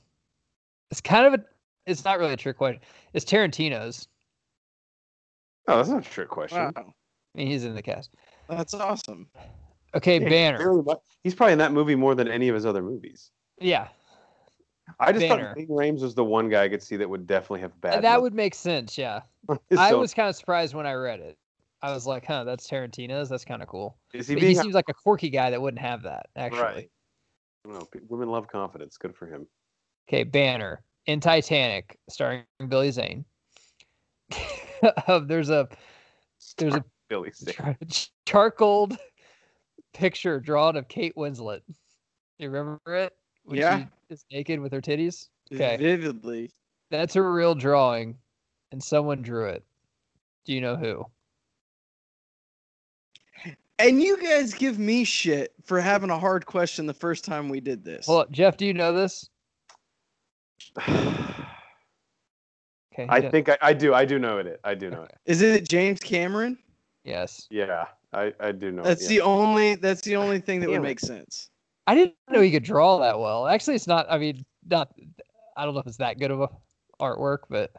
[0.92, 1.44] It's kind of a.
[1.86, 2.82] It's not really a trick question.
[3.14, 4.08] It's Tarantino's.
[5.68, 6.58] Oh, that's not a trick question.
[6.60, 6.84] Wow, I
[7.38, 8.12] mean, he's in the cast.
[8.50, 9.28] that's awesome.
[9.96, 10.84] Okay, Yeah, Banner.
[11.24, 13.32] He's probably in that movie more than any of his other movies.
[13.60, 13.88] Yeah,
[15.00, 15.48] I just Banner.
[15.48, 18.04] thought Ving Rhames was the one guy I could see that would definitely have bad.
[18.04, 18.22] that luck.
[18.22, 18.98] would make sense.
[18.98, 21.38] Yeah, So, I was kind of surprised when I read it.
[21.82, 23.30] I was like, "Huh, that's Tarantino's.
[23.30, 25.82] That's kind of cool." Is he But he seems like a quirky guy that wouldn't
[25.82, 26.28] have that.
[26.36, 26.90] Actually, right?
[27.68, 27.88] Know.
[28.08, 28.98] Women love confidence.
[28.98, 29.46] Good for him.
[30.08, 33.26] Okay, Banner in Titanic, starring Billy Zane.
[35.08, 35.68] Um, there's a
[36.58, 37.54] there's a Billy Zane.
[37.54, 37.78] char-
[38.26, 38.90] charcoal
[39.94, 41.62] picture drawn of Kate Winslet.
[42.40, 43.14] You remember it?
[43.48, 43.80] When Yeah.
[43.80, 45.30] she is naked with her titties.
[45.54, 45.78] Okay.
[45.78, 46.52] Vividly.
[46.92, 48.18] That's a real drawing,
[48.74, 49.64] and someone drew it.
[50.46, 51.06] Do you know who?
[53.80, 57.60] And you guys give me shit for having a hard question the first time we
[57.62, 58.08] did this.
[58.08, 59.30] Well, Jeff, do you know this?
[62.94, 63.06] Okay.
[63.10, 63.94] I does- think I, I do.
[63.94, 64.60] I do know it.
[64.64, 65.14] I do know it.
[65.28, 66.58] Is it James Cameron?
[67.04, 67.46] Yes.
[67.52, 68.82] Yeah, I, I do know.
[68.82, 69.10] That's it.
[69.10, 70.90] the only that's the only thing that Damn would it.
[70.90, 71.52] make sense.
[71.88, 73.48] I didn't know he could draw that well.
[73.48, 74.06] Actually, it's not.
[74.10, 74.92] I mean, not.
[75.56, 76.50] I don't know if it's that good of a
[77.02, 77.72] artwork, but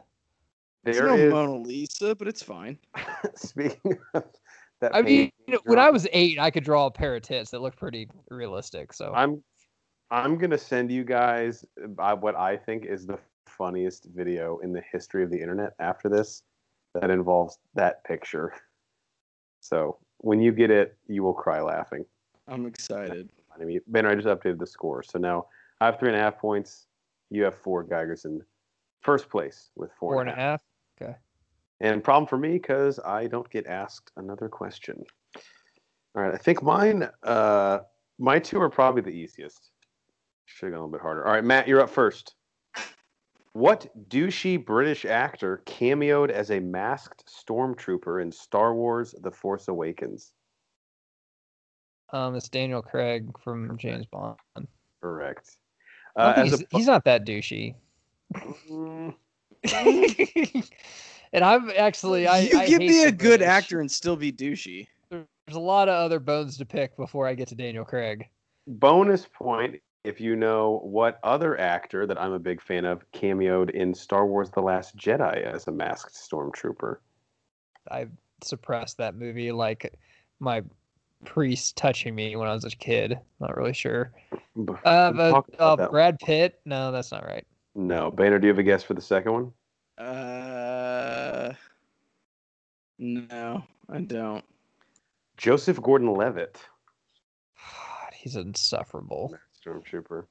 [0.83, 2.77] It's There no is- Mona Lisa, but it's fine.
[3.35, 4.23] Speaking of
[4.81, 7.21] that, I mean, you know, when I was eight, I could draw a pair of
[7.21, 8.93] tits that looked pretty realistic.
[8.93, 9.43] So I'm
[10.09, 11.63] I'm gonna send you guys
[11.99, 16.09] uh, what I think is the funniest video in the history of the internet after
[16.09, 16.41] this
[16.95, 18.53] that involves that picture.
[19.59, 22.05] So when you get it, you will cry laughing.
[22.47, 23.29] I'm excited.
[23.61, 25.47] I mean, Banner, I just updated the score, so now
[25.81, 26.87] I have three and a half points.
[27.29, 27.83] You have four.
[27.83, 28.41] Geiger's in
[29.01, 30.61] first place with four, four and a half.
[31.01, 31.15] Okay.
[31.81, 35.03] And problem for me because I don't get asked another question.
[36.15, 37.79] All right, I think mine, uh,
[38.17, 39.71] my two are probably the easiest.
[40.45, 41.25] Should have gone a little bit harder.
[41.25, 42.35] All right, Matt, you're up first.
[43.53, 50.33] What douchey British actor cameoed as a masked stormtrooper in Star Wars: The Force Awakens?
[52.11, 54.37] Um, it's Daniel Craig from James Bond.
[55.01, 55.57] Correct.
[56.15, 57.75] Uh, think as he's, a, he's not that douchey.
[58.69, 59.13] Mm,
[61.33, 63.47] and I'm actually, I you I give hate me the a good British.
[63.47, 64.87] actor and still be douchey.
[65.11, 65.25] There's
[65.55, 68.27] a lot of other bones to pick before I get to Daniel Craig.
[68.67, 73.71] bonus point if you know what other actor that I'm a big fan of cameoed
[73.71, 76.97] in Star Wars: The Last Jedi as a masked stormtrooper.
[77.91, 78.07] I
[78.43, 79.93] suppressed that movie like
[80.39, 80.63] my
[81.25, 83.19] priest touching me when I was a kid.
[83.39, 84.11] Not really sure.
[84.85, 85.89] Uh, but uh.
[85.89, 86.59] Brad Pitt?
[86.65, 87.45] No, that's not right.
[87.75, 89.51] No, Banner, do you have a guess for the second one?
[90.05, 91.53] Uh,
[92.97, 94.43] no, I don't.
[95.37, 96.57] Joseph Gordon-Levitt,
[97.55, 99.37] God, he's insufferable.
[99.65, 100.25] stormtrooper.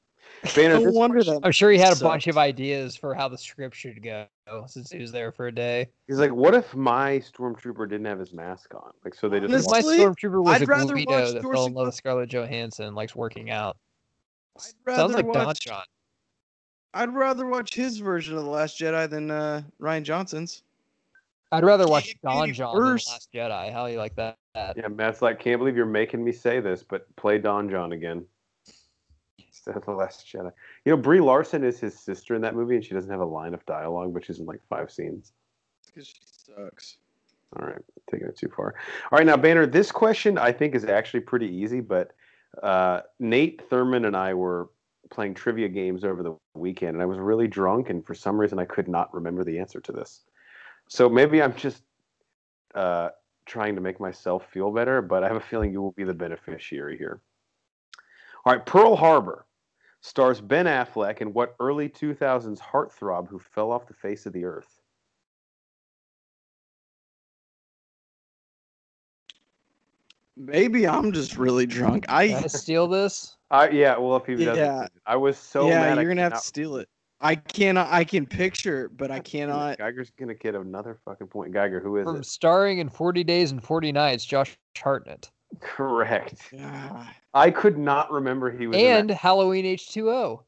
[0.55, 3.39] Banner, No wonder question- I'm sure he had a bunch of ideas for how the
[3.39, 4.27] script should go
[4.67, 5.89] since he was there for a day.
[6.07, 8.93] he's like, what if my stormtrooper didn't have his mask on?
[9.05, 11.67] Like, so they just Honestly, my stormtrooper was I'd a rather Guido watch that fell
[11.67, 13.77] in love with Scarlett Johansson, likes working out.
[14.57, 15.83] I'd Sounds rather like Don John.
[16.95, 20.63] I'd rather watch his version of the Last Jedi than uh, Rian Johnson's.
[21.53, 22.91] I'd rather watch Don be John than The.
[22.93, 23.73] Last Jedi.
[23.73, 24.37] How do you like that?
[24.55, 28.25] Yeah, Matt's like, can't believe you're making me say this, but play Don John again.
[29.59, 30.53] Instead of the Last Jedi.
[30.85, 33.25] You know, Brie Larson is his sister in that movie, and she doesn't have a
[33.25, 35.33] line of dialogue, but she's in like five scenes.
[35.87, 36.99] Because she sucks.
[37.59, 38.75] All right, taking it too far.
[39.11, 42.13] All right, now Banner, this question I think is actually pretty easy, but
[42.63, 44.69] uh, Nate Thurman and I were
[45.11, 48.59] playing trivia games over the weekend, and I was really drunk, and for some reason
[48.59, 50.23] I could not remember the answer to this.
[50.89, 51.83] So maybe I'm just
[52.75, 53.09] uh,
[53.47, 56.15] trying to make myself feel better, but I have a feeling you will be the
[56.15, 57.21] beneficiary here.
[58.45, 59.47] All right, Pearl Harbor
[60.09, 64.45] stars Ben Affleck in what early 2000s heartthrob who fell off the face of the
[64.45, 64.81] earth?
[70.37, 72.07] Maybe I'm just really drunk.
[72.07, 73.37] Can I I steal this?
[73.51, 74.87] Uh, yeah, well, if he doesn't, Yeah.
[75.05, 76.01] I was so yeah, mad.
[76.01, 76.89] You're gonna have to steal it.
[77.21, 77.89] I cannot.
[77.91, 79.79] I can picture, it, but I cannot.
[79.79, 81.53] Geiger's gonna get another fucking point.
[81.53, 82.27] Geiger, who is From it?
[82.27, 85.31] starring in 40 Days and 40 Nights, Josh Hartnett.
[85.61, 86.53] Correct.
[87.35, 88.77] I could not remember he was.
[88.79, 89.15] And that.
[89.16, 90.41] Halloween H2O.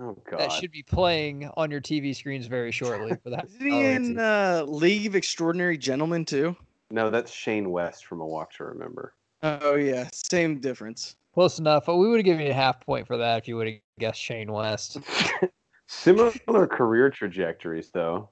[0.00, 3.44] oh god, That should be playing on your TV screens very shortly for that.
[3.48, 6.56] Is he Halloween in uh, League of Extraordinary Gentlemen too?
[6.90, 9.14] no, that's Shane West from A Walk to Remember.
[9.42, 11.16] Oh yeah, same difference.
[11.34, 13.56] Close enough, but we would have given you a half point for that if you
[13.56, 14.98] would have guessed Shane West.
[15.88, 18.30] Similar career trajectories, though.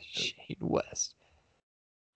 [0.00, 1.14] Shane West.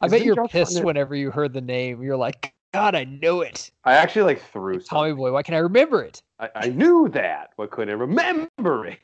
[0.00, 2.02] I Isn't bet you're Josh pissed Hartnett- whenever you heard the name.
[2.02, 3.70] You're like, God, I know it.
[3.84, 5.16] I actually like threw Tommy something.
[5.16, 6.20] Boy, why can't I remember it?
[6.40, 8.98] I, I knew that, but couldn't I remember it.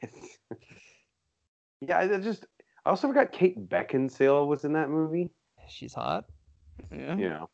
[1.80, 2.46] yeah, I just.
[2.84, 5.30] I also forgot Kate Beckinsale was in that movie.
[5.68, 6.24] She's hot.
[6.90, 7.14] Yeah.
[7.14, 7.50] You know.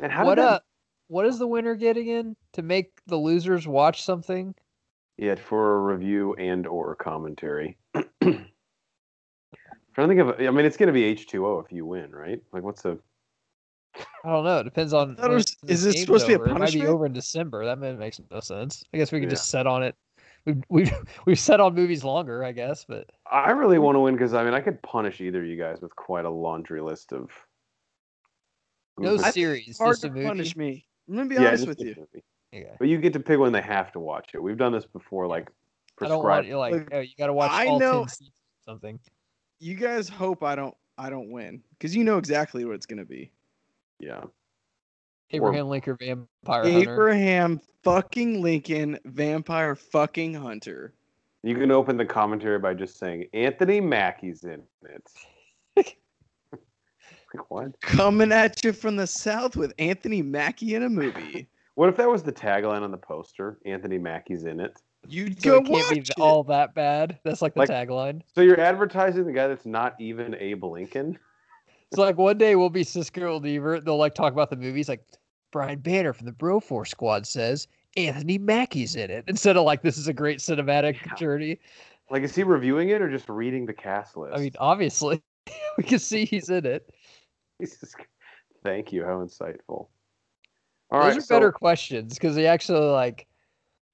[0.00, 0.50] And how what did that?
[0.50, 0.58] uh
[1.06, 2.34] what does the winner get again?
[2.54, 4.56] To make the losers watch something?
[5.18, 7.78] Yeah, for a review and or commentary.
[7.94, 8.48] trying
[9.96, 10.40] to think of.
[10.40, 12.42] I mean, it's going to be H two O if you win, right?
[12.52, 12.98] Like, what's the?
[14.24, 14.58] I don't know.
[14.58, 15.16] It depends on.
[15.16, 16.46] thought it was- is this game's supposed to be a over.
[16.46, 16.88] It might be punishment?
[16.88, 17.64] over in December.
[17.64, 18.82] That makes no sense.
[18.92, 19.36] I guess we could Yeah.
[19.36, 19.94] just set on it.
[20.44, 20.92] We've we've
[21.26, 24.44] we've set on movies longer, I guess, but I really want to win because I
[24.44, 27.30] mean, I could punish either of you guys with quite a laundry list of.
[28.98, 29.32] no movies.
[29.34, 30.26] series, Hard just a to movie.
[30.26, 30.86] punish me.
[31.08, 31.94] I'm gonna be Yeah, honest with you.
[31.96, 32.24] movie.
[32.54, 32.74] Okay.
[32.78, 34.42] But you get to pick when they have to watch it.
[34.42, 35.48] We've done this before, like
[36.00, 36.48] I don't want prescribed.
[36.48, 38.30] you like Look, oh, you got to watch I all know- ten seasons
[38.66, 39.00] or something.
[39.58, 43.04] You guys hope I don't I don't win because you know exactly what it's gonna
[43.04, 43.30] be.
[44.00, 44.24] Yeah.
[45.30, 46.78] Abraham Lincoln Vampire Hunter.
[46.92, 50.92] Abraham fucking Lincoln, vampire fucking hunter.
[51.42, 55.10] You can open the commentary by just saying Anthony Mackie's in it.
[55.76, 57.80] like what?
[57.80, 61.48] Coming at you from the south with Anthony Mackie in a movie.
[61.74, 63.58] What if that was the tagline on the poster?
[63.66, 64.80] Anthony Mackie's in it.
[65.08, 66.10] You'd So go it can't watch be it.
[66.18, 67.18] all that bad.
[67.22, 68.22] That's like the Like- tagline.
[68.34, 71.18] So you're advertising the guy that's not even Abe Lincoln?
[71.90, 73.84] It's like one day we'll be Siskel and Ebert.
[73.84, 74.88] They'll like talk about the movies.
[74.88, 75.06] Like
[75.52, 79.24] Brian Banner from the Bro Broforce Squad says Anthony Mackie's in it.
[79.28, 81.14] Instead of like this is a great cinematic Yeah.
[81.14, 81.58] journey.
[82.10, 84.36] Like, is he reviewing it or just reading the cast list?
[84.36, 85.20] I mean, obviously
[85.76, 86.88] we can see he's in it.
[87.60, 87.96] Just-
[88.64, 89.04] thank you.
[89.04, 89.88] How insightful.
[90.88, 93.26] Those All right, are so- better questions because they actually like.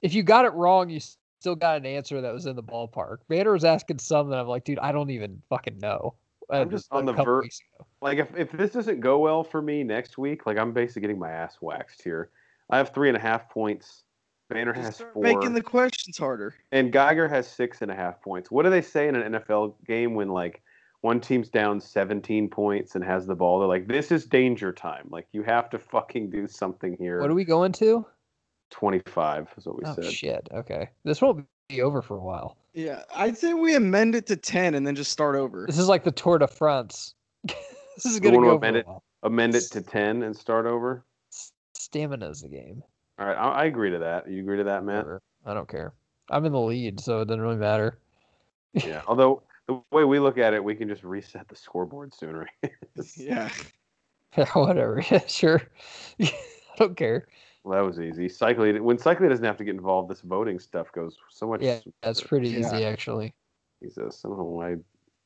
[0.03, 0.99] If you got it wrong, you
[1.39, 3.19] still got an answer that was in the ballpark.
[3.29, 6.15] Banner was asking some that I'm like, dude, I don't even fucking know.
[6.53, 7.87] I'm Uh, just on the couple ver- weeks ago.
[8.03, 11.19] like if, if this doesn't go well for me next week, like I'm basically getting
[11.19, 12.31] my ass waxed here.
[12.71, 14.05] I have three and a half points.
[14.51, 16.55] Banner has four, making the questions harder.
[16.73, 18.51] and Geiger has six and a half points.
[18.51, 20.63] What do they say in an NFL game when like
[21.01, 23.59] one team's down 17 points and has the ball?
[23.61, 25.07] They're like, "This is danger time.
[25.11, 28.05] Like you have to fucking do something here." What are we going to?
[28.71, 30.05] 25 is what we Oh said.
[30.13, 30.49] shit.
[30.53, 31.45] Okay, this won't be
[31.81, 32.57] over for a while.
[32.75, 35.67] Yeah, I'd say we amend it to ten and then just start over.
[35.67, 37.15] This is like the Tour de France.
[37.45, 38.87] this is gonna wanna go for amend a it?
[38.87, 39.03] while.
[39.23, 41.05] Amend it to 10 and start over.
[41.75, 42.83] Stamina's the game.
[43.19, 44.29] All right, I, I agree to that.
[44.29, 45.05] You agree to that, Matt?
[45.05, 45.23] Whatever.
[45.47, 45.93] I don't care.
[46.31, 47.99] I'm in the lead, so it doesn't really matter.
[48.73, 49.03] yeah.
[49.07, 52.49] Although the way we look at it, we can just reset the scoreboard sooner.
[53.17, 53.49] Yeah.
[54.37, 55.03] Yeah, whatever.
[55.11, 55.63] Yeah, sure.
[56.21, 56.33] I
[56.79, 57.27] don't care.
[57.65, 58.29] Well, that was easy.
[58.29, 61.63] Cycling when cycling doesn't have to get involved, this voting stuff goes so much.
[61.63, 62.61] Yeah, that's pretty Yeah.
[62.61, 63.35] easy actually.
[63.83, 64.77] Jesus, I don't know why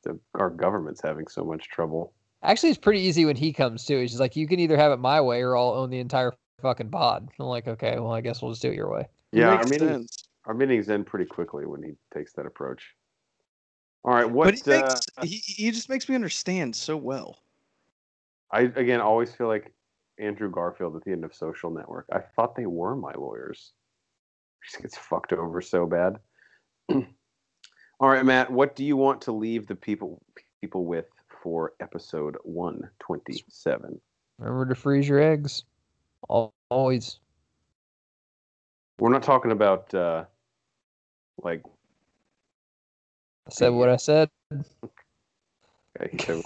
[0.03, 2.13] the, our government's having so much trouble.
[2.43, 4.01] Actually, it's pretty easy when he comes too.
[4.01, 6.33] He's just like, you can either have it my way or I'll own the entire
[6.61, 7.29] fucking pod.
[7.39, 9.09] I'm like, okay, well, I guess we'll just do it your way.
[9.33, 10.29] Yeah, our Makes meetings, sense.
[10.45, 12.95] our meetings end pretty quickly when he takes that approach.
[14.05, 14.45] All right, what?
[14.45, 17.41] But he, uh, makes, he he just makes me understand so well.
[18.53, 19.73] I again always feel like
[20.19, 22.07] Andrew Garfield at the end of Social Network.
[22.13, 23.73] I thought they were my lawyers.
[24.63, 26.17] He just gets fucked over so bad.
[28.01, 28.51] All right, Matt.
[28.51, 30.23] What do you want to leave the people
[30.61, 31.07] people with
[31.43, 34.01] for episode one twenty seven?
[34.39, 35.65] Remember to freeze your eggs.
[36.71, 37.19] Always.
[38.99, 40.25] We're not talking about uh,
[41.43, 41.63] like
[43.47, 44.31] I said what I said.
[46.03, 46.43] okay,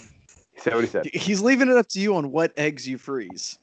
[0.60, 1.06] he said what he said.
[1.06, 3.58] He's leaving it up to you on what eggs you freeze.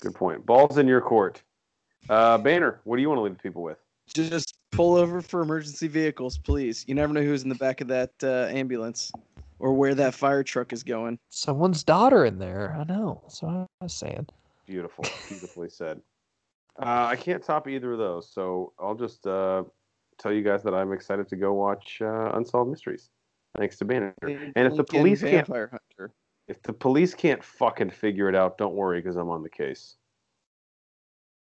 [0.00, 0.46] Good point.
[0.46, 1.42] Balls in your court.
[2.08, 3.78] Uh, Banner, what do you want to leave the people with?
[4.14, 6.84] Just pull over for emergency vehicles, please.
[6.86, 9.10] You never know who's in the back of that uh, ambulance
[9.58, 11.18] or where that fire truck is going.
[11.28, 12.76] Someone's daughter in there.
[12.78, 13.20] I know.
[13.24, 14.28] That's what I was saying.
[14.66, 16.00] Beautiful, beautifully said.
[16.78, 19.64] Uh, I can't top either of those, so I'll just uh,
[20.18, 23.10] tell you guys that I'm excited to go watch uh, Unsolved Mysteries.
[23.58, 24.14] Thanks to Banner.
[24.22, 26.12] And if the police can't, hunter.
[26.46, 29.96] if the police can't fucking figure it out, don't worry, because I'm on the case.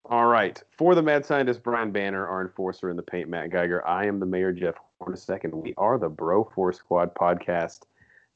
[0.09, 3.87] All right, for the mad scientist Brian Banner, our enforcer in the paint, Matt Geiger.
[3.87, 7.81] I am the mayor, Jeff Hornacek, and we are the Bro Force Squad podcast.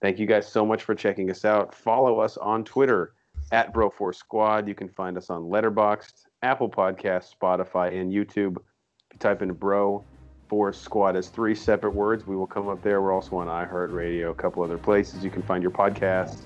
[0.02, 1.74] Thank you guys so much for checking us out.
[1.74, 3.14] Follow us on Twitter
[3.52, 4.66] at Bro Force Squad.
[4.66, 8.56] You can find us on Letterboxd, Apple Podcasts, Spotify, and YouTube.
[9.12, 10.04] You type in Bro
[10.50, 13.00] Force Squad as three separate words, we will come up there.
[13.00, 16.38] We're also on iHeartRadio, a couple other places you can find your podcast.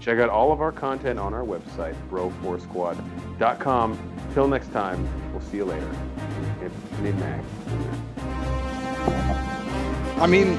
[0.00, 4.12] Check out all of our content on our website, broforcesquad.com.
[4.34, 5.88] Till next time, we'll see you later.
[6.60, 7.44] Anthony Mack.
[10.20, 10.58] I mean,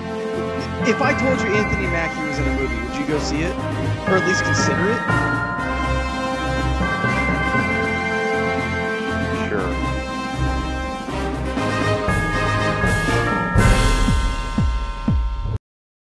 [0.88, 3.54] if I told you Anthony Mackie was in a movie, would you go see it,
[4.08, 5.35] or at least consider it?